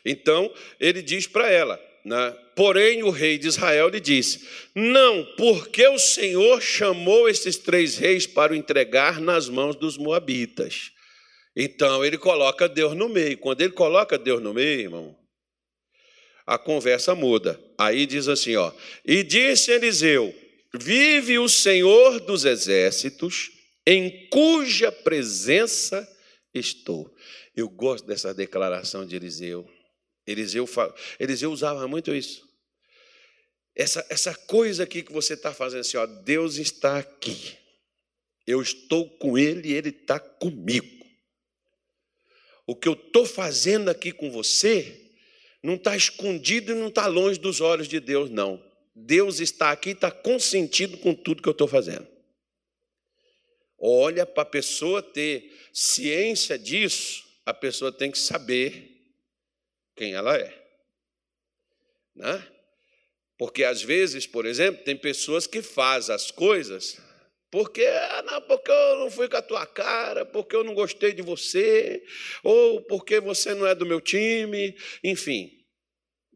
Então, 0.05 0.53
ele 0.81 1.01
diz 1.01 1.27
para 1.27 1.49
ela: 1.49 1.81
né? 2.05 2.37
Porém, 2.57 3.03
o 3.03 3.11
rei 3.11 3.39
de 3.39 3.47
Israel 3.47 3.89
lhe 3.89 4.01
disse: 4.01 4.47
Não, 4.75 5.25
porque 5.37 5.87
o 5.87 5.99
Senhor 5.99 6.61
chamou 6.61 7.29
esses 7.29 7.57
três 7.57 7.97
reis 7.97 8.27
para 8.27 8.53
o 8.53 8.57
entregar 8.57 9.21
nas 9.21 9.49
mãos 9.49 9.77
dos 9.77 9.97
moabitas. 9.97 10.93
Então 11.55 12.05
ele 12.05 12.17
coloca 12.17 12.69
Deus 12.69 12.95
no 12.95 13.09
meio. 13.09 13.37
Quando 13.39 13.61
ele 13.61 13.73
coloca 13.73 14.17
Deus 14.17 14.41
no 14.41 14.55
meio, 14.55 14.81
irmão, 14.81 15.17
a 16.51 16.59
conversa 16.59 17.15
muda. 17.15 17.63
Aí 17.79 18.05
diz 18.07 18.27
assim, 18.27 18.57
ó: 18.57 18.73
E 19.05 19.23
disse 19.23 19.71
Eliseu: 19.71 20.35
Vive 20.75 21.39
o 21.39 21.49
Senhor 21.49 22.19
dos 22.19 22.45
exércitos, 22.45 23.53
em 23.87 24.29
cuja 24.29 24.91
presença 24.91 26.07
estou. 26.53 27.09
Eu 27.55 27.69
gosto 27.69 28.05
dessa 28.05 28.35
declaração 28.35 29.07
de 29.07 29.15
Eliseu. 29.15 29.65
Eliseu, 30.27 30.69
Eliseu 31.21 31.53
usava 31.53 31.87
muito 31.87 32.13
isso. 32.13 32.45
Essa, 33.73 34.05
essa 34.11 34.35
coisa 34.35 34.83
aqui 34.83 35.05
que 35.05 35.13
você 35.13 35.35
está 35.35 35.55
fazendo 35.55 35.83
assim, 35.83 35.99
ó, 35.99 36.07
Deus 36.07 36.57
está 36.57 36.99
aqui. 36.99 37.57
Eu 38.45 38.61
estou 38.61 39.09
com 39.19 39.39
Ele 39.39 39.73
Ele 39.73 39.91
está 39.91 40.19
comigo. 40.19 41.07
O 42.67 42.75
que 42.75 42.89
eu 42.89 42.95
estou 42.95 43.25
fazendo 43.25 43.89
aqui 43.89 44.11
com 44.11 44.33
você 44.33 45.00
não 45.63 45.75
está 45.75 45.97
escondido 45.97 46.73
e 46.73 46.75
não 46.75 46.89
está 46.89 47.07
longe 47.07 47.39
dos 47.39 47.61
olhos 47.61 47.89
de 47.89 48.01
Deus, 48.01 48.31
não. 48.31 48.63
Deus 48.95 49.41
está 49.41 49.71
aqui 49.71 49.91
e 49.91 49.93
está 49.93 50.11
consentido 50.11 50.99
com 50.99 51.15
tudo 51.15 51.43
que 51.43 51.49
eu 51.49 51.53
estou 51.53 51.69
fazendo. 51.69 52.07
Olha, 53.79 54.27
para 54.27 54.43
a 54.43 54.47
pessoa 54.47 55.03
ter 55.03 55.53
ciência 55.73 56.59
disso, 56.59 57.25
a 57.47 57.55
pessoa 57.55 57.91
tem 57.91 58.11
que 58.11 58.19
saber 58.19 58.91
quem 59.97 60.13
ela 60.13 60.37
é. 60.37 60.55
Né? 62.15 62.47
Porque 63.39 63.65
às 63.65 63.81
vezes, 63.83 64.27
por 64.27 64.45
exemplo, 64.45 64.85
tem 64.85 64.97
pessoas 64.97 65.47
que 65.47 65.63
fazem 65.63 66.15
as 66.15 66.31
coisas 66.31 66.99
porque, 67.51 67.83
ah, 67.85 68.23
não, 68.23 68.43
porque 68.43 68.71
eu 68.71 68.99
não 69.01 69.11
fui 69.11 69.29
com 69.29 69.37
a 69.37 69.43
tua 69.43 69.67
cara, 69.67 70.25
porque 70.25 70.55
eu 70.55 70.63
não 70.63 70.73
gostei 70.73 71.13
de 71.13 71.21
você, 71.21 72.03
ou 72.45 72.83
porque 72.83 73.19
você 73.19 73.55
não 73.55 73.67
é 73.67 73.75
do 73.75 73.85
meu 73.85 74.01
time, 74.01 74.77
enfim. 75.03 75.51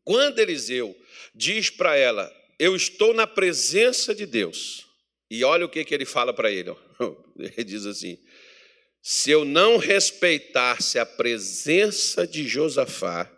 Quando 0.03 0.41
Eliseu 0.41 0.95
diz 1.35 1.71
para 1.71 1.97
ela, 1.97 2.33
eu 2.59 2.75
estou 2.75 3.15
na 3.15 3.27
presença 3.27 4.15
de 4.15 4.27
Deus, 4.27 4.87
e 5.31 5.45
olha 5.45 5.65
o 5.65 5.69
que, 5.69 5.85
que 5.85 5.95
ele 5.95 6.05
fala 6.05 6.33
para 6.33 6.51
ele, 6.51 6.75
ele 7.39 7.65
diz 7.65 7.87
assim: 7.87 8.19
se 9.01 9.31
eu 9.31 9.45
não 9.45 9.77
respeitasse 9.77 10.99
a 10.99 11.07
presença 11.07 12.27
de 12.27 12.49
Josafá, 12.49 13.31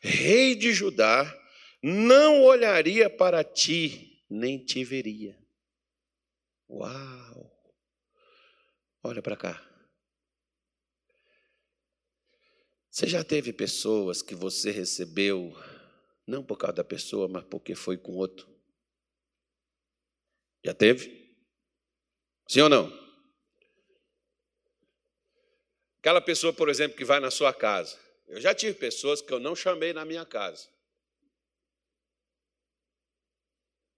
rei 0.00 0.54
de 0.54 0.72
Judá, 0.72 1.36
não 1.82 2.42
olharia 2.42 3.10
para 3.10 3.44
ti, 3.44 4.22
nem 4.30 4.58
te 4.58 4.82
veria. 4.82 5.36
Uau! 6.68 7.50
Olha 9.02 9.22
para 9.22 9.36
cá. 9.36 9.64
Você 12.90 13.06
já 13.06 13.22
teve 13.22 13.52
pessoas 13.52 14.22
que 14.22 14.34
você 14.34 14.70
recebeu, 14.70 15.54
não 16.26 16.44
por 16.44 16.58
causa 16.58 16.76
da 16.76 16.84
pessoa, 16.84 17.28
mas 17.28 17.44
porque 17.44 17.74
foi 17.74 17.96
com 17.96 18.16
outro? 18.16 18.48
Já 20.64 20.74
teve? 20.74 21.34
Sim 22.48 22.62
ou 22.62 22.68
não? 22.68 23.08
Aquela 26.00 26.20
pessoa, 26.20 26.52
por 26.52 26.68
exemplo, 26.68 26.96
que 26.96 27.04
vai 27.04 27.20
na 27.20 27.30
sua 27.30 27.52
casa. 27.52 27.98
Eu 28.26 28.40
já 28.40 28.54
tive 28.54 28.74
pessoas 28.74 29.22
que 29.22 29.32
eu 29.32 29.40
não 29.40 29.54
chamei 29.54 29.92
na 29.92 30.04
minha 30.04 30.24
casa. 30.24 30.68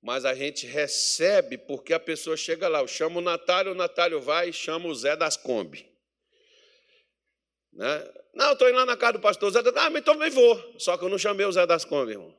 Mas 0.03 0.25
a 0.25 0.35
gente 0.35 0.67
recebe 0.67 1.59
porque 1.59 1.93
a 1.93 2.01
pessoa 2.01 2.37
chega 2.37 2.69
lá. 2.69 2.81
Eu 2.81 2.89
chamo 2.89 3.19
o 3.19 3.23
Natália, 3.23 3.73
o 3.73 3.75
Natália 3.75 4.19
vai 4.19 4.53
chama 4.53 4.89
o 4.89 4.95
Zé 4.95 5.15
das 5.15 5.37
Kombi. 5.37 5.87
Né? 7.73 8.15
Não, 8.35 8.53
estou 8.53 8.69
indo 8.69 8.77
lá 8.77 8.87
na 8.87 8.97
casa 8.97 9.15
do 9.15 9.21
pastor 9.21 9.51
Zé. 9.51 9.61
Ah, 9.77 9.91
mas 9.91 10.05
também 10.05 10.31
vou. 10.31 10.79
Só 10.79 10.97
que 10.97 11.05
eu 11.05 11.09
não 11.09 11.19
chamei 11.19 11.45
o 11.45 11.53
Zé 11.53 11.67
das 11.67 11.85
Kombi, 11.85 12.13
irmão. 12.13 12.35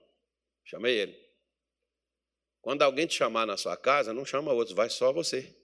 Chamei 0.65 0.97
ele. 0.97 1.21
Quando 2.61 2.81
alguém 2.81 3.07
te 3.07 3.15
chamar 3.15 3.45
na 3.45 3.57
sua 3.57 3.75
casa, 3.75 4.13
não 4.13 4.25
chama 4.25 4.53
outros, 4.53 4.75
vai 4.75 4.89
só 4.89 5.11
você. 5.11 5.55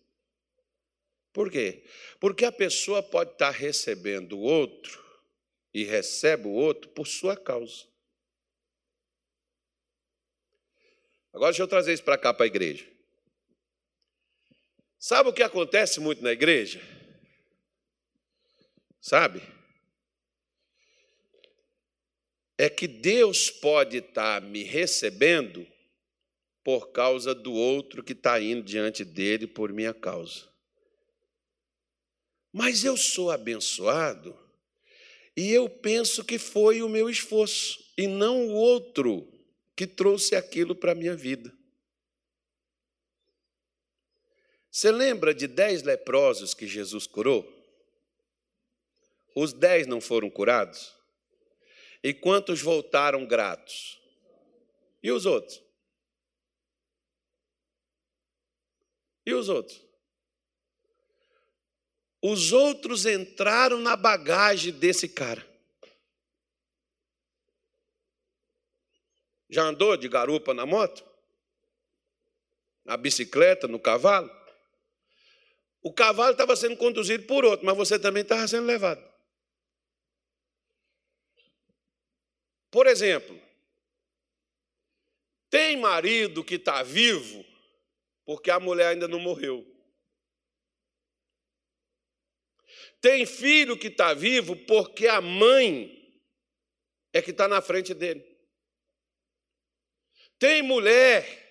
Por 1.32 1.52
quê? 1.52 1.84
Porque 2.20 2.46
a 2.46 2.52
pessoa 2.52 3.04
pode 3.04 3.32
estar 3.32 3.52
recebendo 3.52 4.34
o 4.34 4.42
outro 4.42 5.04
e 5.74 5.84
recebe 5.84 6.48
o 6.48 6.52
outro 6.52 6.90
por 6.90 7.06
sua 7.06 7.38
causa. 7.38 7.86
Agora 11.38 11.52
deixa 11.52 11.62
eu 11.62 11.68
trazer 11.68 11.94
isso 11.94 12.04
para 12.04 12.18
cá, 12.18 12.34
para 12.34 12.46
a 12.46 12.48
igreja. 12.48 12.84
Sabe 14.98 15.30
o 15.30 15.34
que 15.34 15.44
acontece 15.44 16.00
muito 16.00 16.24
na 16.24 16.32
igreja? 16.32 16.82
Sabe? 19.00 19.44
É 22.58 22.68
que 22.68 22.88
Deus 22.88 23.52
pode 23.52 23.98
estar 23.98 24.42
me 24.42 24.64
recebendo 24.64 25.68
por 26.64 26.92
causa 26.92 27.36
do 27.36 27.54
outro 27.54 28.04
que 28.04 28.14
está 28.14 28.42
indo 28.42 28.64
diante 28.64 29.06
dele 29.06 29.46
por 29.46 29.72
minha 29.72 29.94
causa. 29.94 30.52
Mas 32.52 32.84
eu 32.84 32.98
sou 32.98 33.30
abençoado 33.30 34.36
e 35.38 35.52
eu 35.52 35.70
penso 35.70 36.26
que 36.26 36.40
foi 36.40 36.82
o 36.82 36.90
meu 36.90 37.08
esforço 37.08 37.94
e 37.96 38.08
não 38.08 38.48
o 38.48 38.54
outro 38.54 39.37
que 39.78 39.86
trouxe 39.86 40.36
aquilo 40.36 40.76
para 40.76 40.94
a 40.94 40.96
minha 40.96 41.16
vida. 41.16 41.56
Você 44.72 44.92
lembra 44.92 45.36
de 45.36 45.46
dez 45.46 45.84
leprosos 45.84 46.56
que 46.56 46.66
Jesus 46.66 47.06
curou? 47.06 47.48
Os 49.36 49.54
dez 49.54 49.86
não 49.86 50.02
foram 50.02 50.32
curados? 50.32 50.96
E 52.04 52.12
quantos 52.12 52.60
voltaram 52.60 53.24
gratos? 53.28 54.02
E 55.04 55.12
os 55.12 55.28
outros? 55.28 55.62
E 59.28 59.34
os 59.34 59.48
outros? 59.48 59.80
Os 62.20 62.52
outros 62.52 63.06
entraram 63.06 63.80
na 63.80 63.96
bagagem 63.96 64.74
desse 64.74 65.08
cara. 65.08 65.48
Já 69.50 69.64
andou 69.64 69.96
de 69.96 70.08
garupa 70.10 70.54
na 70.54 70.66
moto? 70.66 71.06
Na 72.84 72.98
bicicleta, 72.98 73.68
no 73.68 73.80
cavalo? 73.80 74.30
O 75.82 75.94
cavalo 75.94 76.32
estava 76.32 76.56
sendo 76.56 76.76
conduzido 76.76 77.26
por 77.26 77.46
outro, 77.46 77.66
mas 77.66 77.78
você 77.78 77.98
também 77.98 78.24
estava 78.24 78.48
sendo 78.48 78.66
levado. 78.66 79.02
Por 82.70 82.86
exemplo, 82.88 83.40
tem 85.50 85.78
marido 85.78 86.44
que 86.44 86.56
está 86.56 86.84
vivo 86.84 87.46
porque 88.26 88.52
a 88.52 88.60
mulher 88.60 88.88
ainda 88.88 89.08
não 89.08 89.20
morreu. 89.20 89.66
Tem 93.00 93.26
filho 93.26 93.78
que 93.78 93.88
está 93.88 94.14
vivo 94.14 94.56
porque 94.66 95.08
a 95.08 95.22
mãe 95.22 96.22
é 97.14 97.22
que 97.22 97.32
está 97.32 97.48
na 97.48 97.62
frente 97.62 97.94
dele. 97.94 98.37
Tem 100.40 100.62
mulher 100.62 101.46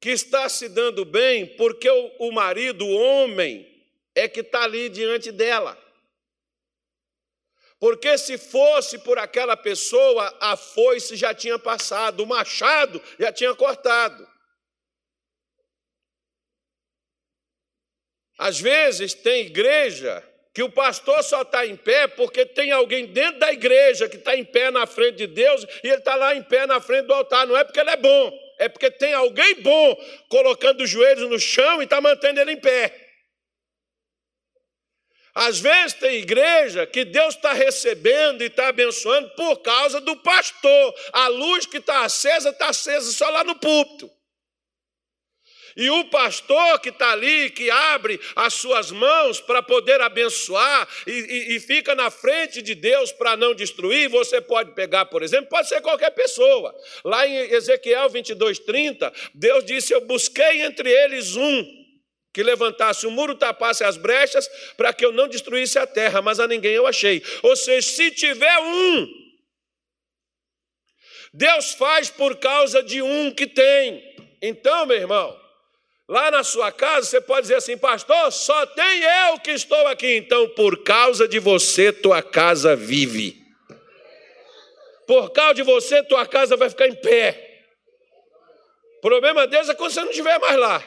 que 0.00 0.10
está 0.10 0.48
se 0.48 0.68
dando 0.68 1.04
bem 1.04 1.56
porque 1.56 1.88
o, 1.88 2.28
o 2.28 2.32
marido, 2.32 2.84
o 2.84 2.94
homem, 2.94 3.66
é 4.14 4.28
que 4.28 4.40
está 4.40 4.64
ali 4.64 4.88
diante 4.88 5.32
dela. 5.32 5.82
Porque 7.78 8.16
se 8.16 8.38
fosse 8.38 8.98
por 8.98 9.18
aquela 9.18 9.56
pessoa, 9.56 10.36
a 10.40 10.56
foice 10.56 11.16
já 11.16 11.34
tinha 11.34 11.58
passado, 11.58 12.22
o 12.22 12.26
machado 12.26 13.02
já 13.18 13.32
tinha 13.32 13.54
cortado. 13.54 14.26
Às 18.38 18.60
vezes 18.60 19.14
tem 19.14 19.46
igreja 19.46 20.22
que 20.54 20.62
o 20.62 20.70
pastor 20.70 21.20
só 21.24 21.42
está 21.42 21.66
em 21.66 21.74
pé 21.74 22.06
porque 22.06 22.46
tem 22.46 22.70
alguém 22.70 23.06
dentro 23.06 23.40
da 23.40 23.52
igreja 23.52 24.08
que 24.08 24.16
está 24.16 24.36
em 24.36 24.44
pé 24.44 24.70
na 24.70 24.86
frente 24.86 25.16
de 25.16 25.26
Deus 25.26 25.66
e 25.82 25.88
ele 25.88 25.96
está 25.96 26.14
lá 26.14 26.32
em 26.36 26.44
pé 26.44 26.64
na 26.64 26.80
frente 26.80 27.06
do 27.06 27.12
altar. 27.12 27.44
Não 27.44 27.56
é 27.56 27.64
porque 27.64 27.80
ele 27.80 27.90
é 27.90 27.96
bom, 27.96 28.32
é 28.60 28.68
porque 28.68 28.88
tem 28.88 29.12
alguém 29.12 29.60
bom 29.62 29.96
colocando 30.28 30.84
os 30.84 30.88
joelhos 30.88 31.28
no 31.28 31.40
chão 31.40 31.80
e 31.80 31.84
está 31.84 32.00
mantendo 32.00 32.40
ele 32.40 32.52
em 32.52 32.60
pé. 32.60 32.94
Às 35.34 35.58
vezes 35.58 35.94
tem 35.94 36.18
igreja 36.18 36.86
que 36.86 37.04
Deus 37.04 37.34
está 37.34 37.52
recebendo 37.52 38.42
e 38.42 38.46
está 38.46 38.68
abençoando 38.68 39.30
por 39.30 39.56
causa 39.56 40.00
do 40.00 40.14
pastor. 40.18 40.94
A 41.12 41.26
luz 41.26 41.66
que 41.66 41.78
está 41.78 42.04
acesa, 42.04 42.50
está 42.50 42.68
acesa 42.68 43.10
só 43.10 43.28
lá 43.28 43.42
no 43.42 43.56
púlpito. 43.56 44.08
E 45.76 45.90
o 45.90 46.04
pastor 46.04 46.78
que 46.80 46.90
está 46.90 47.12
ali, 47.12 47.50
que 47.50 47.70
abre 47.70 48.20
as 48.36 48.54
suas 48.54 48.90
mãos 48.90 49.40
para 49.40 49.62
poder 49.62 50.00
abençoar 50.00 50.88
e, 51.06 51.10
e, 51.10 51.56
e, 51.56 51.60
fica 51.60 51.94
na 51.94 52.10
frente 52.10 52.62
de 52.62 52.74
Deus 52.74 53.10
para 53.12 53.36
não 53.36 53.54
destruir, 53.54 54.08
você 54.08 54.40
pode 54.40 54.72
pegar, 54.72 55.06
por 55.06 55.22
exemplo, 55.22 55.48
pode 55.48 55.68
ser 55.68 55.80
qualquer 55.80 56.10
pessoa. 56.10 56.74
Lá 57.04 57.26
em 57.26 57.34
Ezequiel 57.52 58.08
22, 58.08 58.60
30, 58.60 59.12
Deus 59.34 59.64
disse: 59.64 59.92
Eu 59.92 60.00
busquei 60.02 60.62
entre 60.62 60.90
eles 60.90 61.34
um 61.34 61.84
que 62.32 62.42
levantasse 62.42 63.06
o 63.06 63.10
muro, 63.12 63.36
tapasse 63.36 63.84
as 63.84 63.96
brechas, 63.96 64.48
para 64.76 64.92
que 64.92 65.04
eu 65.04 65.12
não 65.12 65.28
destruísse 65.28 65.78
a 65.78 65.86
terra, 65.86 66.20
mas 66.20 66.40
a 66.40 66.48
ninguém 66.48 66.72
eu 66.72 66.86
achei. 66.86 67.22
Ou 67.42 67.54
seja, 67.54 67.88
se 67.88 68.10
tiver 68.10 68.58
um, 68.58 69.08
Deus 71.32 71.72
faz 71.74 72.10
por 72.10 72.36
causa 72.36 72.82
de 72.82 73.00
um 73.02 73.32
que 73.32 73.46
tem. 73.46 74.02
Então, 74.42 74.84
meu 74.86 74.96
irmão, 74.96 75.43
Lá 76.08 76.30
na 76.30 76.44
sua 76.44 76.70
casa, 76.70 77.06
você 77.06 77.20
pode 77.20 77.42
dizer 77.42 77.56
assim, 77.56 77.78
pastor, 77.78 78.30
só 78.30 78.66
tem 78.66 79.02
eu 79.02 79.38
que 79.40 79.52
estou 79.52 79.86
aqui. 79.86 80.16
Então, 80.16 80.48
por 80.50 80.82
causa 80.82 81.26
de 81.26 81.38
você, 81.38 81.92
tua 81.92 82.22
casa 82.22 82.76
vive. 82.76 83.42
Por 85.06 85.30
causa 85.30 85.54
de 85.54 85.62
você, 85.62 86.02
tua 86.02 86.26
casa 86.26 86.56
vai 86.56 86.68
ficar 86.68 86.88
em 86.88 86.94
pé. 86.94 87.40
O 88.98 89.00
problema 89.00 89.46
Deus 89.46 89.68
é 89.68 89.74
quando 89.74 89.92
você 89.92 90.00
não 90.00 90.10
estiver 90.10 90.38
mais 90.38 90.56
lá. 90.56 90.82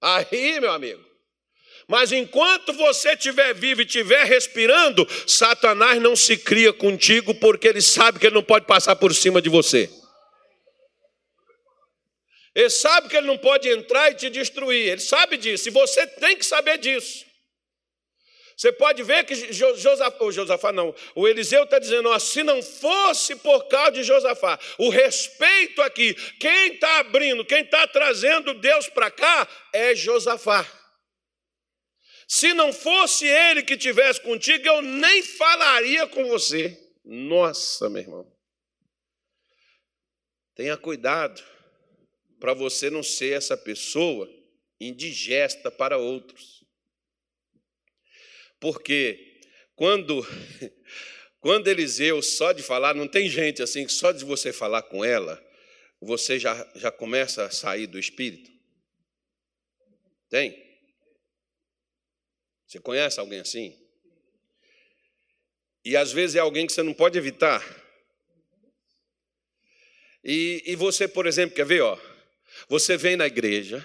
Aí, 0.00 0.60
meu 0.60 0.72
amigo. 0.72 1.02
Mas 1.88 2.12
enquanto 2.12 2.72
você 2.72 3.12
estiver 3.12 3.54
vivo 3.54 3.82
e 3.82 3.84
estiver 3.84 4.24
respirando, 4.24 5.06
Satanás 5.26 6.00
não 6.00 6.16
se 6.16 6.36
cria 6.36 6.72
contigo 6.72 7.34
porque 7.34 7.68
ele 7.68 7.82
sabe 7.82 8.18
que 8.18 8.26
ele 8.26 8.34
não 8.34 8.42
pode 8.42 8.66
passar 8.66 8.96
por 8.96 9.14
cima 9.14 9.40
de 9.40 9.48
você. 9.48 9.90
Ele 12.54 12.70
sabe 12.70 13.08
que 13.08 13.16
ele 13.16 13.26
não 13.26 13.36
pode 13.36 13.68
entrar 13.68 14.10
e 14.10 14.14
te 14.14 14.30
destruir. 14.30 14.88
Ele 14.88 15.00
sabe 15.00 15.36
disso. 15.36 15.68
E 15.68 15.72
você 15.72 16.06
tem 16.06 16.36
que 16.36 16.46
saber 16.46 16.78
disso. 16.78 17.26
Você 18.56 18.70
pode 18.70 19.02
ver 19.02 19.24
que 19.24 19.34
Josafá, 19.52 20.30
Josafá 20.30 20.70
não, 20.70 20.94
o 21.16 21.26
Eliseu 21.26 21.64
está 21.64 21.80
dizendo: 21.80 22.08
ó, 22.08 22.18
se 22.20 22.44
não 22.44 22.62
fosse 22.62 23.34
por 23.34 23.66
causa 23.66 23.92
de 23.92 24.04
Josafá, 24.04 24.56
o 24.78 24.90
respeito 24.90 25.82
aqui, 25.82 26.14
quem 26.38 26.74
está 26.74 27.00
abrindo, 27.00 27.44
quem 27.44 27.62
está 27.62 27.84
trazendo 27.88 28.54
Deus 28.54 28.88
para 28.88 29.10
cá 29.10 29.48
é 29.72 29.92
Josafá. 29.96 30.64
Se 32.28 32.54
não 32.54 32.72
fosse 32.72 33.26
ele 33.26 33.64
que 33.64 33.76
tivesse 33.76 34.20
contigo, 34.20 34.64
eu 34.66 34.80
nem 34.80 35.20
falaria 35.20 36.06
com 36.06 36.24
você. 36.28 36.78
Nossa, 37.04 37.90
meu 37.90 38.02
irmão. 38.02 38.32
Tenha 40.54 40.76
cuidado 40.76 41.42
para 42.44 42.52
você 42.52 42.90
não 42.90 43.02
ser 43.02 43.32
essa 43.32 43.56
pessoa 43.56 44.30
indigesta 44.78 45.70
para 45.70 45.96
outros. 45.96 46.62
Porque 48.60 49.40
quando 49.74 50.22
quando 51.40 51.68
Eliseu 51.68 52.20
só 52.20 52.52
de 52.52 52.62
falar, 52.62 52.94
não 52.94 53.08
tem 53.08 53.30
gente 53.30 53.62
assim 53.62 53.86
que 53.86 53.92
só 53.92 54.12
de 54.12 54.26
você 54.26 54.52
falar 54.52 54.82
com 54.82 55.02
ela, 55.02 55.42
você 55.98 56.38
já, 56.38 56.70
já 56.74 56.92
começa 56.92 57.46
a 57.46 57.50
sair 57.50 57.86
do 57.86 57.98
espírito? 57.98 58.52
Tem? 60.28 60.54
Você 62.66 62.78
conhece 62.78 63.18
alguém 63.18 63.40
assim? 63.40 63.74
E 65.82 65.96
às 65.96 66.12
vezes 66.12 66.36
é 66.36 66.40
alguém 66.40 66.66
que 66.66 66.74
você 66.74 66.82
não 66.82 66.92
pode 66.92 67.16
evitar. 67.16 67.64
E, 70.22 70.62
e 70.66 70.76
você, 70.76 71.08
por 71.08 71.26
exemplo, 71.26 71.56
quer 71.56 71.64
ver, 71.64 71.80
ó? 71.80 72.13
Você 72.68 72.96
vem 72.96 73.16
na 73.16 73.26
igreja, 73.26 73.84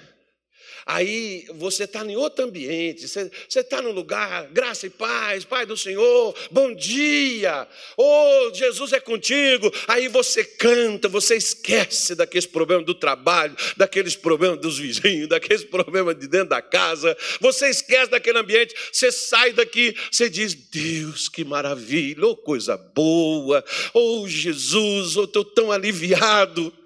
aí 0.89 1.45
você 1.53 1.83
está 1.83 2.03
em 2.03 2.15
outro 2.15 2.45
ambiente, 2.45 3.07
você 3.07 3.29
está 3.53 3.79
no 3.79 3.91
lugar, 3.91 4.47
graça 4.47 4.87
e 4.87 4.89
paz, 4.89 5.45
Pai 5.45 5.63
do 5.63 5.77
Senhor, 5.77 6.35
bom 6.49 6.73
dia, 6.73 7.67
oh, 7.95 8.51
Jesus 8.53 8.93
é 8.93 8.99
contigo. 8.99 9.71
Aí 9.87 10.07
você 10.07 10.43
canta, 10.43 11.07
você 11.07 11.35
esquece 11.35 12.15
daqueles 12.15 12.47
problemas 12.47 12.87
do 12.87 12.95
trabalho, 12.95 13.55
daqueles 13.77 14.15
problemas 14.15 14.59
dos 14.59 14.79
vizinhos, 14.79 15.27
daqueles 15.29 15.63
problemas 15.63 16.17
de 16.17 16.27
dentro 16.27 16.49
da 16.49 16.61
casa, 16.61 17.15
você 17.39 17.69
esquece 17.69 18.09
daquele 18.09 18.39
ambiente, 18.39 18.73
você 18.91 19.11
sai 19.11 19.53
daqui, 19.53 19.95
você 20.11 20.27
diz: 20.27 20.55
Deus, 20.55 21.29
que 21.29 21.43
maravilha, 21.43 22.25
oh, 22.25 22.35
coisa 22.35 22.75
boa, 22.77 23.63
oh, 23.93 24.27
Jesus, 24.27 25.17
oh, 25.17 25.25
estou 25.25 25.45
tão 25.45 25.71
aliviado. 25.71 26.78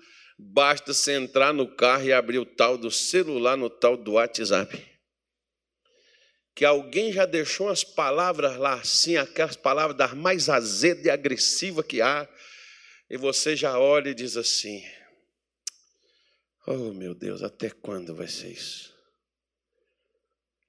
Basta 0.52 0.94
você 0.94 1.14
entrar 1.14 1.54
no 1.54 1.68
carro 1.68 2.04
e 2.04 2.14
abrir 2.14 2.38
o 2.38 2.46
tal 2.46 2.78
do 2.78 2.92
celular 2.92 3.56
no 3.56 3.70
tal 3.70 3.96
do 3.96 4.14
WhatsApp. 4.14 4.84
Que 6.54 6.66
alguém 6.66 7.12
já 7.12 7.26
deixou 7.26 7.70
as 7.70 7.84
palavras 7.84 8.58
lá 8.58 8.74
assim, 8.76 9.16
aquelas 9.16 9.56
palavras 9.56 9.98
das 9.98 10.14
mais 10.14 10.50
azedas 10.50 11.06
e 11.06 11.10
agressivas 11.10 11.86
que 11.86 12.02
há, 12.02 12.30
e 13.10 13.18
você 13.18 13.56
já 13.56 13.80
olha 13.80 14.10
e 14.10 14.14
diz 14.14 14.36
assim: 14.38 14.84
Oh 16.68 16.94
meu 16.94 17.16
Deus, 17.16 17.42
até 17.42 17.70
quando 17.70 18.14
vai 18.14 18.28
ser 18.28 18.50
isso? 18.50 18.93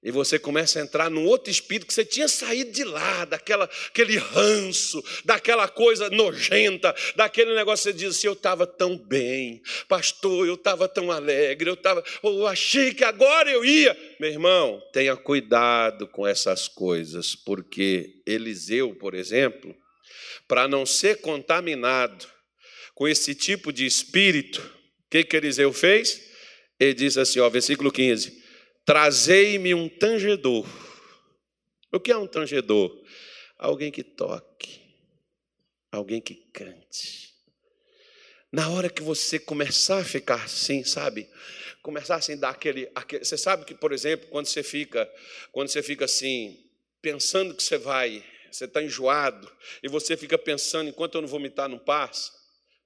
E 0.05 0.11
você 0.11 0.39
começa 0.39 0.79
a 0.79 0.83
entrar 0.83 1.09
num 1.09 1.25
outro 1.25 1.51
espírito 1.51 1.87
que 1.87 1.95
você 1.95 2.05
tinha 2.05 2.29
saído 2.29 2.71
de 2.71 2.85
lá, 2.85 3.25
daquela, 3.25 3.65
aquele 3.89 4.19
ranço, 4.19 5.03
daquela 5.25 5.67
coisa 5.67 6.11
nojenta, 6.11 6.95
daquele 7.17 7.55
negócio 7.55 7.91
que 7.91 7.99
você 7.99 8.05
diz 8.05 8.17
assim: 8.17 8.27
eu 8.27 8.35
estava 8.35 8.67
tão 8.67 8.99
bem, 8.99 9.63
pastor, 9.89 10.47
eu 10.47 10.55
estava 10.55 10.87
tão 10.87 11.11
alegre, 11.11 11.71
eu 11.71 11.75
estava, 11.75 12.05
eu 12.23 12.47
achei 12.47 12.93
que 12.93 13.03
agora 13.03 13.51
eu 13.51 13.65
ia. 13.65 13.97
Meu 14.21 14.31
irmão, 14.31 14.79
tenha 14.93 15.17
cuidado 15.17 16.07
com 16.09 16.27
essas 16.27 16.69
coisas, 16.69 17.35
porque 17.35 18.21
Eliseu, 18.27 18.95
por 18.97 19.15
exemplo, 19.15 19.75
para 20.47 20.69
não 20.69 20.85
ser 20.85 21.23
contaminado 21.23 22.27
com 22.95 23.09
esse 23.09 23.35
tipo 23.35 23.73
de 23.73 23.87
espírito, 23.87 24.61
o 24.61 25.11
que, 25.11 25.25
que 25.25 25.37
Eliseu 25.37 25.73
fez? 25.73 26.35
ele 26.79 26.95
diz 26.95 27.17
assim, 27.17 27.41
ó, 27.41 27.49
versículo 27.49 27.91
15: 27.91 28.44
Trazei-me 28.85 29.75
um 29.75 29.89
tangedor. 29.89 30.67
O 31.93 31.99
que 31.99 32.13
é 32.13 32.17
um 32.17 32.27
tangedor? 32.27 32.93
Alguém 33.57 33.91
que 33.91 34.03
toque, 34.03 34.81
alguém 35.91 36.21
que 36.21 36.35
cante. 36.53 37.33
Na 38.53 38.69
hora 38.69 38.91
que 38.91 39.03
você 39.03 39.39
começar 39.39 39.99
a 39.99 40.05
ficar 40.05 40.45
assim, 40.45 40.85
sabe? 40.85 41.29
Começar 41.83 42.17
assim, 42.17 42.37
dar 42.37 42.51
aquele, 42.51 42.91
aquele. 42.95 43.25
Você 43.25 43.39
sabe 43.39 43.65
que, 43.65 43.75
por 43.75 43.93
exemplo, 43.93 44.29
quando 44.29 44.47
você 44.47 44.63
fica, 44.63 45.11
quando 45.51 45.69
você 45.69 45.83
fica 45.83 46.05
assim, 46.05 46.57
pensando 47.01 47.55
que 47.55 47.63
você 47.63 47.79
vai, 47.79 48.25
você 48.51 48.67
está 48.67 48.83
enjoado, 48.83 49.51
e 49.83 49.89
você 49.89 50.17
fica 50.17 50.37
pensando, 50.37 50.89
enquanto 50.89 51.15
eu 51.17 51.23
não 51.23 51.29
vomitar, 51.29 51.69
não 51.69 51.79
passa. 51.79 52.33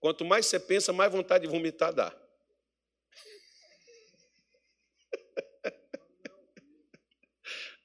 Quanto 0.01 0.25
mais 0.25 0.47
você 0.47 0.61
pensa, 0.61 0.93
mais 0.93 1.11
vontade 1.11 1.45
de 1.45 1.51
vomitar 1.51 1.93
dá. 1.93 2.15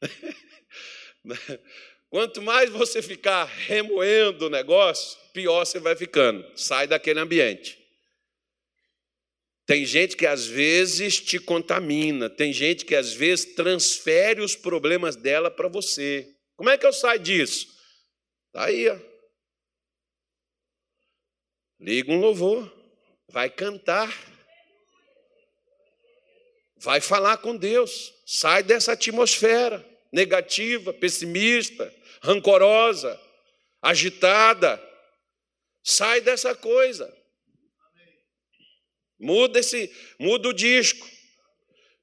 Quanto 2.14 2.44
mais 2.44 2.70
você 2.70 3.02
ficar 3.02 3.46
remoendo 3.46 4.46
o 4.46 4.50
negócio, 4.50 5.18
pior 5.34 5.66
você 5.66 5.80
vai 5.80 5.96
ficando. 5.96 6.46
Sai 6.56 6.86
daquele 6.86 7.20
ambiente. 7.20 7.80
Tem 9.66 9.86
gente 9.86 10.16
que 10.16 10.28
às 10.28 10.46
vezes 10.46 11.20
te 11.20 11.40
contamina, 11.40 12.30
tem 12.30 12.54
gente 12.54 12.86
que 12.86 12.96
às 12.96 13.14
vezes 13.14 13.56
transfere 13.56 14.42
os 14.42 14.56
problemas 14.56 15.16
dela 15.16 15.50
para 15.50 15.70
você. 15.70 16.36
Como 16.56 16.70
é 16.70 16.78
que 16.78 16.86
eu 16.86 16.94
saio 16.94 17.20
disso? 17.20 17.68
Está 18.48 18.66
aí, 18.66 18.90
ó. 18.90 19.00
Liga 21.80 22.12
um 22.12 22.20
louvor, 22.20 22.72
vai 23.28 23.50
cantar, 23.50 24.14
vai 26.78 27.02
falar 27.02 27.38
com 27.38 27.58
Deus, 27.58 28.14
sai 28.26 28.62
dessa 28.62 28.92
atmosfera 28.92 29.93
negativa, 30.14 30.94
pessimista, 30.94 31.92
rancorosa, 32.22 33.20
agitada. 33.82 34.82
Sai 35.84 36.22
dessa 36.22 36.54
coisa. 36.54 37.12
Muda 39.20 39.60
esse, 39.60 39.92
muda 40.20 40.50
o 40.50 40.54
disco. 40.54 41.10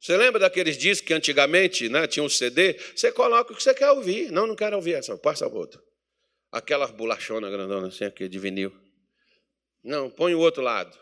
Você 0.01 0.17
lembra 0.17 0.41
daqueles 0.41 0.77
discos 0.77 1.07
que 1.07 1.15
antigamente 1.15 1.89
né, 1.89 2.07
tinha 2.07 2.25
um 2.25 2.29
CD? 2.29 2.75
Você 2.95 3.13
coloca 3.13 3.53
o 3.53 3.57
que 3.57 3.63
você 3.63 3.75
quer 3.75 3.91
ouvir. 3.91 4.33
Não, 4.33 4.47
não 4.47 4.57
quero 4.57 4.75
ouvir 4.77 4.95
essa, 4.95 5.17
passa 5.17 5.45
a 5.45 5.49
outra. 5.49 5.81
Aquela 6.51 6.87
bolachona 6.89 7.49
grandona 7.49 7.89
assim, 7.89 8.05
aqui 8.05 8.29
de 8.29 8.39
vinil. 8.39 8.75
Não, 9.85 10.11
põe 10.11 10.35
o 10.35 10.41
outro 10.41 10.63
lado. 10.63 10.99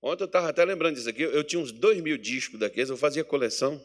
Ontem 0.00 0.22
eu 0.22 0.26
estava 0.26 0.48
até 0.48 0.64
lembrando 0.64 0.94
disso 0.94 1.08
aqui. 1.08 1.22
Eu 1.22 1.42
tinha 1.44 1.60
uns 1.60 1.72
dois 1.72 2.00
mil 2.00 2.16
discos 2.16 2.58
daqueles, 2.58 2.88
eu 2.88 2.96
fazia 2.96 3.24
coleção. 3.24 3.80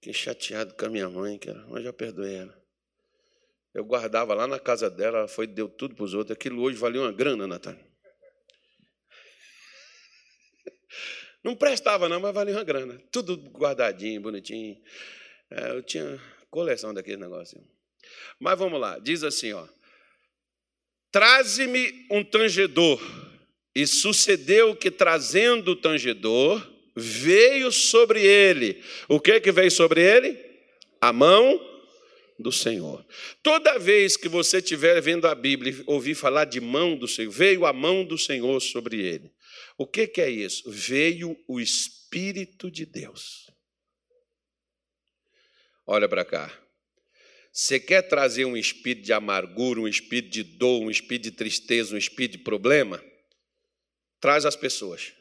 Fiquei 0.00 0.14
chateado 0.14 0.72
com 0.74 0.86
a 0.86 0.88
minha 0.88 1.10
mãe, 1.10 1.38
cara, 1.38 1.62
mas 1.68 1.84
já 1.84 1.92
perdoei 1.92 2.36
ela. 2.36 2.58
Eu 3.74 3.84
guardava 3.84 4.32
lá 4.32 4.46
na 4.46 4.58
casa 4.58 4.88
dela, 4.88 5.18
ela 5.18 5.28
foi 5.28 5.46
deu 5.46 5.68
tudo 5.68 5.94
para 5.94 6.04
os 6.04 6.14
outros. 6.14 6.34
Aquilo 6.34 6.62
hoje 6.62 6.78
valia 6.78 7.02
uma 7.02 7.12
grana, 7.12 7.46
Natália. 7.46 7.86
Não 11.44 11.54
prestava, 11.54 12.08
não, 12.08 12.18
mas 12.18 12.34
valia 12.34 12.54
uma 12.54 12.64
grana. 12.64 12.98
Tudo 13.12 13.36
guardadinho, 13.50 14.22
bonitinho. 14.22 14.82
É, 15.50 15.72
eu 15.72 15.82
tinha 15.82 16.18
coleção 16.50 16.94
daquele 16.94 17.18
negócio. 17.18 17.62
Mas 18.38 18.58
vamos 18.58 18.80
lá, 18.80 18.98
diz 18.98 19.22
assim, 19.22 19.52
ó. 19.52 19.68
Traze-me 21.12 22.06
um 22.10 22.24
tangedor. 22.24 23.00
E 23.74 23.86
sucedeu 23.86 24.74
que, 24.74 24.90
trazendo 24.90 25.72
o 25.72 25.76
tangedor, 25.76 26.69
veio 26.94 27.70
sobre 27.70 28.24
ele. 28.24 28.82
O 29.08 29.20
que 29.20 29.40
que 29.40 29.52
veio 29.52 29.70
sobre 29.70 30.02
ele? 30.02 30.38
A 31.00 31.12
mão 31.12 31.60
do 32.38 32.50
Senhor. 32.50 33.04
Toda 33.42 33.78
vez 33.78 34.16
que 34.16 34.28
você 34.28 34.58
estiver 34.58 35.00
vendo 35.00 35.26
a 35.26 35.34
Bíblia 35.34 35.72
e 35.72 35.84
ouvir 35.86 36.14
falar 36.14 36.46
de 36.46 36.60
mão 36.60 36.96
do 36.96 37.06
Senhor, 37.06 37.30
veio 37.30 37.66
a 37.66 37.72
mão 37.72 38.04
do 38.04 38.16
Senhor 38.16 38.58
sobre 38.60 39.00
ele. 39.00 39.30
O 39.76 39.86
que, 39.86 40.06
que 40.06 40.20
é 40.20 40.30
isso? 40.30 40.70
Veio 40.70 41.38
o 41.46 41.60
Espírito 41.60 42.70
de 42.70 42.86
Deus. 42.86 43.50
Olha 45.86 46.08
para 46.08 46.24
cá. 46.24 46.56
Você 47.52 47.80
quer 47.80 48.02
trazer 48.02 48.44
um 48.44 48.56
espírito 48.56 49.04
de 49.04 49.12
amargura, 49.12 49.80
um 49.80 49.88
espírito 49.88 50.30
de 50.30 50.44
dor, 50.44 50.82
um 50.82 50.90
espírito 50.90 51.24
de 51.24 51.32
tristeza, 51.32 51.94
um 51.94 51.98
espírito 51.98 52.38
de 52.38 52.44
problema? 52.44 53.02
Traz 54.20 54.46
as 54.46 54.54
pessoas 54.54 55.12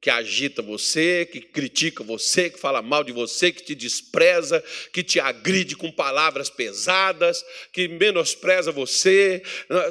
que 0.00 0.10
agita 0.10 0.62
você, 0.62 1.28
que 1.30 1.40
critica 1.40 2.04
você, 2.04 2.48
que 2.48 2.58
fala 2.58 2.80
mal 2.80 3.02
de 3.02 3.10
você, 3.10 3.50
que 3.50 3.64
te 3.64 3.74
despreza, 3.74 4.62
que 4.92 5.02
te 5.02 5.18
agride 5.18 5.74
com 5.74 5.90
palavras 5.90 6.48
pesadas, 6.48 7.44
que 7.72 7.88
menospreza 7.88 8.70
você. 8.70 9.42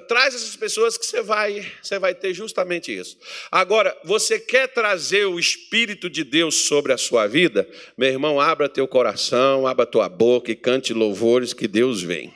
Traz 0.07 0.33
essas 0.33 0.55
pessoas 0.55 0.97
que 0.97 1.05
você 1.05 1.21
vai, 1.21 1.69
você 1.81 1.99
vai 1.99 2.15
ter 2.15 2.33
justamente 2.33 2.97
isso. 2.97 3.17
Agora, 3.51 3.95
você 4.05 4.39
quer 4.39 4.67
trazer 4.69 5.25
o 5.25 5.37
Espírito 5.37 6.09
de 6.09 6.23
Deus 6.23 6.55
sobre 6.67 6.93
a 6.93 6.97
sua 6.97 7.27
vida? 7.27 7.69
Meu 7.97 8.09
irmão, 8.09 8.39
abra 8.39 8.69
teu 8.69 8.87
coração, 8.87 9.67
abra 9.67 9.85
tua 9.85 10.07
boca 10.07 10.49
e 10.49 10.55
cante 10.55 10.93
louvores 10.93 11.53
que 11.53 11.67
Deus 11.67 12.01
vem. 12.01 12.33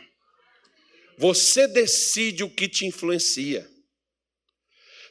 Você 1.17 1.67
decide 1.67 2.43
o 2.43 2.49
que 2.49 2.67
te 2.67 2.85
influencia. 2.85 3.70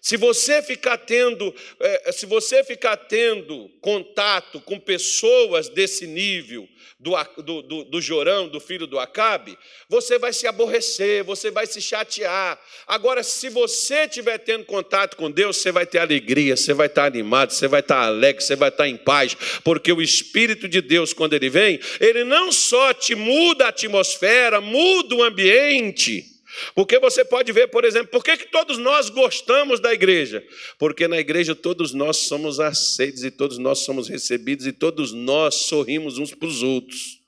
Se 0.01 0.17
você 0.17 0.63
ficar 0.63 0.97
tendo, 0.97 1.55
é, 1.79 2.13
se 2.13 2.25
você 2.25 2.65
ficar 2.65 2.97
tendo 2.97 3.69
contato 3.81 4.61
com 4.61 4.79
pessoas 4.79 5.69
desse 5.69 6.07
nível, 6.07 6.67
do, 7.01 7.13
do, 7.43 7.63
do, 7.63 7.85
do 7.85 8.01
Jorão, 8.01 8.47
do 8.47 8.61
filho 8.61 8.87
do 8.87 8.99
Acabe, 8.99 9.59
você 9.89 10.19
vai 10.19 10.35
se 10.35 10.47
aborrecer, 10.47 11.25
você 11.25 11.51
vai 11.51 11.67
se 11.67 11.81
chatear. 11.81 12.61
Agora, 12.87 13.23
se 13.23 13.49
você 13.49 14.05
estiver 14.05 14.39
tendo 14.39 14.67
contato 14.67 15.17
com 15.17 15.31
Deus, 15.31 15.57
você 15.57 15.73
vai 15.73 15.87
ter 15.87 15.99
alegria, 15.99 16.57
você 16.57 16.75
vai 16.75 16.89
estar 16.89 17.07
animado, 17.07 17.53
você 17.53 17.67
vai 17.67 17.81
estar 17.81 18.03
alegre, 18.03 18.43
você 18.43 18.55
vai 18.55 18.69
estar 18.69 18.87
em 18.87 18.99
paz, 18.99 19.35
porque 19.65 19.91
o 19.93 20.03
Espírito 20.03 20.69
de 20.69 20.83
Deus, 20.83 21.15
quando 21.15 21.33
ele 21.33 21.49
vem, 21.49 21.81
ele 21.99 22.23
não 22.23 22.53
só 22.53 22.93
te 22.93 23.15
muda 23.15 23.65
a 23.65 23.69
atmosfera, 23.69 24.61
muda 24.61 25.15
o 25.15 25.23
ambiente, 25.23 26.30
porque 26.75 26.99
você 26.99 27.25
pode 27.25 27.53
ver, 27.53 27.69
por 27.69 27.85
exemplo, 27.85 28.09
por 28.09 28.25
que, 28.25 28.37
que 28.37 28.51
todos 28.51 28.79
nós 28.79 29.09
gostamos 29.09 29.81
da 29.81 29.93
igreja? 29.93 30.45
Porque 30.79 31.07
na 31.07 31.19
igreja 31.19 31.55
todos 31.55 31.93
nós 31.93 32.19
somos 32.19 32.59
aceitos 32.59 33.25
e 33.25 33.31
todos 33.31 33.59
nós 33.59 33.81
somos 33.81 34.09
recebidos 34.09 34.67
e 34.67 34.73
todos 34.73 35.13
nós 35.13 35.55
sorrimos 35.55 36.19
uns 36.19 36.35
para 36.35 36.49
os 36.49 36.63
outros. 36.63 37.21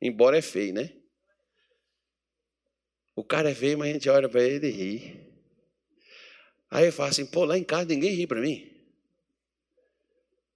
Embora 0.00 0.38
é 0.38 0.42
feio, 0.42 0.74
né? 0.74 0.92
O 3.14 3.24
cara 3.24 3.50
é 3.50 3.54
feio, 3.54 3.78
mas 3.78 3.90
a 3.90 3.92
gente 3.92 4.08
olha 4.08 4.28
para 4.28 4.42
ele 4.42 4.68
e 4.68 4.70
ri. 4.70 5.28
Aí 6.70 6.86
eu 6.86 6.92
falo 6.92 7.10
assim, 7.10 7.26
pô, 7.26 7.44
lá 7.44 7.56
em 7.56 7.64
casa 7.64 7.86
ninguém 7.86 8.12
ri 8.12 8.26
para 8.26 8.40
mim. 8.40 8.70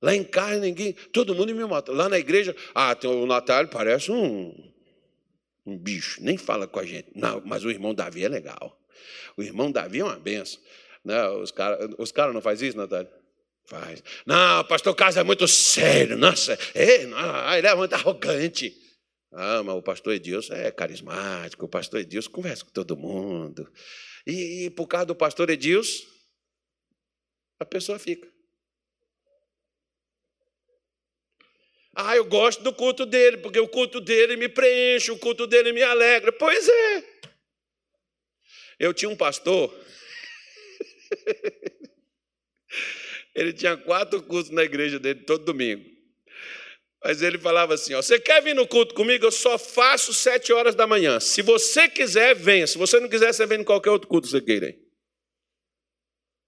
Lá 0.00 0.14
em 0.14 0.24
casa 0.24 0.61
ninguém, 0.61 0.92
todo 1.12 1.34
mundo 1.34 1.55
me 1.55 1.64
mata. 1.64 1.92
Lá 1.92 2.09
na 2.09 2.18
igreja, 2.18 2.55
ah, 2.74 2.94
tem 2.94 3.11
o 3.11 3.26
Natal 3.26 3.68
parece 3.68 4.11
um 4.11 4.72
um 5.64 5.78
bicho, 5.78 6.22
nem 6.22 6.36
fala 6.36 6.66
com 6.66 6.80
a 6.80 6.84
gente. 6.84 7.10
Não, 7.14 7.42
mas 7.44 7.64
o 7.64 7.70
irmão 7.70 7.94
Davi 7.94 8.24
é 8.24 8.28
legal. 8.28 8.78
O 9.36 9.42
irmão 9.42 9.70
Davi 9.70 10.00
é 10.00 10.04
uma 10.04 10.18
benção. 10.18 10.60
Não, 11.04 11.40
os 11.42 11.50
caras 11.50 11.90
os 11.98 12.12
cara 12.12 12.32
não 12.32 12.40
fazem 12.40 12.68
isso, 12.68 12.76
Natália? 12.76 13.10
Faz. 13.66 14.02
Não, 14.26 14.64
pastor 14.64 14.94
Carlos 14.94 15.16
é 15.16 15.22
muito 15.22 15.46
sério. 15.46 16.16
Nossa, 16.16 16.58
é, 16.74 17.06
não, 17.06 17.54
ele 17.54 17.66
é 17.66 17.74
muito 17.74 17.94
arrogante. 17.94 18.76
Ah, 19.32 19.62
mas 19.62 19.74
o 19.74 19.82
pastor 19.82 20.12
Edilson 20.14 20.52
é 20.52 20.70
carismático. 20.70 21.64
O 21.64 21.68
pastor 21.68 22.00
Edilson 22.00 22.30
conversa 22.30 22.64
com 22.64 22.70
todo 22.70 22.96
mundo. 22.96 23.70
E, 24.26 24.66
e 24.66 24.70
por 24.70 24.86
causa 24.86 25.06
do 25.06 25.14
pastor 25.14 25.48
Edilson, 25.48 26.04
a 27.58 27.64
pessoa 27.64 27.98
fica. 27.98 28.32
Ah, 31.95 32.16
eu 32.16 32.24
gosto 32.24 32.62
do 32.62 32.72
culto 32.72 33.05
dele, 33.05 33.36
porque 33.36 33.61
o 33.61 33.68
culto 33.68 34.01
dele 34.01 34.36
me 34.36 34.49
preenche, 34.49 35.11
o 35.11 35.18
culto 35.18 35.47
dele 35.47 35.72
me 35.72 35.82
alegra. 35.82 36.32
Pois 36.32 36.68
é. 36.68 37.05
Eu 38.78 38.95
tinha 38.95 39.09
um 39.09 39.16
pastor, 39.16 39.72
ele 43.34 43.53
tinha 43.53 43.76
quatro 43.76 44.22
cultos 44.22 44.51
na 44.51 44.64
igreja 44.64 44.99
dele 44.99 45.20
todo 45.20 45.45
domingo. 45.45 45.84
Mas 47.05 47.20
ele 47.20 47.38
falava 47.38 47.74
assim: 47.74 47.95
ó, 47.95 48.03
você 48.03 48.18
quer 48.18 48.43
vir 48.43 48.55
no 48.55 48.66
culto 48.66 48.95
comigo? 48.95 49.26
Eu 49.26 49.32
só 49.32 49.59
faço 49.59 50.14
sete 50.14 50.53
horas 50.53 50.74
da 50.74 50.86
manhã. 50.86 51.20
Se 51.20 51.43
você 51.43 51.88
quiser, 51.88 52.34
venha. 52.34 52.66
Se 52.66 52.78
você 52.78 53.01
não 53.01 53.09
quiser, 53.09 53.32
você 53.32 53.47
vem 53.47 53.61
em 53.61 53.64
qualquer 53.64 53.90
outro 53.90 54.09
culto 54.09 54.26
que 54.26 54.32
você 54.32 54.40
queira. 54.40 54.74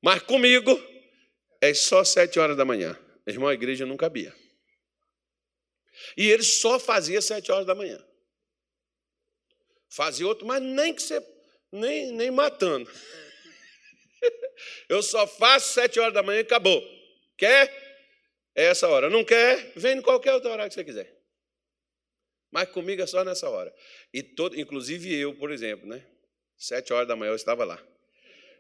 Mas 0.03 0.22
comigo 0.22 0.80
é 1.61 1.74
só 1.74 2.05
sete 2.05 2.38
horas 2.38 2.57
da 2.57 2.64
manhã. 2.64 2.99
Irmão, 3.26 3.49
a 3.49 3.55
igreja 3.55 3.86
não 3.86 3.97
cabia. 3.97 4.34
E 6.16 6.30
ele 6.30 6.42
só 6.42 6.78
fazia 6.78 7.20
sete 7.20 7.50
horas 7.50 7.66
da 7.66 7.74
manhã. 7.74 8.02
Fazia 9.88 10.26
outro, 10.26 10.46
mas 10.46 10.61
nem 10.62 10.94
que 10.94 11.02
você, 11.02 11.24
nem, 11.70 12.12
nem 12.12 12.30
matando. 12.30 12.90
Eu 14.88 15.02
só 15.02 15.26
faço 15.26 15.72
sete 15.72 16.00
horas 16.00 16.14
da 16.14 16.22
manhã 16.22 16.38
e 16.38 16.42
acabou. 16.42 16.82
Quer? 17.36 17.68
É 18.55 18.66
essa 18.66 18.88
hora. 18.88 19.11
Não 19.11 19.24
quer? 19.24 19.72
Vem 19.76 19.98
em 19.98 20.02
qualquer 20.02 20.34
outra 20.34 20.50
hora 20.50 20.68
que 20.68 20.74
você 20.74 20.84
quiser. 20.84 21.12
Mas 22.50 22.68
comigo 22.68 23.02
é 23.02 23.07
só 23.07 23.24
nessa 23.24 23.48
hora. 23.48 23.74
E 24.12 24.22
todo, 24.22 24.59
inclusive 24.59 25.12
eu, 25.12 25.34
por 25.34 25.50
exemplo, 25.50 25.88
né? 25.88 26.05
Sete 26.57 26.92
horas 26.92 27.09
da 27.09 27.16
manhã 27.16 27.30
eu 27.30 27.36
estava 27.36 27.64
lá. 27.64 27.84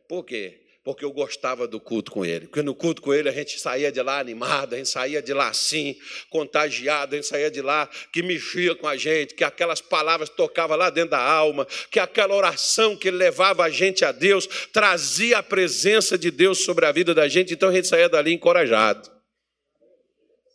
Por 0.08 0.24
quê? 0.24 0.63
Porque 0.84 1.02
eu 1.02 1.10
gostava 1.10 1.66
do 1.66 1.80
culto 1.80 2.12
com 2.12 2.26
ele. 2.26 2.46
Porque 2.46 2.60
no 2.60 2.74
culto 2.74 3.00
com 3.00 3.14
ele 3.14 3.26
a 3.26 3.32
gente 3.32 3.58
saía 3.58 3.90
de 3.90 4.02
lá 4.02 4.20
animado, 4.20 4.74
a 4.74 4.76
gente 4.76 4.90
saía 4.90 5.22
de 5.22 5.32
lá 5.32 5.48
assim, 5.48 5.98
contagiado, 6.28 7.14
a 7.14 7.16
gente 7.16 7.26
saía 7.26 7.50
de 7.50 7.62
lá 7.62 7.88
que 8.12 8.22
mexia 8.22 8.74
com 8.74 8.86
a 8.86 8.94
gente, 8.94 9.34
que 9.34 9.42
aquelas 9.42 9.80
palavras 9.80 10.28
tocavam 10.28 10.76
lá 10.76 10.90
dentro 10.90 11.12
da 11.12 11.20
alma, 11.20 11.66
que 11.90 11.98
aquela 11.98 12.34
oração 12.34 12.94
que 12.94 13.10
levava 13.10 13.64
a 13.64 13.70
gente 13.70 14.04
a 14.04 14.12
Deus 14.12 14.46
trazia 14.72 15.38
a 15.38 15.42
presença 15.42 16.18
de 16.18 16.30
Deus 16.30 16.62
sobre 16.62 16.84
a 16.84 16.92
vida 16.92 17.14
da 17.14 17.26
gente, 17.28 17.54
então 17.54 17.70
a 17.70 17.72
gente 17.72 17.88
saía 17.88 18.08
dali 18.08 18.34
encorajado. 18.34 19.10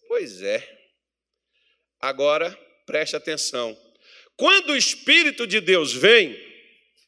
Pois 0.08 0.44
é. 0.44 0.64
Agora, 2.00 2.56
preste 2.86 3.16
atenção. 3.16 3.76
Quando 4.38 4.70
o 4.70 4.78
Espírito 4.78 5.48
de 5.48 5.60
Deus 5.60 5.92
vem, 5.92 6.38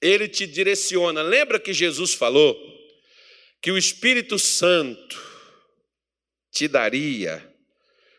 ele 0.01 0.27
te 0.27 0.47
direciona. 0.47 1.21
Lembra 1.21 1.59
que 1.59 1.71
Jesus 1.71 2.15
falou? 2.15 2.80
Que 3.61 3.71
o 3.71 3.77
Espírito 3.77 4.39
Santo 4.39 5.21
te 6.51 6.67
daria 6.67 7.47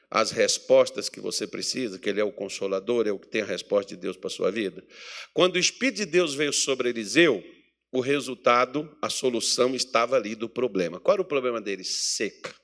as 0.09 0.31
respostas 0.31 1.09
que 1.09 1.21
você 1.21 1.47
precisa, 1.47 1.99
que 1.99 2.09
ele 2.09 2.21
é 2.21 2.25
o 2.25 2.33
consolador, 2.33 3.07
é 3.07 3.13
o 3.13 3.19
que 3.19 3.29
tem 3.29 3.43
a 3.43 3.47
resposta 3.47 3.95
de 3.95 4.01
Deus 4.01 4.17
para 4.17 4.29
a 4.29 4.31
sua 4.31 4.53
vida. 4.53 4.85
Quando 5.33 5.57
o 5.57 5.59
Espírito 5.59 5.97
de 5.97 6.07
Deus 6.07 6.35
veio 6.35 6.53
sobre 6.53 6.91
Eliseu, 6.91 7.43
o 7.91 8.01
resultado, 8.01 8.97
a 9.03 9.11
solução 9.11 9.75
estava 9.75 10.17
ali 10.17 10.35
do 10.35 10.49
problema. 10.49 11.01
Qual 11.01 11.15
era 11.15 11.23
o 11.23 11.27
problema 11.27 11.61
dele? 11.61 11.83
Seca. 11.83 12.55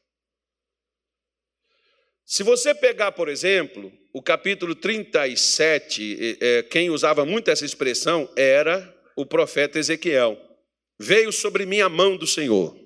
Se 2.24 2.43
você 2.43 2.74
pegar, 2.74 3.12
por 3.12 3.29
exemplo, 3.29 3.91
o 4.12 4.22
capítulo 4.22 4.74
37, 4.74 6.39
é, 6.41 6.62
quem 6.62 6.91
usava 6.91 7.24
muito 7.24 7.51
essa 7.51 7.64
expressão 7.64 8.31
era 8.37 8.95
o 9.16 9.24
profeta 9.26 9.79
Ezequiel 9.79 10.47
veio 10.99 11.32
sobre 11.32 11.64
mim 11.64 11.80
a 11.80 11.88
mão 11.88 12.16
do 12.16 12.26
Senhor. 12.26 12.76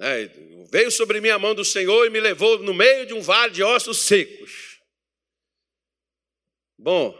É, 0.00 0.26
veio 0.70 0.90
sobre 0.90 1.20
mim 1.20 1.28
a 1.28 1.38
mão 1.38 1.54
do 1.54 1.64
Senhor 1.64 2.06
e 2.06 2.10
me 2.10 2.18
levou 2.18 2.58
no 2.58 2.74
meio 2.74 3.06
de 3.06 3.14
um 3.14 3.20
vale 3.20 3.52
de 3.52 3.62
ossos 3.62 3.98
secos. 3.98 4.80
Bom, 6.76 7.16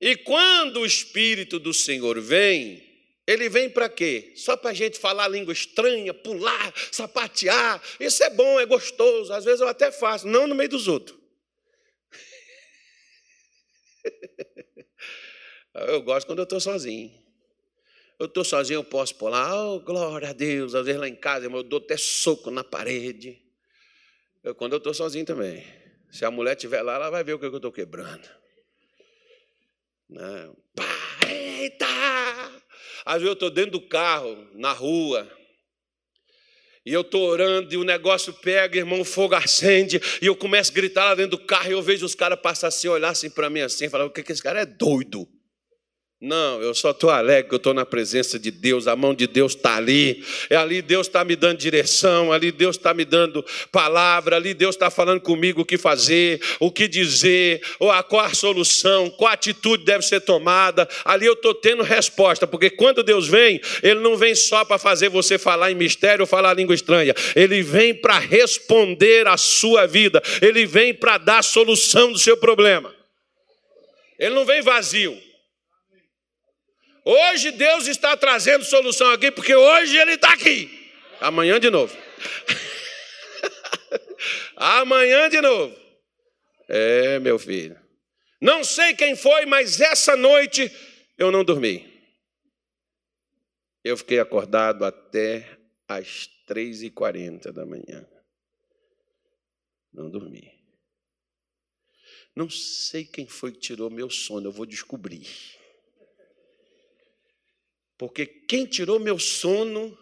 e 0.00 0.16
quando 0.16 0.80
o 0.80 0.86
Espírito 0.86 1.58
do 1.58 1.74
Senhor 1.74 2.18
vem, 2.20 2.82
ele 3.26 3.48
vem 3.48 3.68
para 3.68 3.88
quê? 3.88 4.32
Só 4.34 4.56
para 4.56 4.70
a 4.70 4.74
gente 4.74 4.98
falar 4.98 5.28
língua 5.28 5.52
estranha, 5.52 6.14
pular, 6.14 6.72
sapatear. 6.90 7.80
Isso 8.00 8.24
é 8.24 8.30
bom, 8.30 8.58
é 8.58 8.64
gostoso. 8.64 9.32
Às 9.32 9.44
vezes 9.44 9.60
eu 9.60 9.68
até 9.68 9.92
faço, 9.92 10.26
não 10.26 10.46
no 10.46 10.54
meio 10.54 10.70
dos 10.70 10.88
outros. 10.88 11.19
Eu 15.88 16.02
gosto 16.02 16.26
quando 16.26 16.40
eu 16.40 16.44
estou 16.44 16.60
sozinho. 16.60 17.12
Eu 18.18 18.26
estou 18.26 18.44
sozinho, 18.44 18.78
eu 18.78 18.84
posso 18.84 19.14
pular, 19.14 19.54
oh, 19.54 19.80
glória 19.80 20.28
a 20.28 20.32
Deus. 20.32 20.74
Às 20.74 20.84
vezes 20.84 21.00
lá 21.00 21.08
em 21.08 21.16
casa, 21.16 21.46
eu 21.46 21.62
dou 21.62 21.78
até 21.78 21.96
soco 21.96 22.50
na 22.50 22.62
parede. 22.62 23.42
Eu, 24.44 24.54
quando 24.54 24.72
eu 24.72 24.78
estou 24.78 24.92
sozinho 24.92 25.24
também. 25.24 25.64
Se 26.10 26.24
a 26.24 26.30
mulher 26.30 26.54
estiver 26.54 26.82
lá, 26.82 26.96
ela 26.96 27.10
vai 27.10 27.24
ver 27.24 27.34
o 27.34 27.38
que 27.38 27.46
eu 27.46 27.56
estou 27.56 27.72
quebrando. 27.72 28.28
Não. 30.08 30.56
Pá, 30.74 31.28
eita! 31.28 31.86
Às 33.04 33.14
vezes 33.14 33.28
eu 33.28 33.32
estou 33.32 33.50
dentro 33.50 33.72
do 33.72 33.88
carro, 33.88 34.48
na 34.54 34.72
rua, 34.72 35.30
e 36.84 36.92
eu 36.92 37.02
estou 37.02 37.22
orando 37.28 37.72
e 37.72 37.76
o 37.76 37.84
negócio 37.84 38.32
pega, 38.32 38.78
irmão, 38.78 39.00
o 39.00 39.04
fogo 39.04 39.34
acende, 39.34 40.00
e 40.20 40.26
eu 40.26 40.36
começo 40.36 40.70
a 40.70 40.74
gritar 40.74 41.04
lá 41.04 41.14
dentro 41.14 41.38
do 41.38 41.46
carro, 41.46 41.68
e 41.68 41.72
eu 41.72 41.82
vejo 41.82 42.04
os 42.04 42.14
caras 42.14 42.40
passar 42.40 42.68
assim, 42.68 42.88
olhar 42.88 43.10
assim 43.10 43.30
para 43.30 43.48
mim 43.48 43.60
assim, 43.60 43.88
falar, 43.88 44.04
o 44.04 44.10
que, 44.10 44.22
que 44.22 44.32
esse 44.32 44.42
cara 44.42 44.60
é 44.60 44.66
doido? 44.66 45.28
Não, 46.22 46.60
eu 46.60 46.74
só 46.74 46.90
estou 46.90 47.08
alegre 47.08 47.48
que 47.48 47.54
eu 47.54 47.56
estou 47.56 47.72
na 47.72 47.86
presença 47.86 48.38
de 48.38 48.50
Deus, 48.50 48.86
a 48.86 48.94
mão 48.94 49.14
de 49.14 49.26
Deus 49.26 49.54
está 49.54 49.76
ali, 49.76 50.22
é 50.50 50.56
ali 50.56 50.82
Deus 50.82 51.06
está 51.06 51.24
me 51.24 51.34
dando 51.34 51.56
direção, 51.56 52.30
ali 52.30 52.52
Deus 52.52 52.76
está 52.76 52.92
me 52.92 53.06
dando 53.06 53.42
palavra, 53.72 54.36
ali 54.36 54.52
Deus 54.52 54.74
está 54.74 54.90
falando 54.90 55.22
comigo 55.22 55.62
o 55.62 55.64
que 55.64 55.78
fazer, 55.78 56.38
o 56.60 56.70
que 56.70 56.86
dizer, 56.86 57.62
ou 57.78 57.90
a, 57.90 58.02
qual 58.02 58.22
a 58.22 58.34
solução, 58.34 59.08
qual 59.08 59.32
atitude 59.32 59.82
deve 59.82 60.04
ser 60.04 60.20
tomada, 60.20 60.86
ali 61.06 61.24
eu 61.24 61.32
estou 61.32 61.54
tendo 61.54 61.82
resposta, 61.82 62.46
porque 62.46 62.68
quando 62.68 63.02
Deus 63.02 63.26
vem, 63.26 63.58
Ele 63.82 64.00
não 64.00 64.14
vem 64.14 64.34
só 64.34 64.62
para 64.62 64.76
fazer 64.76 65.08
você 65.08 65.38
falar 65.38 65.72
em 65.72 65.74
mistério 65.74 66.24
ou 66.24 66.26
falar 66.26 66.52
língua 66.52 66.74
estranha, 66.74 67.14
Ele 67.34 67.62
vem 67.62 67.94
para 67.94 68.18
responder 68.18 69.26
a 69.26 69.38
sua 69.38 69.86
vida, 69.86 70.22
Ele 70.42 70.66
vem 70.66 70.92
para 70.92 71.16
dar 71.16 71.38
a 71.38 71.42
solução 71.42 72.12
do 72.12 72.18
seu 72.18 72.36
problema, 72.36 72.94
Ele 74.18 74.34
não 74.34 74.44
vem 74.44 74.60
vazio. 74.60 75.29
Hoje 77.04 77.50
Deus 77.52 77.86
está 77.86 78.16
trazendo 78.16 78.64
solução 78.64 79.10
aqui, 79.10 79.30
porque 79.30 79.54
hoje 79.54 79.96
Ele 79.96 80.12
está 80.12 80.32
aqui. 80.32 80.90
Amanhã 81.20 81.58
de 81.58 81.70
novo. 81.70 81.96
Amanhã 84.56 85.28
de 85.28 85.40
novo. 85.40 85.76
É, 86.68 87.18
meu 87.18 87.38
filho. 87.38 87.80
Não 88.40 88.64
sei 88.64 88.94
quem 88.94 89.16
foi, 89.16 89.44
mas 89.46 89.80
essa 89.80 90.16
noite 90.16 90.70
eu 91.18 91.30
não 91.30 91.44
dormi. 91.44 91.90
Eu 93.82 93.96
fiquei 93.96 94.18
acordado 94.18 94.84
até 94.84 95.58
e 96.82 96.90
quarenta 96.90 97.52
da 97.52 97.66
manhã. 97.66 98.06
Não 99.92 100.08
dormi. 100.08 100.60
Não 102.36 102.48
sei 102.48 103.04
quem 103.04 103.26
foi 103.26 103.52
que 103.52 103.58
tirou 103.58 103.90
meu 103.90 104.08
sono, 104.08 104.46
eu 104.46 104.52
vou 104.52 104.64
descobrir. 104.64 105.26
Porque 108.00 108.24
quem 108.24 108.64
tirou 108.64 108.98
meu 108.98 109.18
sono 109.18 109.94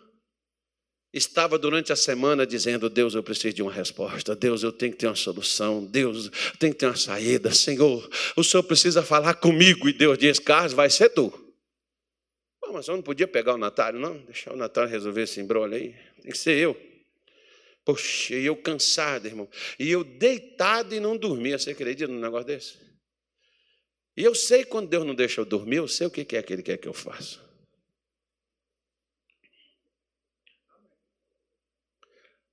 estava 1.13 1.59
durante 1.59 1.93
a 1.93 1.97
semana 1.97 2.47
dizendo: 2.47 2.89
Deus, 2.89 3.13
eu 3.13 3.25
preciso 3.25 3.57
de 3.57 3.61
uma 3.61 3.73
resposta. 3.73 4.37
Deus, 4.37 4.63
eu 4.63 4.71
tenho 4.71 4.93
que 4.93 4.99
ter 4.99 5.09
uma 5.09 5.17
solução. 5.17 5.85
Deus, 5.85 6.31
tem 6.61 6.71
que 6.71 6.79
ter 6.79 6.87
uma 6.87 6.95
saída. 6.95 7.53
Senhor, 7.53 8.09
o 8.37 8.45
Senhor 8.45 8.63
precisa 8.63 9.03
falar 9.03 9.35
comigo. 9.35 9.89
E 9.89 9.93
Deus 9.93 10.17
diz: 10.17 10.39
Carlos, 10.39 10.75
vai 10.75 10.89
ser 10.89 11.09
tu. 11.09 11.29
Pô, 12.61 12.73
mas 12.73 12.87
eu 12.87 12.95
não 12.95 13.03
podia 13.03 13.27
pegar 13.27 13.55
o 13.55 13.59
Natário, 13.59 13.99
não? 13.99 14.17
Deixar 14.19 14.53
o 14.53 14.57
Natário 14.57 14.89
resolver 14.89 15.23
esse 15.23 15.41
embrolho 15.41 15.75
aí. 15.75 15.97
Tem 16.23 16.31
que 16.31 16.39
ser 16.39 16.57
eu. 16.57 16.81
Poxa, 17.85 18.37
e 18.37 18.47
eu 18.47 18.55
cansado, 18.55 19.27
irmão. 19.27 19.49
E 19.77 19.91
eu 19.91 20.05
deitado 20.05 20.95
e 20.95 21.01
não 21.01 21.17
dormia. 21.17 21.59
Você 21.59 21.71
acredita 21.71 22.13
num 22.13 22.21
negócio 22.21 22.47
desse? 22.47 22.79
E 24.17 24.23
eu 24.23 24.37
sei 24.37 24.65
quando 24.65 24.89
Deus 24.89 25.05
não 25.05 25.17
deixa 25.17 25.41
eu 25.41 25.45
dormir, 25.45 25.79
eu 25.79 25.89
sei 25.89 26.07
o 26.07 26.11
que 26.13 26.37
é 26.37 26.43
que 26.45 26.53
Ele 26.53 26.63
quer 26.63 26.77
que 26.77 26.87
eu 26.87 26.95
faça. 26.95 27.48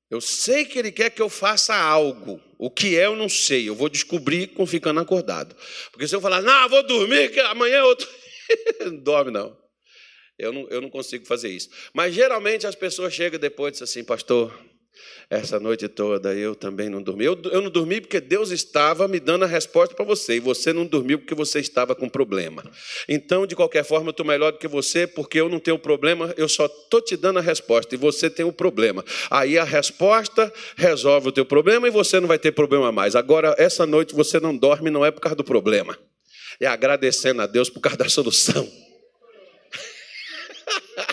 Eu 0.10 0.22
sei 0.22 0.66
que 0.66 0.78
ele 0.78 0.91
quer 0.91 1.10
que 1.10 1.22
eu 1.22 1.30
faça 1.30 1.76
algo. 1.76 2.39
O 2.58 2.70
que 2.70 2.97
é, 2.97 3.06
eu 3.06 3.16
não 3.16 3.28
sei. 3.28 3.68
Eu 3.68 3.76
vou 3.76 3.89
descobrir 3.89 4.47
com 4.47 4.66
ficando 4.66 4.99
acordado. 4.99 5.56
Porque 5.91 6.08
se 6.08 6.16
eu 6.16 6.22
falar, 6.22 6.41
não, 6.41 6.70
vou 6.70 6.84
dormir, 6.84 7.32
que 7.32 7.39
amanhã 7.39 7.78
é 7.78 7.84
outro. 7.84 8.08
não 8.82 8.97
dorme, 8.97 9.32
não. 9.32 9.58
Eu, 10.38 10.53
não. 10.53 10.68
eu 10.70 10.82
não 10.82 10.89
consigo 10.89 11.26
fazer 11.26 11.49
isso. 11.49 11.70
Mas 11.93 12.14
geralmente 12.14 12.68
as 12.68 12.76
pessoas 12.76 13.14
chegam 13.14 13.39
depois 13.39 13.70
e 13.70 13.72
dizem 13.74 14.01
assim, 14.01 14.06
pastor, 14.06 14.58
essa 15.30 15.60
noite 15.60 15.88
toda 15.88 16.34
eu 16.34 16.56
também 16.56 16.89
não 16.89 17.02
dormi. 17.02 17.26
Eu, 17.26 17.38
eu 17.52 17.62
não 17.62 17.70
dormi 17.70 18.00
porque 18.02 18.20
Deus 18.20 18.52
estava 18.52 19.08
me 19.08 19.20
dando 19.20 19.43
a 19.43 19.48
resposta 19.48 19.96
para 19.96 20.06
você, 20.06 20.36
e 20.36 20.39
você 20.39 20.72
não 20.72 20.86
dormiu 20.86 21.20
porque 21.20 21.34
você 21.34 21.60
estava 21.60 21.96
com 21.96 22.08
problema. 22.08 22.64
Então, 23.08 23.48
de 23.48 23.56
qualquer 23.56 23.84
forma, 23.84 24.08
eu 24.08 24.12
estou 24.12 24.26
melhor 24.26 24.52
do 24.52 24.58
que 24.58 24.68
você, 24.68 25.08
porque 25.08 25.39
eu 25.39 25.50
não 25.50 25.60
tenho 25.60 25.80
problema, 25.80 26.34
eu 26.38 26.48
só 26.48 26.66
estou 26.66 27.02
te 27.02 27.18
dando 27.18 27.39
a 27.39 27.41
resposta, 27.41 27.96
e 27.96 27.98
você 27.98 28.30
tem 28.30 28.46
o 28.46 28.50
um 28.50 28.54
problema. 28.54 29.04
Aí 29.30 29.58
a 29.58 29.64
resposta 29.64 30.52
resolve 30.76 31.30
o 31.30 31.32
teu 31.32 31.46
problema 31.46 31.88
e 31.88 31.91
você 31.91 32.20
não 32.20 32.28
vai 32.28 32.39
ter 32.39 32.52
problema 32.52 32.91
mais. 32.91 33.16
Agora, 33.16 33.56
essa 33.58 33.86
noite 33.86 34.14
você 34.14 34.39
não 34.39 34.56
dorme, 34.56 34.89
não 34.89 35.06
é 35.06 35.12
por 35.12 35.22
causa 35.22 35.36
do 35.36 35.43
problema, 35.43 35.98
é 36.60 36.68
agradecendo 36.68 37.41
a 37.41 37.48
Deus 37.48 37.70
por 37.70 37.80
causa 37.80 37.98
da 37.98 38.10
solução. 38.10 38.70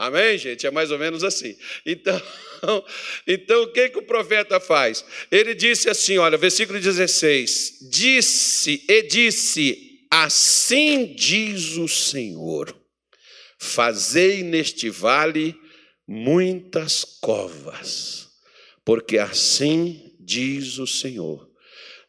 Amém, 0.00 0.38
gente? 0.38 0.66
É 0.66 0.70
mais 0.70 0.90
ou 0.90 0.98
menos 0.98 1.22
assim. 1.22 1.54
Então, 1.84 2.22
então 3.28 3.64
o 3.64 3.66
que, 3.70 3.90
que 3.90 3.98
o 3.98 4.02
profeta 4.02 4.58
faz? 4.58 5.04
Ele 5.30 5.54
disse 5.54 5.90
assim: 5.90 6.16
olha, 6.16 6.38
versículo 6.38 6.80
16: 6.80 7.90
Disse 7.90 8.82
e 8.88 9.02
disse, 9.02 10.06
assim 10.10 11.04
diz 11.14 11.76
o 11.76 11.86
Senhor: 11.86 12.74
Fazei 13.58 14.42
neste 14.42 14.88
vale 14.88 15.54
muitas 16.08 17.04
covas, 17.20 18.26
porque 18.82 19.18
assim 19.18 20.14
diz 20.18 20.78
o 20.78 20.86
Senhor: 20.86 21.46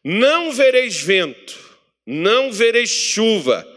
Não 0.02 0.50
vereis 0.50 0.96
vento, 0.98 1.58
não 2.06 2.50
vereis 2.50 2.88
chuva, 2.88 3.68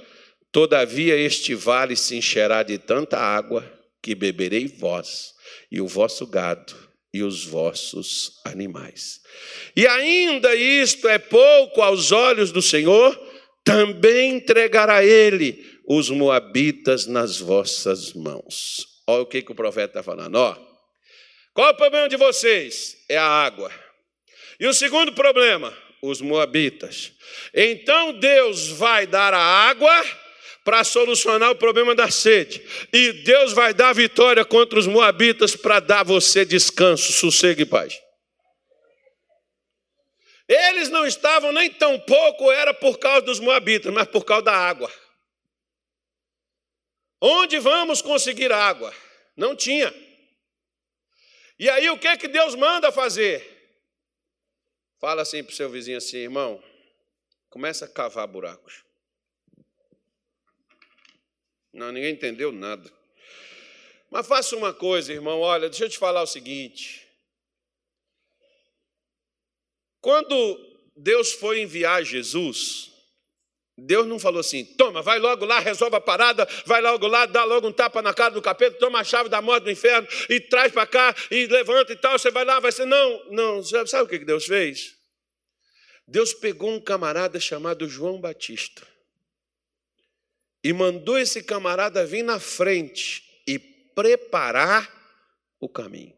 todavia 0.53 1.17
este 1.17 1.53
vale 1.53 1.97
se 1.97 2.15
encherá 2.15 2.63
de 2.63 2.77
tanta 2.77 3.19
água 3.19 3.74
que 4.05 4.13
beberei 4.13 4.67
vós 4.67 5.33
e 5.71 5.81
o 5.81 5.87
vosso 5.87 6.27
gado 6.27 6.75
e 7.11 7.23
os 7.23 7.43
vossos 7.43 8.39
animais. 8.45 9.19
E 9.75 9.87
ainda 9.87 10.53
isto 10.53 11.09
é 11.09 11.17
pouco 11.17 11.81
aos 11.81 12.11
olhos 12.11 12.51
do 12.51 12.61
Senhor, 12.61 13.19
também 13.63 14.35
entregará 14.35 15.03
ele 15.03 15.65
os 15.87 16.11
moabitas 16.11 17.07
nas 17.07 17.39
vossas 17.39 18.13
mãos. 18.13 18.85
Olha 19.07 19.23
o 19.23 19.25
que, 19.25 19.41
que 19.41 19.51
o 19.51 19.55
profeta 19.55 19.99
está 19.99 20.03
falando. 20.03 20.35
Ó, 20.35 20.55
qual 21.51 21.73
o 21.73 21.77
problema 21.77 22.07
de 22.07 22.15
vocês? 22.15 22.95
É 23.09 23.17
a 23.17 23.25
água. 23.25 23.71
E 24.59 24.67
o 24.67 24.73
segundo 24.73 25.13
problema, 25.13 25.75
os 25.99 26.21
moabitas. 26.21 27.11
Então 27.55 28.19
Deus 28.19 28.67
vai 28.67 29.07
dar 29.07 29.33
a 29.33 29.41
água 29.41 30.24
para 30.65 30.83
solucionar 30.83 31.51
o 31.51 31.55
problema 31.55 31.93
da 31.93 32.09
sede. 32.09 32.59
E 32.91 33.13
Deus 33.23 33.53
vai 33.53 33.71
dar 33.71 33.93
vitória 33.93 34.43
contra 34.43 34.79
os 34.79 34.87
moabitas 34.87 35.55
para 35.55 35.79
dar 35.79 36.03
você 36.03 36.43
descanso, 36.43 37.13
sossego 37.13 37.61
e 37.61 37.65
paz. 37.65 38.01
Eles 40.47 40.89
não 40.89 41.05
estavam 41.05 41.51
nem 41.51 41.69
tão 41.69 41.99
pouco, 41.99 42.51
era 42.51 42.73
por 42.73 42.97
causa 42.97 43.21
dos 43.21 43.39
moabitas, 43.39 43.93
mas 43.93 44.07
por 44.07 44.25
causa 44.25 44.45
da 44.45 44.55
água. 44.55 44.91
Onde 47.21 47.59
vamos 47.59 48.01
conseguir 48.01 48.51
água? 48.51 48.93
Não 49.37 49.55
tinha. 49.55 49.93
E 51.59 51.69
aí 51.69 51.89
o 51.91 51.97
que 51.97 52.17
que 52.17 52.27
Deus 52.27 52.55
manda 52.55 52.91
fazer? 52.91 53.53
Fala 54.99 55.21
assim 55.21 55.43
para 55.43 55.53
o 55.53 55.55
seu 55.55 55.69
vizinho 55.69 55.97
assim, 55.97 56.17
irmão, 56.17 56.61
começa 57.49 57.85
a 57.85 57.87
cavar 57.87 58.27
buracos. 58.27 58.84
Não, 61.75 61.91
ninguém 61.91 62.13
entendeu 62.13 62.53
nada. 62.53 62.89
Mas 64.09 64.25
faça 64.25 64.55
uma 64.55 64.73
coisa, 64.73 65.11
irmão, 65.11 65.41
olha, 65.41 65.67
deixa 65.69 65.83
eu 65.83 65.89
te 65.89 65.97
falar 65.97 66.23
o 66.23 66.27
seguinte. 66.27 67.05
Quando 69.99 70.33
Deus 70.95 71.33
foi 71.33 71.59
enviar 71.59 72.01
Jesus, 72.05 72.91
Deus 73.77 74.07
não 74.07 74.17
falou 74.17 74.39
assim: 74.39 74.63
toma, 74.63 75.01
vai 75.01 75.19
logo 75.19 75.43
lá, 75.43 75.59
resolve 75.59 75.97
a 75.97 76.01
parada, 76.01 76.47
vai 76.65 76.81
logo 76.81 77.07
lá, 77.07 77.25
dá 77.25 77.43
logo 77.43 77.67
um 77.67 77.73
tapa 77.73 78.01
na 78.01 78.13
cara 78.13 78.33
do 78.33 78.41
capeta, 78.41 78.79
toma 78.79 79.01
a 79.01 79.03
chave 79.03 79.27
da 79.27 79.41
morte 79.41 79.65
do 79.65 79.71
inferno 79.71 80.07
e 80.29 80.39
traz 80.39 80.71
para 80.71 80.87
cá 80.87 81.13
e 81.29 81.45
levanta 81.47 81.91
e 81.91 81.97
tal. 81.97 82.17
Você 82.17 82.31
vai 82.31 82.45
lá, 82.45 82.61
vai 82.61 82.71
ser. 82.71 82.85
Não, 82.85 83.31
não, 83.31 83.61
sabe 83.63 84.03
o 84.03 84.07
que 84.07 84.19
Deus 84.19 84.45
fez? 84.45 84.95
Deus 86.07 86.33
pegou 86.33 86.71
um 86.71 86.79
camarada 86.79 87.37
chamado 87.37 87.89
João 87.89 88.21
Batista 88.21 88.94
e 90.65 90.73
mandou 90.73 91.15
esse 91.19 91.43
camarada 91.43 92.07
vir 92.07 92.23
na 92.23 92.39
frente 92.39 93.23
e 93.45 93.59
preparar 93.59 94.91
o 95.59 95.69
caminho. 95.69 96.17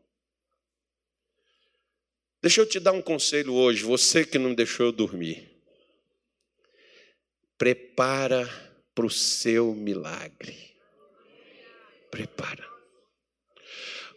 Deixa 2.41 2.61
eu 2.61 2.65
te 2.65 2.79
dar 2.79 2.93
um 2.93 3.01
conselho 3.01 3.53
hoje, 3.53 3.83
você 3.83 4.25
que 4.25 4.39
não 4.39 4.55
deixou 4.55 4.85
eu 4.85 4.91
dormir. 4.93 5.51
Prepara 7.57 8.47
para 8.95 9.05
o 9.05 9.09
seu 9.09 9.73
milagre. 9.73 10.55
Prepara. 12.09 12.65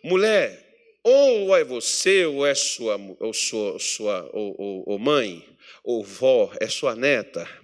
Mulher, 0.00 0.96
ou 1.02 1.56
é 1.56 1.64
você, 1.64 2.24
ou 2.24 2.46
é 2.46 2.54
sua, 2.54 2.96
ou 3.18 3.34
sua, 3.34 3.80
sua 3.80 4.30
ou, 4.32 4.54
ou, 4.56 4.84
ou 4.90 4.96
mãe, 4.96 5.44
ou 5.82 6.04
vó, 6.04 6.52
é 6.60 6.68
sua 6.68 6.94
neta 6.94 7.59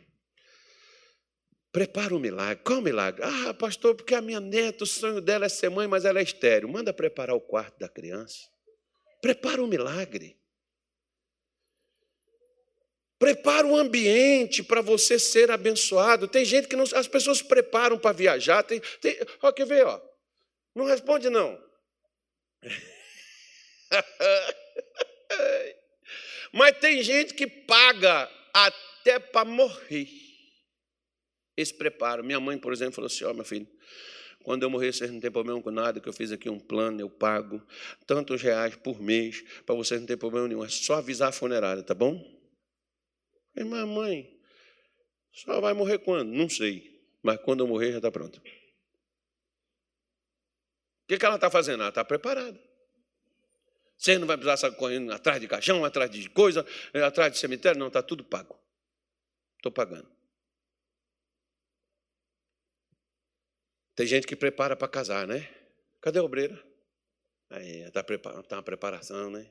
Prepara 1.76 2.14
o 2.14 2.16
um 2.16 2.20
milagre. 2.20 2.64
Qual 2.64 2.78
o 2.78 2.82
milagre? 2.82 3.22
Ah, 3.22 3.52
pastor, 3.52 3.94
porque 3.94 4.14
a 4.14 4.22
minha 4.22 4.40
neta, 4.40 4.84
o 4.84 4.86
sonho 4.86 5.20
dela 5.20 5.44
é 5.44 5.48
ser 5.50 5.68
mãe, 5.68 5.86
mas 5.86 6.06
ela 6.06 6.18
é 6.18 6.22
estéreo. 6.22 6.70
Manda 6.70 6.90
preparar 6.90 7.36
o 7.36 7.40
quarto 7.40 7.78
da 7.78 7.86
criança. 7.86 8.48
Prepara 9.20 9.60
o 9.60 9.66
um 9.66 9.68
milagre. 9.68 10.40
Prepara 13.18 13.66
o 13.66 13.72
um 13.72 13.76
ambiente 13.76 14.62
para 14.62 14.80
você 14.80 15.18
ser 15.18 15.50
abençoado. 15.50 16.26
Tem 16.26 16.46
gente 16.46 16.66
que 16.66 16.76
não. 16.76 16.84
As 16.94 17.06
pessoas 17.06 17.42
preparam 17.42 17.98
para 17.98 18.16
viajar. 18.16 18.62
Tem, 18.62 18.80
tem, 19.02 19.14
ó, 19.42 19.52
quer 19.52 19.66
ver? 19.66 19.84
Ó. 19.84 20.00
Não 20.74 20.86
responde, 20.86 21.28
não. 21.28 21.62
Mas 26.54 26.78
tem 26.78 27.02
gente 27.02 27.34
que 27.34 27.46
paga 27.46 28.30
até 28.54 29.18
para 29.18 29.44
morrer 29.44 30.25
esse 31.57 31.74
preparo. 31.74 32.22
Minha 32.22 32.38
mãe, 32.38 32.59
por 32.59 32.72
exemplo, 32.72 32.94
falou 32.94 33.07
assim: 33.07 33.24
Ó, 33.24 33.30
oh, 33.30 33.34
meu 33.34 33.44
filho, 33.44 33.66
quando 34.42 34.62
eu 34.62 34.70
morrer, 34.70 34.92
vocês 34.92 35.11
não 35.11 35.18
têm 35.18 35.30
problema 35.30 35.61
com 35.61 35.70
nada, 35.70 36.00
que 36.00 36.09
eu 36.09 36.12
fiz 36.12 36.30
aqui 36.30 36.48
um 36.48 36.61
plano, 36.61 37.00
eu 37.00 37.11
pago 37.11 37.61
tantos 38.07 38.40
reais 38.42 38.76
por 38.76 39.00
mês, 39.00 39.42
para 39.64 39.74
vocês 39.74 39.98
não 40.00 40.07
terem 40.07 40.18
problema 40.18 40.46
nenhum. 40.46 40.64
É 40.64 40.68
só 40.68 40.94
avisar 40.94 41.30
a 41.30 41.32
funerária, 41.32 41.82
tá 41.82 41.94
bom? 41.94 42.22
Mas 43.57 43.88
mãe, 43.88 44.38
só 45.32 45.61
vai 45.61 45.74
morrer 45.74 45.98
quando? 45.98 46.30
Não 46.30 46.48
sei. 46.48 46.96
Mas 47.22 47.40
quando 47.40 47.61
eu 47.61 47.66
morrer, 47.66 47.90
já 47.92 47.98
está 47.98 48.11
pronto. 48.11 48.38
O 48.38 48.42
que, 51.09 51.18
que 51.18 51.24
ela 51.26 51.36
está 51.36 51.50
fazendo? 51.50 51.80
Ela 51.80 51.88
está 51.88 52.04
preparada. 52.04 52.61
Você 53.98 54.18
não 54.18 54.26
vai 54.26 54.36
precisar 54.36 54.57
sair 54.57 54.76
correndo 54.76 55.12
atrás 55.12 55.40
de 55.40 55.48
caixão, 55.48 55.84
atrás 55.84 56.11
de 56.11 56.28
coisa, 56.30 56.64
atrás 57.04 57.32
de 57.32 57.38
cemitério, 57.38 57.78
não, 57.78 57.88
está 57.88 58.02
tudo 58.02 58.22
pago. 58.22 58.57
Estou 59.57 59.72
pagando. 59.72 60.15
Tem 63.97 64.07
gente 64.07 64.26
que 64.26 64.36
prepara 64.36 64.76
para 64.76 64.86
casar, 64.86 65.26
né? 65.26 65.49
Cadê 66.03 66.18
a 66.18 66.22
obreira? 66.22 66.62
Aí, 67.49 67.80
está 67.80 68.03
tá 68.03 68.57
uma 68.57 68.62
preparação, 68.62 69.30
né? 69.30 69.51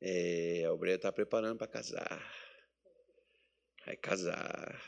É, 0.00 0.64
a 0.64 0.72
obreira 0.72 0.96
está 0.96 1.12
preparando 1.12 1.58
para 1.58 1.66
casar. 1.66 2.34
Vai 3.84 3.94
casar. 3.98 4.82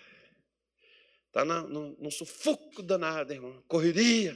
Está 1.27 1.45
no 1.45 2.11
sufoco 2.11 2.83
danado, 2.83 3.35
irmão. 3.35 3.63
Correria, 3.69 4.35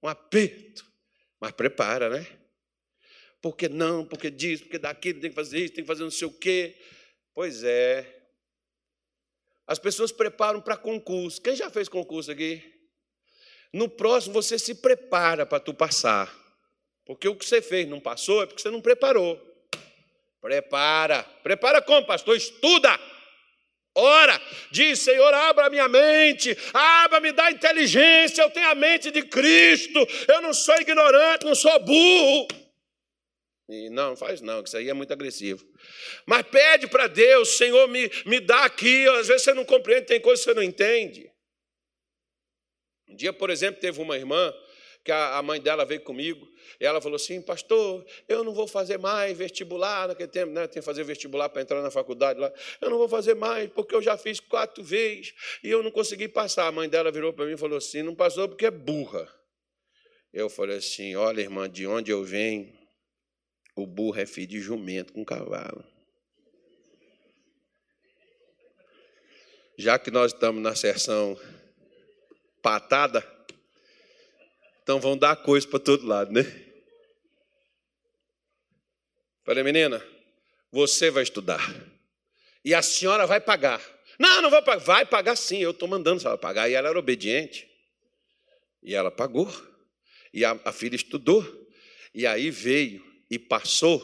um 0.00 0.06
aperto. 0.06 0.88
Mas 1.40 1.50
prepara, 1.50 2.08
né? 2.08 2.24
Porque 3.42 3.68
não, 3.68 4.06
porque 4.06 4.30
diz, 4.30 4.60
porque 4.60 4.78
daquilo 4.78 5.20
tem 5.20 5.30
que 5.30 5.34
fazer 5.36 5.58
isso, 5.58 5.74
tem 5.74 5.82
que 5.82 5.88
fazer 5.88 6.04
não 6.04 6.10
sei 6.10 6.28
o 6.28 6.38
quê. 6.38 6.78
Pois 7.34 7.64
é. 7.64 8.28
As 9.66 9.78
pessoas 9.78 10.12
preparam 10.12 10.60
para 10.60 10.76
concurso. 10.76 11.42
Quem 11.42 11.56
já 11.56 11.68
fez 11.68 11.88
concurso 11.88 12.30
aqui? 12.30 12.79
No 13.72 13.88
próximo 13.88 14.34
você 14.34 14.58
se 14.58 14.74
prepara 14.74 15.46
para 15.46 15.60
tu 15.60 15.72
passar. 15.72 16.34
Porque 17.04 17.28
o 17.28 17.36
que 17.36 17.44
você 17.44 17.60
fez 17.62 17.88
não 17.88 18.00
passou 18.00 18.42
é 18.42 18.46
porque 18.46 18.62
você 18.62 18.70
não 18.70 18.80
preparou. 18.80 19.40
Prepara. 20.40 21.22
Prepara 21.42 21.82
como, 21.82 22.06
pastor? 22.06 22.36
Estuda. 22.36 22.98
Ora, 23.94 24.40
diz, 24.70 25.00
Senhor, 25.00 25.34
abra 25.34 25.68
minha 25.68 25.88
mente, 25.88 26.56
abra, 26.72 27.20
me 27.20 27.32
dá 27.32 27.50
inteligência, 27.50 28.42
eu 28.42 28.50
tenho 28.50 28.68
a 28.68 28.74
mente 28.74 29.10
de 29.10 29.22
Cristo, 29.22 29.98
eu 30.28 30.40
não 30.40 30.54
sou 30.54 30.76
ignorante, 30.76 31.44
não 31.44 31.56
sou 31.56 31.76
burro. 31.80 32.46
E 33.68 33.90
não, 33.90 34.16
faz 34.16 34.40
não, 34.40 34.62
que 34.62 34.68
isso 34.68 34.76
aí 34.76 34.88
é 34.88 34.94
muito 34.94 35.12
agressivo. 35.12 35.64
Mas 36.26 36.42
pede 36.42 36.86
para 36.86 37.08
Deus, 37.08 37.56
Senhor, 37.56 37.86
me, 37.88 38.10
me 38.26 38.40
dá 38.40 38.64
aqui, 38.64 39.06
às 39.08 39.28
vezes 39.28 39.42
você 39.42 39.54
não 39.54 39.64
compreende, 39.64 40.06
tem 40.06 40.20
coisas 40.20 40.44
que 40.44 40.50
você 40.50 40.56
não 40.56 40.62
entende. 40.62 41.29
Um 43.10 43.16
dia, 43.16 43.32
por 43.32 43.50
exemplo, 43.50 43.80
teve 43.80 44.00
uma 44.00 44.16
irmã 44.16 44.54
que 45.04 45.10
a 45.10 45.42
mãe 45.42 45.60
dela 45.60 45.84
veio 45.84 46.02
comigo 46.02 46.46
e 46.78 46.84
ela 46.84 47.00
falou 47.00 47.16
assim: 47.16 47.40
Pastor, 47.40 48.04
eu 48.28 48.44
não 48.44 48.52
vou 48.52 48.66
fazer 48.66 48.98
mais 48.98 49.36
vestibular. 49.36 50.08
Naquele 50.08 50.28
tempo, 50.28 50.52
né, 50.52 50.66
tem 50.66 50.80
que 50.80 50.82
fazer 50.82 51.02
vestibular 51.04 51.48
para 51.48 51.62
entrar 51.62 51.82
na 51.82 51.90
faculdade 51.90 52.38
lá. 52.38 52.52
Eu 52.80 52.90
não 52.90 52.98
vou 52.98 53.08
fazer 53.08 53.34
mais 53.34 53.68
porque 53.70 53.94
eu 53.94 54.02
já 54.02 54.16
fiz 54.16 54.38
quatro 54.40 54.84
vezes 54.84 55.34
e 55.62 55.70
eu 55.70 55.82
não 55.82 55.90
consegui 55.90 56.28
passar. 56.28 56.66
A 56.66 56.72
mãe 56.72 56.88
dela 56.88 57.10
virou 57.10 57.32
para 57.32 57.46
mim 57.46 57.54
e 57.54 57.56
falou 57.56 57.78
assim: 57.78 58.02
Não 58.02 58.14
passou 58.14 58.48
porque 58.48 58.66
é 58.66 58.70
burra. 58.70 59.28
Eu 60.32 60.48
falei 60.48 60.76
assim: 60.76 61.16
Olha, 61.16 61.40
irmã, 61.40 61.68
de 61.68 61.86
onde 61.86 62.10
eu 62.10 62.22
venho, 62.22 62.72
o 63.74 63.86
burro 63.86 64.20
é 64.20 64.26
filho 64.26 64.48
de 64.48 64.60
jumento 64.60 65.12
com 65.12 65.24
cavalo. 65.24 65.84
Já 69.76 69.98
que 69.98 70.10
nós 70.10 70.32
estamos 70.32 70.62
na 70.62 70.76
sessão 70.76 71.38
patada, 72.62 73.26
então 74.82 75.00
vão 75.00 75.16
dar 75.16 75.36
coisa 75.36 75.66
para 75.68 75.78
todo 75.78 76.06
lado, 76.06 76.32
né? 76.32 76.42
Falei, 79.44 79.64
menina, 79.64 80.04
você 80.70 81.10
vai 81.10 81.22
estudar. 81.22 81.60
E 82.64 82.74
a 82.74 82.82
senhora 82.82 83.26
vai 83.26 83.40
pagar. 83.40 83.80
Não, 84.18 84.42
não 84.42 84.50
vou 84.50 84.62
pagar. 84.62 84.84
Vai 84.84 85.06
pagar 85.06 85.36
sim, 85.36 85.58
eu 85.58 85.70
estou 85.70 85.88
mandando 85.88 86.26
ela 86.26 86.36
pagar. 86.36 86.68
E 86.68 86.74
ela 86.74 86.88
era 86.88 86.98
obediente. 86.98 87.68
E 88.82 88.94
ela 88.94 89.10
pagou. 89.10 89.50
E 90.32 90.44
a, 90.44 90.58
a 90.64 90.72
filha 90.72 90.94
estudou. 90.94 91.44
E 92.14 92.26
aí 92.26 92.50
veio 92.50 93.04
e 93.30 93.38
passou. 93.38 94.00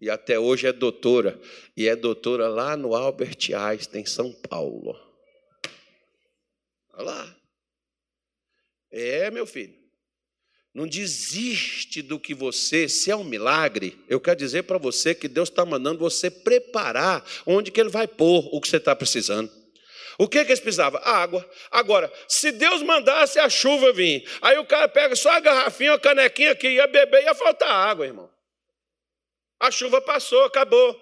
E 0.00 0.10
até 0.10 0.38
hoje 0.38 0.66
é 0.66 0.72
doutora. 0.72 1.40
E 1.76 1.88
é 1.88 1.96
doutora 1.96 2.48
lá 2.48 2.76
no 2.76 2.94
Albert 2.94 3.50
Einstein, 3.56 4.04
São 4.04 4.32
Paulo. 4.32 4.94
Olha 6.92 7.04
lá. 7.04 7.36
É, 8.90 9.30
meu 9.30 9.46
filho. 9.46 9.74
Não 10.74 10.86
desiste 10.86 12.02
do 12.02 12.20
que 12.20 12.34
você, 12.34 12.86
se 12.88 13.10
é 13.10 13.16
um 13.16 13.24
milagre, 13.24 13.98
eu 14.08 14.20
quero 14.20 14.38
dizer 14.38 14.64
para 14.64 14.76
você 14.76 15.14
que 15.14 15.26
Deus 15.26 15.48
está 15.48 15.64
mandando 15.64 15.98
você 15.98 16.30
preparar 16.30 17.24
onde 17.46 17.70
que 17.70 17.80
Ele 17.80 17.88
vai 17.88 18.06
pôr 18.06 18.46
o 18.52 18.60
que 18.60 18.68
você 18.68 18.76
está 18.76 18.94
precisando. 18.94 19.50
O 20.18 20.28
que, 20.28 20.44
que 20.44 20.50
eles 20.50 20.60
precisavam? 20.60 21.00
Água. 21.04 21.48
Agora, 21.70 22.10
se 22.26 22.50
Deus 22.50 22.82
mandasse 22.82 23.38
a 23.38 23.50
chuva 23.50 23.92
vir, 23.92 24.26
aí 24.40 24.56
o 24.58 24.64
cara 24.64 24.88
pega 24.88 25.14
só 25.14 25.30
a 25.30 25.40
garrafinha, 25.40 25.92
a 25.92 25.98
canequinha 25.98 26.52
aqui, 26.52 26.68
ia 26.68 26.86
beber, 26.86 27.22
ia 27.24 27.34
faltar 27.34 27.68
água, 27.68 28.06
irmão. 28.06 28.30
A 29.60 29.70
chuva 29.70 30.00
passou, 30.00 30.42
acabou. 30.44 30.98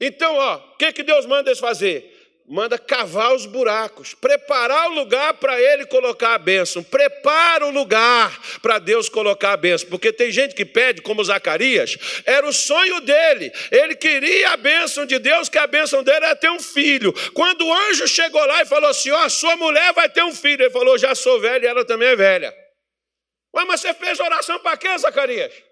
Então, 0.00 0.34
ó, 0.34 0.56
o 0.56 0.76
que, 0.76 0.92
que 0.92 1.02
Deus 1.04 1.24
manda 1.26 1.50
eles 1.50 1.60
fazer? 1.60 2.11
Manda 2.52 2.78
cavar 2.78 3.34
os 3.34 3.46
buracos, 3.46 4.12
preparar 4.12 4.90
o 4.90 4.94
lugar 4.94 5.32
para 5.34 5.58
ele 5.58 5.86
colocar 5.86 6.34
a 6.34 6.38
bênção. 6.38 6.82
Prepara 6.82 7.64
o 7.64 7.70
lugar 7.70 8.38
para 8.60 8.78
Deus 8.78 9.08
colocar 9.08 9.52
a 9.52 9.56
bênção. 9.56 9.88
Porque 9.88 10.12
tem 10.12 10.30
gente 10.30 10.54
que 10.54 10.66
pede, 10.66 11.00
como 11.00 11.24
Zacarias, 11.24 11.96
era 12.26 12.46
o 12.46 12.52
sonho 12.52 13.00
dele. 13.00 13.50
Ele 13.70 13.94
queria 13.94 14.50
a 14.50 14.56
bênção 14.58 15.06
de 15.06 15.18
Deus, 15.18 15.48
que 15.48 15.56
a 15.56 15.66
bênção 15.66 16.02
dele 16.02 16.26
era 16.26 16.36
ter 16.36 16.50
um 16.50 16.60
filho. 16.60 17.10
Quando 17.32 17.66
o 17.66 17.72
anjo 17.72 18.06
chegou 18.06 18.44
lá 18.44 18.60
e 18.60 18.66
falou 18.66 18.90
assim: 18.90 19.10
Ó, 19.10 19.24
oh, 19.24 19.30
sua 19.30 19.56
mulher 19.56 19.94
vai 19.94 20.10
ter 20.10 20.22
um 20.22 20.34
filho. 20.34 20.62
Ele 20.62 20.70
falou: 20.70 20.98
Já 20.98 21.14
sou 21.14 21.40
velho 21.40 21.64
e 21.64 21.68
ela 21.68 21.86
também 21.86 22.08
é 22.08 22.16
velha. 22.16 22.54
Ué, 23.56 23.64
mas 23.64 23.80
você 23.80 23.94
fez 23.94 24.20
oração 24.20 24.58
para 24.58 24.76
quê, 24.76 24.98
Zacarias? 24.98 25.71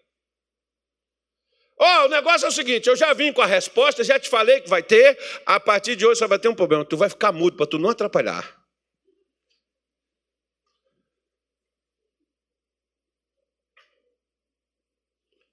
Ó, 1.82 2.02
oh, 2.02 2.04
o 2.04 2.08
negócio 2.08 2.44
é 2.44 2.48
o 2.48 2.52
seguinte: 2.52 2.90
eu 2.90 2.94
já 2.94 3.14
vim 3.14 3.32
com 3.32 3.40
a 3.40 3.46
resposta, 3.46 4.04
já 4.04 4.20
te 4.20 4.28
falei 4.28 4.60
que 4.60 4.68
vai 4.68 4.82
ter. 4.82 5.18
A 5.46 5.58
partir 5.58 5.96
de 5.96 6.06
hoje 6.06 6.18
só 6.18 6.28
vai 6.28 6.38
ter 6.38 6.48
um 6.48 6.54
problema. 6.54 6.84
Tu 6.84 6.94
vai 6.94 7.08
ficar 7.08 7.32
mudo 7.32 7.56
para 7.56 7.66
tu 7.66 7.78
não 7.78 7.88
atrapalhar. 7.88 8.60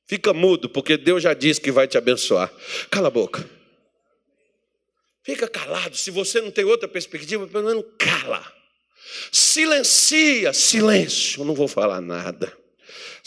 Fica 0.05 0.33
mudo, 0.33 0.69
porque 0.69 0.97
Deus 0.97 1.23
já 1.23 1.33
disse 1.33 1.61
que 1.61 1.71
vai 1.71 1.87
te 1.87 1.97
abençoar. 1.97 2.51
Cala 2.89 3.07
a 3.07 3.11
boca. 3.11 3.49
Fica 5.23 5.47
calado. 5.47 5.95
Se 5.95 6.11
você 6.11 6.41
não 6.41 6.51
tem 6.51 6.65
outra 6.65 6.89
perspectiva, 6.89 7.47
pelo 7.47 7.67
menos 7.67 7.85
cala. 7.97 8.53
Silencia, 9.31 10.51
silêncio. 10.51 11.41
Eu 11.41 11.45
não 11.45 11.55
vou 11.55 11.69
falar 11.69 12.01
nada. 12.01 12.56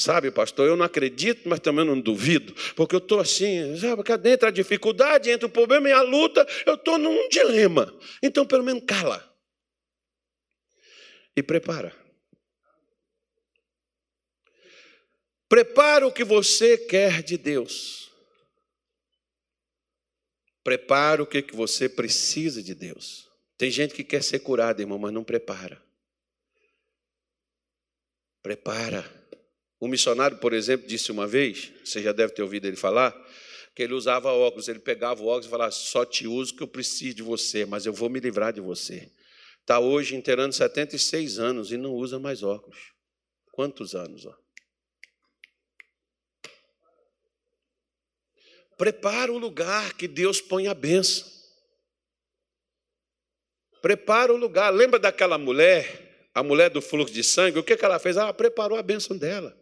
Sabe, 0.00 0.30
pastor, 0.30 0.66
eu 0.66 0.78
não 0.78 0.86
acredito, 0.86 1.46
mas 1.46 1.60
também 1.60 1.84
não 1.84 2.00
duvido, 2.00 2.54
porque 2.74 2.94
eu 2.94 3.00
estou 3.00 3.20
assim, 3.20 3.76
sabe, 3.76 4.02
cadê 4.02 4.30
entra 4.30 4.48
a 4.48 4.50
dificuldade, 4.50 5.28
entra 5.28 5.46
o 5.46 5.50
problema 5.50 5.90
e 5.90 5.92
a 5.92 6.00
luta, 6.00 6.46
eu 6.64 6.72
estou 6.72 6.96
num 6.96 7.28
dilema. 7.28 7.94
Então, 8.22 8.46
pelo 8.46 8.64
menos, 8.64 8.82
cala. 8.86 9.22
E 11.36 11.42
prepara. 11.42 11.94
Prepara 15.46 16.06
o 16.06 16.12
que 16.12 16.24
você 16.24 16.78
quer 16.78 17.22
de 17.22 17.36
Deus. 17.36 18.10
Prepara 20.64 21.22
o 21.22 21.26
que 21.26 21.44
você 21.52 21.90
precisa 21.90 22.62
de 22.62 22.74
Deus. 22.74 23.28
Tem 23.58 23.70
gente 23.70 23.92
que 23.92 24.02
quer 24.02 24.22
ser 24.22 24.38
curada, 24.38 24.80
irmão, 24.80 24.98
mas 24.98 25.12
não 25.12 25.22
prepara. 25.22 25.78
Prepara. 28.42 29.19
Um 29.80 29.88
missionário, 29.88 30.36
por 30.38 30.52
exemplo, 30.52 30.86
disse 30.86 31.10
uma 31.10 31.26
vez, 31.26 31.72
você 31.82 32.02
já 32.02 32.12
deve 32.12 32.34
ter 32.34 32.42
ouvido 32.42 32.66
ele 32.66 32.76
falar, 32.76 33.14
que 33.74 33.82
ele 33.82 33.94
usava 33.94 34.30
óculos, 34.30 34.68
ele 34.68 34.78
pegava 34.78 35.22
o 35.22 35.26
óculos 35.26 35.46
e 35.46 35.50
falava: 35.50 35.70
só 35.70 36.04
te 36.04 36.26
uso 36.26 36.54
que 36.54 36.62
eu 36.62 36.68
preciso 36.68 37.16
de 37.16 37.22
você, 37.22 37.64
mas 37.64 37.86
eu 37.86 37.92
vou 37.92 38.10
me 38.10 38.20
livrar 38.20 38.52
de 38.52 38.60
você. 38.60 39.10
Está 39.60 39.78
hoje 39.78 40.16
inteirando 40.16 40.54
76 40.54 41.38
anos 41.38 41.72
e 41.72 41.76
não 41.76 41.92
usa 41.92 42.18
mais 42.18 42.42
óculos. 42.42 42.92
Quantos 43.52 43.94
anos? 43.94 44.26
Ó? 44.26 44.34
Prepara 48.76 49.32
o 49.32 49.38
lugar 49.38 49.94
que 49.94 50.08
Deus 50.08 50.40
põe 50.40 50.66
a 50.66 50.74
benção. 50.74 51.28
Prepara 53.82 54.32
o 54.32 54.36
lugar. 54.36 54.70
Lembra 54.72 54.98
daquela 54.98 55.38
mulher, 55.38 56.28
a 56.34 56.42
mulher 56.42 56.70
do 56.70 56.82
fluxo 56.82 57.12
de 57.12 57.22
sangue? 57.22 57.58
O 57.58 57.62
que, 57.62 57.76
que 57.76 57.84
ela 57.84 57.98
fez? 57.98 58.16
Ela 58.16 58.32
preparou 58.32 58.78
a 58.78 58.82
bênção 58.82 59.16
dela. 59.16 59.59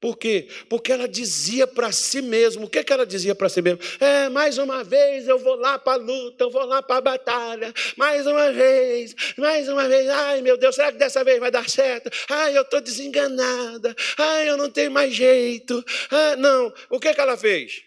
Por 0.00 0.16
quê? 0.16 0.48
Porque 0.66 0.90
ela 0.90 1.06
dizia 1.06 1.66
para 1.66 1.92
si 1.92 2.22
mesma, 2.22 2.64
o 2.64 2.70
que, 2.70 2.82
que 2.82 2.90
ela 2.92 3.04
dizia 3.04 3.34
para 3.34 3.50
si 3.50 3.60
mesma? 3.60 3.78
É, 4.00 4.30
mais 4.30 4.56
uma 4.56 4.82
vez 4.82 5.28
eu 5.28 5.38
vou 5.38 5.56
lá 5.56 5.78
para 5.78 5.92
a 5.92 5.96
luta, 5.96 6.44
eu 6.44 6.50
vou 6.50 6.64
lá 6.64 6.82
para 6.82 6.96
a 6.96 7.00
batalha, 7.02 7.74
mais 7.98 8.26
uma 8.26 8.50
vez, 8.50 9.14
mais 9.36 9.68
uma 9.68 9.86
vez, 9.86 10.08
ai 10.08 10.40
meu 10.40 10.56
Deus, 10.56 10.74
será 10.74 10.90
que 10.90 10.96
dessa 10.96 11.22
vez 11.22 11.38
vai 11.38 11.50
dar 11.50 11.68
certo? 11.68 12.10
Ai, 12.30 12.56
eu 12.56 12.62
estou 12.62 12.80
desenganada, 12.80 13.94
ai, 14.16 14.48
eu 14.48 14.56
não 14.56 14.70
tenho 14.70 14.90
mais 14.90 15.12
jeito. 15.12 15.84
Ah, 16.10 16.36
não, 16.36 16.72
o 16.88 16.98
que, 16.98 17.12
que 17.12 17.20
ela 17.20 17.36
fez? 17.36 17.82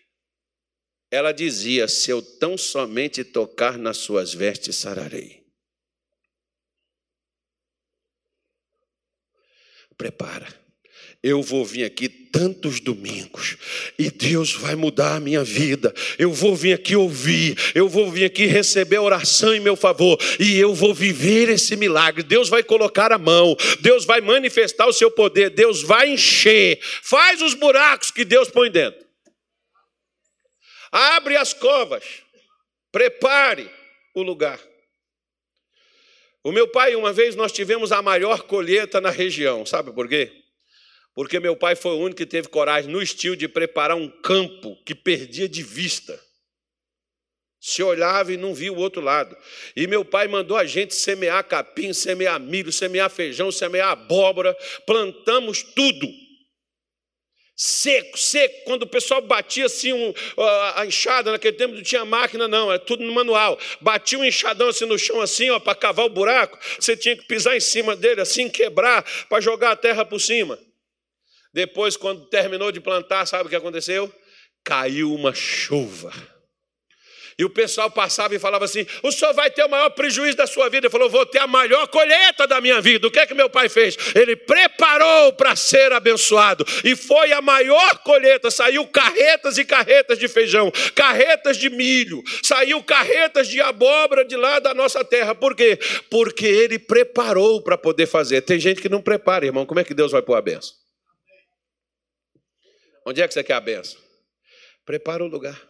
Ela 1.10 1.32
dizia: 1.32 1.88
se 1.88 2.12
eu 2.12 2.22
tão 2.22 2.58
somente 2.58 3.24
tocar 3.24 3.78
nas 3.78 3.98
suas 3.98 4.34
vestes, 4.34 4.76
sararei. 4.76 5.44
Prepara 9.98 10.63
eu 11.24 11.42
vou 11.42 11.64
vir 11.64 11.86
aqui 11.86 12.10
tantos 12.10 12.82
domingos 12.82 13.56
e 13.98 14.12
Deus 14.12 14.52
vai 14.52 14.76
mudar 14.76 15.16
a 15.16 15.20
minha 15.22 15.42
vida. 15.42 15.94
Eu 16.20 16.34
vou 16.34 16.54
vir 16.54 16.74
aqui 16.74 16.98
ouvir, 16.98 17.58
eu 17.74 17.88
vou 17.88 18.12
vir 18.12 18.26
aqui 18.26 18.46
receber 18.46 18.98
oração 18.98 19.56
em 19.56 19.62
meu 19.62 19.78
favor 19.78 20.18
e 20.38 20.60
eu 20.60 20.76
vou 20.76 20.94
viver 20.94 21.48
esse 21.48 21.78
milagre. 21.78 22.24
Deus 22.24 22.50
vai 22.50 22.62
colocar 22.62 23.14
a 23.14 23.18
mão, 23.18 23.56
Deus 23.80 24.04
vai 24.04 24.20
manifestar 24.20 24.86
o 24.86 24.92
seu 24.92 25.10
poder, 25.10 25.50
Deus 25.52 25.82
vai 25.82 26.10
encher. 26.10 26.78
Faz 26.82 27.42
os 27.42 27.54
buracos 27.54 28.12
que 28.12 28.26
Deus 28.26 28.50
põe 28.50 28.70
dentro. 28.70 29.02
Abre 30.92 31.38
as 31.38 31.54
covas, 31.54 32.04
prepare 32.92 33.72
o 34.14 34.22
lugar. 34.22 34.60
O 36.44 36.52
meu 36.52 36.68
pai, 36.68 36.94
uma 36.98 37.14
vez, 37.14 37.34
nós 37.34 37.54
tivemos 37.54 37.94
a 37.94 38.02
maior 38.02 38.44
colheita 38.44 39.00
na 39.00 39.10
região, 39.10 39.66
sabe 39.66 39.94
por 39.94 40.10
quê? 40.10 40.43
Porque 41.16 41.40
meu 41.40 41.56
pai 41.56 41.76
foi 41.76 41.92
o 41.92 42.00
único 42.00 42.18
que 42.18 42.26
teve 42.26 42.48
coragem 42.48 42.92
no 42.92 43.02
estilo 43.02 43.36
de 43.36 43.48
preparar 43.48 43.96
um 43.96 44.10
campo 44.10 44.76
que 44.84 44.96
perdia 44.96 45.48
de 45.48 45.62
vista. 45.62 46.20
Se 47.60 47.82
olhava 47.82 48.34
e 48.34 48.38
não 48.38 48.54
via 48.54 48.74
o 48.74 48.78
outro 48.78 49.02
lado. 49.02 49.38
E 49.76 49.88
meu 49.88 50.04
pai 50.04 50.28
mandou 50.28 50.58
a 50.58 50.66
gente 50.66 50.94
semear 50.94 51.44
capim, 51.46 51.94
semear 51.94 52.40
milho, 52.40 52.74
semear 52.74 53.10
feijão, 53.10 53.52
semear 53.52 53.90
abóbora, 53.90 54.54
plantamos 54.86 55.64
tudo. 55.64 56.08
Seco, 57.56 58.18
seco. 58.18 58.66
Quando 58.66 58.84
o 58.84 58.88
pessoal 58.88 59.22
batia 59.22 59.68
assim 59.68 59.94
um, 59.94 60.14
a 60.76 60.86
enxada, 60.86 61.32
naquele 61.32 61.56
tempo 61.56 61.76
não 61.76 61.84
tinha 61.84 62.04
máquina, 62.04 62.48
não, 62.48 62.72
era 62.72 62.80
tudo 62.80 63.04
no 63.04 63.14
manual. 63.14 63.58
Batia 63.80 64.18
um 64.18 64.26
enxadão 64.26 64.70
assim 64.70 64.86
no 64.86 64.98
chão, 64.98 65.22
assim, 65.22 65.50
ó, 65.52 65.60
para 65.60 65.76
cavar 65.76 66.08
o 66.08 66.10
buraco, 66.10 66.58
você 66.80 66.98
tinha 66.98 67.16
que 67.16 67.24
pisar 67.26 67.56
em 67.56 67.62
cima 67.62 67.96
dele, 67.96 68.20
assim, 68.20 68.50
quebrar, 68.50 69.06
para 69.30 69.40
jogar 69.40 69.72
a 69.72 69.76
terra 69.76 70.04
por 70.04 70.20
cima. 70.20 70.60
Depois, 71.54 71.96
quando 71.96 72.26
terminou 72.26 72.72
de 72.72 72.82
plantar, 72.82 73.26
sabe 73.26 73.46
o 73.46 73.50
que 73.50 73.56
aconteceu? 73.56 74.12
Caiu 74.64 75.14
uma 75.14 75.34
chuva. 75.34 76.12
E 77.38 77.44
o 77.44 77.50
pessoal 77.50 77.90
passava 77.90 78.36
e 78.36 78.40
falava 78.40 78.66
assim: 78.66 78.86
o 79.02 79.12
senhor 79.12 79.34
vai 79.34 79.50
ter 79.50 79.64
o 79.64 79.70
maior 79.70 79.90
prejuízo 79.90 80.38
da 80.38 80.46
sua 80.46 80.70
vida. 80.70 80.88
Ele 80.88 80.92
falou: 80.92 81.10
vou 81.10 81.26
ter 81.26 81.40
a 81.40 81.48
maior 81.48 81.88
colheita 81.88 82.48
da 82.48 82.62
minha 82.62 82.80
vida. 82.80 83.08
O 83.08 83.12
que 83.12 83.20
é 83.20 83.26
que 83.26 83.34
meu 83.34 83.50
pai 83.50 83.70
fez? 83.70 83.98
Ele 84.16 84.36
preparou 84.36 85.34
para 85.34 85.56
ser 85.56 85.92
abençoado. 85.92 86.66
E 86.84 86.96
foi 86.96 87.32
a 87.32 87.42
maior 87.42 87.98
colheita. 88.00 88.52
Saiu 88.52 88.86
carretas 88.88 89.58
e 89.58 89.66
carretas 89.66 90.20
de 90.20 90.28
feijão, 90.28 90.72
carretas 90.96 91.58
de 91.58 91.70
milho, 91.70 92.22
saiu 92.42 92.84
carretas 92.84 93.48
de 93.48 93.60
abóbora 93.62 94.24
de 94.24 94.36
lá 94.36 94.60
da 94.60 94.74
nossa 94.74 95.04
terra. 95.04 95.34
Por 95.34 95.56
quê? 95.56 95.80
Porque 96.10 96.46
ele 96.46 96.78
preparou 96.78 97.62
para 97.62 97.78
poder 97.78 98.06
fazer. 98.06 98.42
Tem 98.42 98.60
gente 98.60 98.82
que 98.82 98.90
não 98.90 99.02
prepara, 99.02 99.46
irmão. 99.46 99.66
Como 99.66 99.80
é 99.80 99.84
que 99.84 99.94
Deus 99.94 100.12
vai 100.12 100.22
pôr 100.22 100.36
a 100.36 100.42
benção? 100.42 100.83
Onde 103.06 103.22
é 103.22 103.28
que 103.28 103.34
você 103.34 103.44
quer 103.44 103.54
a 103.54 103.62
benção? 103.62 104.00
Prepara 104.86 105.24
o 105.24 105.28
lugar. 105.28 105.62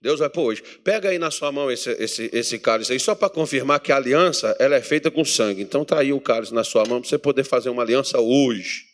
Deus 0.00 0.20
vai 0.20 0.30
pôr 0.30 0.44
hoje. 0.44 0.62
Pega 0.84 1.08
aí 1.08 1.18
na 1.18 1.30
sua 1.30 1.50
mão 1.50 1.70
esse, 1.70 1.90
esse, 1.92 2.30
esse 2.32 2.58
cálice 2.58 2.92
aí, 2.92 3.00
só 3.00 3.14
para 3.14 3.28
confirmar 3.28 3.80
que 3.80 3.90
a 3.90 3.96
aliança 3.96 4.56
ela 4.60 4.76
é 4.76 4.82
feita 4.82 5.10
com 5.10 5.24
sangue. 5.24 5.62
Então 5.62 5.84
tá 5.84 5.98
aí 5.98 6.12
o 6.12 6.20
cálice 6.20 6.54
na 6.54 6.62
sua 6.62 6.84
mão 6.84 7.00
para 7.00 7.10
você 7.10 7.18
poder 7.18 7.44
fazer 7.44 7.68
uma 7.68 7.82
aliança 7.82 8.20
hoje. 8.20 8.84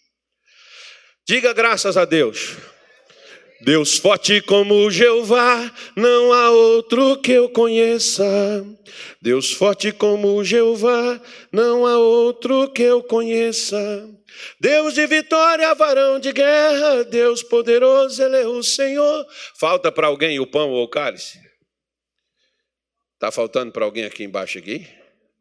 Diga 1.26 1.52
graças 1.52 1.96
a 1.96 2.04
Deus. 2.04 2.56
Deus 3.60 3.96
forte 3.96 4.42
como 4.42 4.90
Jeová, 4.90 5.72
não 5.96 6.32
há 6.32 6.50
outro 6.50 7.18
que 7.18 7.32
eu 7.32 7.48
conheça. 7.48 8.24
Deus 9.22 9.52
forte 9.52 9.90
como 9.90 10.44
Jeová, 10.44 11.20
não 11.50 11.86
há 11.86 11.98
outro 11.98 12.70
que 12.70 12.82
eu 12.82 13.02
conheça. 13.02 14.06
Deus 14.60 14.94
de 14.94 15.06
vitória, 15.06 15.74
varão 15.74 16.18
de 16.18 16.32
guerra, 16.32 17.04
Deus 17.04 17.42
poderoso, 17.42 18.22
Ele 18.22 18.36
é 18.36 18.46
o 18.46 18.62
Senhor. 18.62 19.26
Falta 19.54 19.90
para 19.90 20.06
alguém 20.06 20.38
o 20.40 20.46
pão 20.46 20.70
ou 20.70 20.84
o 20.84 20.88
cálice? 20.88 21.38
Está 23.14 23.30
faltando 23.30 23.72
para 23.72 23.84
alguém 23.84 24.04
aqui 24.04 24.24
embaixo 24.24 24.58
aqui? 24.58 24.86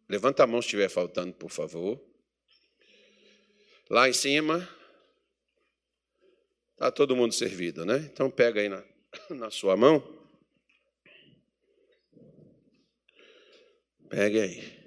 Levanta 0.10 0.44
a 0.44 0.48
mão 0.48 0.62
se 0.62 0.68
estiver 0.68 0.90
faltando, 0.90 1.34
por 1.34 1.50
favor. 1.50 2.00
Lá 3.90 4.08
em 4.08 4.14
cima, 4.14 4.68
está 6.74 6.92
todo 6.92 7.16
mundo 7.16 7.34
servido, 7.34 7.86
né? 7.86 7.98
Então 8.12 8.30
pega 8.30 8.62
aí 8.62 8.70
na, 8.70 8.84
na 9.30 9.50
sua 9.50 9.76
mão. 9.76 10.02
Pegue 14.10 14.40
aí. 14.40 14.83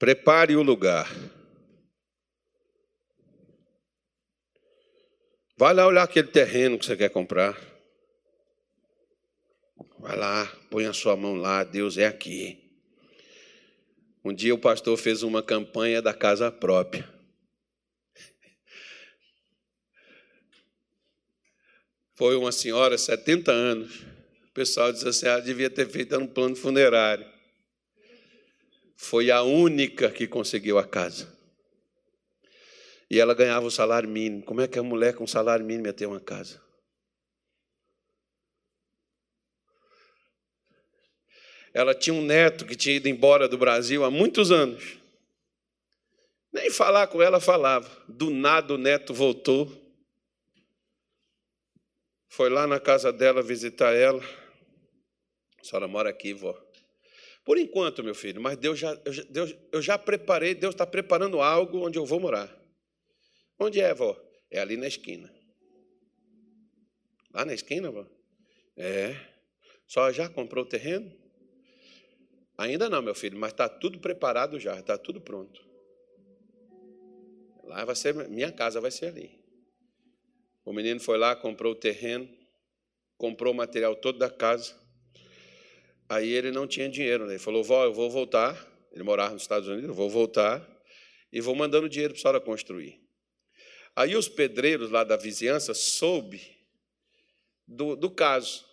Prepare 0.00 0.56
o 0.56 0.62
lugar. 0.62 1.06
Vai 5.58 5.74
lá 5.74 5.86
olhar 5.86 6.04
aquele 6.04 6.28
terreno 6.28 6.78
que 6.78 6.86
você 6.86 6.96
quer 6.96 7.10
comprar. 7.10 7.54
Vai 9.98 10.16
lá, 10.16 10.46
põe 10.70 10.86
a 10.86 10.94
sua 10.94 11.14
mão 11.16 11.34
lá, 11.34 11.64
Deus 11.64 11.98
é 11.98 12.06
aqui. 12.06 12.58
Um 14.24 14.32
dia 14.32 14.54
o 14.54 14.58
pastor 14.58 14.96
fez 14.96 15.22
uma 15.22 15.42
campanha 15.42 16.00
da 16.00 16.14
casa 16.14 16.50
própria. 16.50 17.06
Foi 22.14 22.36
uma 22.36 22.52
senhora, 22.52 22.96
70 22.96 23.52
anos. 23.52 24.00
O 24.48 24.52
pessoal 24.54 24.90
disse 24.90 25.06
assim: 25.06 25.26
ah, 25.26 25.40
devia 25.40 25.68
ter 25.68 25.86
feito 25.86 26.16
um 26.16 26.26
plano 26.26 26.56
funerário. 26.56 27.39
Foi 29.02 29.30
a 29.30 29.42
única 29.42 30.10
que 30.10 30.28
conseguiu 30.28 30.78
a 30.78 30.86
casa. 30.86 31.34
E 33.10 33.18
ela 33.18 33.32
ganhava 33.32 33.66
o 33.66 33.70
salário 33.70 34.06
mínimo. 34.06 34.44
Como 34.44 34.60
é 34.60 34.68
que 34.68 34.78
a 34.78 34.82
mulher 34.82 35.14
com 35.14 35.26
salário 35.26 35.64
mínimo 35.64 35.86
ia 35.86 35.92
ter 35.92 36.04
uma 36.04 36.20
casa? 36.20 36.62
Ela 41.72 41.94
tinha 41.94 42.12
um 42.12 42.22
neto 42.22 42.66
que 42.66 42.76
tinha 42.76 42.96
ido 42.96 43.08
embora 43.08 43.48
do 43.48 43.56
Brasil 43.56 44.04
há 44.04 44.10
muitos 44.10 44.52
anos. 44.52 44.98
Nem 46.52 46.70
falar 46.70 47.06
com 47.06 47.22
ela 47.22 47.40
falava. 47.40 47.90
Do 48.06 48.28
nada 48.28 48.74
o 48.74 48.78
neto 48.78 49.14
voltou. 49.14 49.66
Foi 52.28 52.50
lá 52.50 52.66
na 52.66 52.78
casa 52.78 53.10
dela 53.10 53.42
visitar 53.42 53.94
ela. 53.94 54.22
A 55.58 55.64
senhora 55.64 55.88
mora 55.88 56.10
aqui, 56.10 56.34
vó. 56.34 56.69
Por 57.44 57.58
enquanto, 57.58 58.04
meu 58.04 58.14
filho, 58.14 58.40
mas 58.40 58.56
Deus 58.56 58.78
já, 58.78 58.92
eu, 59.04 59.24
Deus, 59.30 59.56
eu 59.72 59.82
já 59.82 59.98
preparei, 59.98 60.54
Deus 60.54 60.74
está 60.74 60.86
preparando 60.86 61.40
algo 61.40 61.86
onde 61.86 61.98
eu 61.98 62.04
vou 62.04 62.20
morar. 62.20 62.54
Onde 63.58 63.80
é, 63.80 63.92
vó? 63.94 64.18
É 64.50 64.60
ali 64.60 64.76
na 64.76 64.86
esquina. 64.86 65.32
Lá 67.32 67.44
na 67.44 67.54
esquina, 67.54 67.90
vó? 67.90 68.06
É. 68.76 69.14
Só 69.86 70.12
já 70.12 70.28
comprou 70.28 70.64
o 70.64 70.68
terreno? 70.68 71.10
Ainda 72.56 72.88
não, 72.90 73.00
meu 73.00 73.14
filho, 73.14 73.38
mas 73.38 73.52
está 73.52 73.68
tudo 73.68 73.98
preparado 74.00 74.58
já, 74.58 74.78
está 74.78 74.98
tudo 74.98 75.20
pronto. 75.20 75.60
Lá 77.64 77.84
vai 77.84 77.96
ser, 77.96 78.14
minha 78.28 78.52
casa 78.52 78.80
vai 78.80 78.90
ser 78.90 79.06
ali. 79.06 79.40
O 80.64 80.72
menino 80.72 81.00
foi 81.00 81.18
lá, 81.18 81.34
comprou 81.34 81.72
o 81.72 81.76
terreno, 81.76 82.28
comprou 83.16 83.52
o 83.52 83.56
material 83.56 83.96
todo 83.96 84.18
da 84.18 84.30
casa. 84.30 84.79
Aí 86.10 86.32
ele 86.32 86.50
não 86.50 86.66
tinha 86.66 86.88
dinheiro, 86.88 87.24
né? 87.24 87.34
ele 87.34 87.38
falou: 87.38 87.62
Vó, 87.62 87.84
eu 87.84 87.94
vou 87.94 88.10
voltar. 88.10 88.68
Ele 88.92 89.04
morava 89.04 89.32
nos 89.32 89.42
Estados 89.42 89.68
Unidos, 89.68 89.88
eu 89.88 89.94
vou 89.94 90.10
voltar 90.10 90.68
e 91.32 91.40
vou 91.40 91.54
mandando 91.54 91.88
dinheiro 91.88 92.12
para 92.12 92.18
a 92.18 92.22
senhora 92.22 92.40
construir. 92.40 93.00
Aí 93.94 94.16
os 94.16 94.28
pedreiros 94.28 94.90
lá 94.90 95.04
da 95.04 95.16
vizinhança 95.16 95.72
soube 95.72 96.42
do, 97.64 97.94
do 97.94 98.10
caso. 98.10 98.64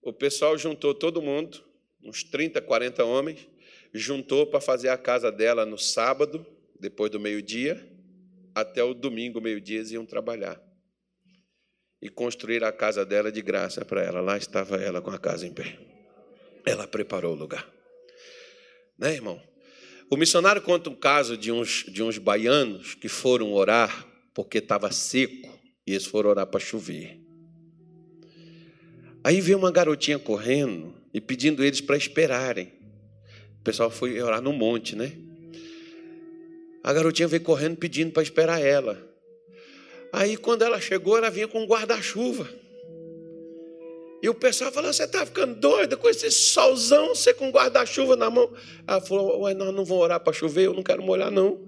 O 0.00 0.12
pessoal 0.12 0.56
juntou 0.56 0.94
todo 0.94 1.20
mundo, 1.20 1.64
uns 2.00 2.22
30, 2.22 2.62
40 2.62 3.04
homens, 3.04 3.48
juntou 3.92 4.46
para 4.46 4.60
fazer 4.60 4.90
a 4.90 4.96
casa 4.96 5.32
dela 5.32 5.66
no 5.66 5.76
sábado, 5.76 6.46
depois 6.78 7.10
do 7.10 7.18
meio-dia, 7.18 7.84
até 8.54 8.84
o 8.84 8.94
domingo, 8.94 9.40
meio-dia, 9.40 9.78
eles 9.78 9.90
iam 9.90 10.06
trabalhar. 10.06 10.62
E 12.00 12.08
construir 12.08 12.62
a 12.62 12.70
casa 12.70 13.04
dela 13.04 13.32
de 13.32 13.42
graça 13.42 13.84
para 13.84 14.04
ela. 14.04 14.20
Lá 14.20 14.36
estava 14.36 14.76
ela 14.76 15.00
com 15.02 15.10
a 15.10 15.18
casa 15.18 15.44
em 15.44 15.52
pé. 15.52 15.93
Ela 16.64 16.86
preparou 16.86 17.32
o 17.32 17.38
lugar. 17.38 17.68
Né, 18.98 19.14
irmão? 19.14 19.40
O 20.10 20.16
missionário 20.16 20.62
conta 20.62 20.90
um 20.90 20.94
caso 20.94 21.36
de 21.36 21.50
uns, 21.50 21.84
de 21.88 22.02
uns 22.02 22.18
baianos 22.18 22.94
que 22.94 23.08
foram 23.08 23.52
orar 23.52 24.06
porque 24.32 24.58
estava 24.58 24.90
seco 24.92 25.58
e 25.86 25.92
eles 25.92 26.06
foram 26.06 26.30
orar 26.30 26.46
para 26.46 26.60
chover. 26.60 27.20
Aí 29.22 29.40
veio 29.40 29.58
uma 29.58 29.72
garotinha 29.72 30.18
correndo 30.18 30.94
e 31.12 31.20
pedindo 31.20 31.64
eles 31.64 31.80
para 31.80 31.96
esperarem. 31.96 32.72
O 33.60 33.64
pessoal 33.64 33.90
foi 33.90 34.20
orar 34.20 34.42
no 34.42 34.52
monte, 34.52 34.94
né? 34.94 35.12
A 36.82 36.92
garotinha 36.92 37.26
veio 37.26 37.42
correndo 37.42 37.76
pedindo 37.76 38.12
para 38.12 38.22
esperar 38.22 38.60
ela. 38.60 39.02
Aí 40.12 40.36
quando 40.36 40.62
ela 40.62 40.80
chegou, 40.80 41.16
ela 41.16 41.30
vinha 41.30 41.48
com 41.48 41.62
um 41.62 41.66
guarda-chuva. 41.66 42.48
E 44.24 44.28
o 44.30 44.32
pessoal 44.32 44.72
falou: 44.72 44.90
Você 44.90 45.04
está 45.04 45.26
ficando 45.26 45.54
doida 45.54 45.98
com 45.98 46.08
esse 46.08 46.30
solzão, 46.30 47.08
você 47.08 47.34
com 47.34 47.50
guarda-chuva 47.50 48.16
na 48.16 48.30
mão? 48.30 48.50
Ela 48.88 48.98
falou: 48.98 49.42
Ué, 49.42 49.52
nós 49.52 49.66
não 49.66 49.84
vamos 49.84 50.02
orar 50.02 50.18
para 50.18 50.32
chover, 50.32 50.64
eu 50.64 50.72
não 50.72 50.82
quero 50.82 51.02
molhar, 51.02 51.30
não. 51.30 51.60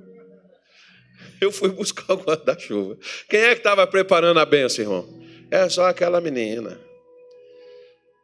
Eu 1.38 1.52
fui 1.52 1.68
buscar 1.68 2.14
o 2.14 2.16
guarda-chuva. 2.16 2.96
Quem 3.28 3.40
é 3.40 3.52
que 3.52 3.60
estava 3.60 3.86
preparando 3.86 4.40
a 4.40 4.46
benção, 4.46 4.82
irmão? 4.82 5.20
É 5.50 5.68
só 5.68 5.84
aquela 5.84 6.18
menina. 6.18 6.80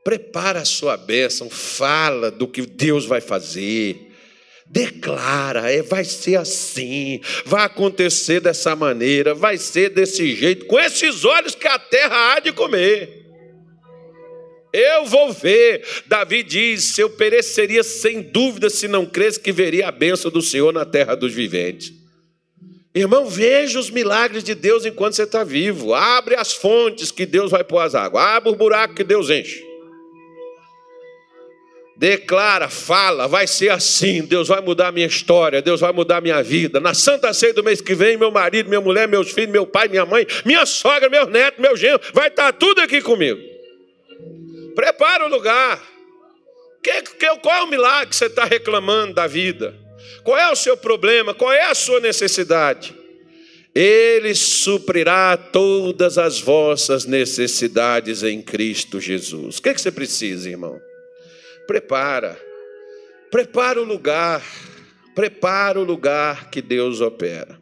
Prepara 0.02 0.60
a 0.60 0.64
sua 0.64 0.96
bênção, 0.96 1.50
fala 1.50 2.30
do 2.30 2.48
que 2.48 2.62
Deus 2.62 3.04
vai 3.04 3.20
fazer. 3.20 4.14
Declara, 4.64 5.70
é, 5.70 5.82
vai 5.82 6.04
ser 6.04 6.36
assim, 6.36 7.20
vai 7.44 7.66
acontecer 7.66 8.40
dessa 8.40 8.74
maneira, 8.74 9.34
vai 9.34 9.58
ser 9.58 9.90
desse 9.90 10.34
jeito, 10.34 10.64
com 10.64 10.80
esses 10.80 11.22
olhos 11.26 11.54
que 11.54 11.68
a 11.68 11.78
terra 11.78 12.32
há 12.32 12.40
de 12.40 12.50
comer. 12.50 13.21
Eu 14.72 15.04
vou 15.04 15.32
ver. 15.32 15.84
Davi 16.06 16.42
diz: 16.42 16.98
Eu 16.98 17.10
pereceria 17.10 17.82
sem 17.82 18.22
dúvida 18.22 18.70
se 18.70 18.88
não 18.88 19.04
cresce 19.04 19.38
que 19.38 19.52
veria 19.52 19.88
a 19.88 19.92
bênção 19.92 20.30
do 20.30 20.40
Senhor 20.40 20.72
na 20.72 20.84
terra 20.84 21.14
dos 21.14 21.32
viventes. 21.32 21.92
Irmão, 22.94 23.26
veja 23.26 23.78
os 23.78 23.90
milagres 23.90 24.44
de 24.44 24.54
Deus 24.54 24.84
enquanto 24.84 25.14
você 25.14 25.22
está 25.22 25.44
vivo. 25.44 25.94
Abre 25.94 26.34
as 26.34 26.52
fontes 26.52 27.10
que 27.10 27.24
Deus 27.24 27.50
vai 27.50 27.64
pôr 27.64 27.78
as 27.78 27.94
águas. 27.94 28.24
Abre 28.24 28.50
o 28.50 28.54
buraco 28.54 28.94
que 28.94 29.04
Deus 29.04 29.30
enche 29.30 29.72
declara, 32.02 32.68
fala, 32.68 33.28
vai 33.28 33.46
ser 33.46 33.68
assim, 33.68 34.22
Deus 34.22 34.48
vai 34.48 34.60
mudar 34.60 34.88
a 34.88 34.92
minha 34.92 35.06
história, 35.06 35.62
Deus 35.62 35.80
vai 35.80 35.92
mudar 35.92 36.16
a 36.16 36.20
minha 36.20 36.42
vida. 36.42 36.80
Na 36.80 36.94
Santa 36.94 37.32
Ceia 37.32 37.54
do 37.54 37.62
mês 37.62 37.80
que 37.80 37.94
vem, 37.94 38.16
meu 38.16 38.28
marido, 38.28 38.68
minha 38.68 38.80
mulher, 38.80 39.06
meus 39.06 39.30
filhos, 39.30 39.52
meu 39.52 39.64
pai, 39.64 39.86
minha 39.86 40.04
mãe, 40.04 40.26
minha 40.44 40.66
sogra, 40.66 41.08
meu 41.08 41.26
neto, 41.26 41.62
meu 41.62 41.76
genro, 41.76 42.00
vai 42.12 42.26
estar 42.26 42.52
tudo 42.54 42.80
aqui 42.80 43.00
comigo. 43.00 43.51
Prepara 44.74 45.26
o 45.26 45.28
lugar. 45.28 45.82
Que, 46.82 47.02
que, 47.02 47.36
qual 47.36 47.56
é 47.56 47.62
o 47.62 47.68
milagre 47.68 48.08
que 48.08 48.16
você 48.16 48.26
está 48.26 48.44
reclamando 48.44 49.14
da 49.14 49.26
vida? 49.26 49.74
Qual 50.24 50.36
é 50.36 50.50
o 50.50 50.56
seu 50.56 50.76
problema? 50.76 51.32
Qual 51.32 51.52
é 51.52 51.70
a 51.70 51.74
sua 51.74 52.00
necessidade? 52.00 52.94
Ele 53.74 54.34
suprirá 54.34 55.36
todas 55.36 56.18
as 56.18 56.40
vossas 56.40 57.06
necessidades 57.06 58.22
em 58.22 58.42
Cristo 58.42 59.00
Jesus. 59.00 59.58
O 59.58 59.62
que, 59.62 59.72
que 59.72 59.80
você 59.80 59.90
precisa, 59.90 60.50
irmão? 60.50 60.78
Prepara. 61.66 62.38
Prepara 63.30 63.80
o 63.80 63.84
lugar. 63.84 64.42
Prepara 65.14 65.78
o 65.78 65.84
lugar 65.84 66.50
que 66.50 66.60
Deus 66.60 67.00
opera. 67.00 67.61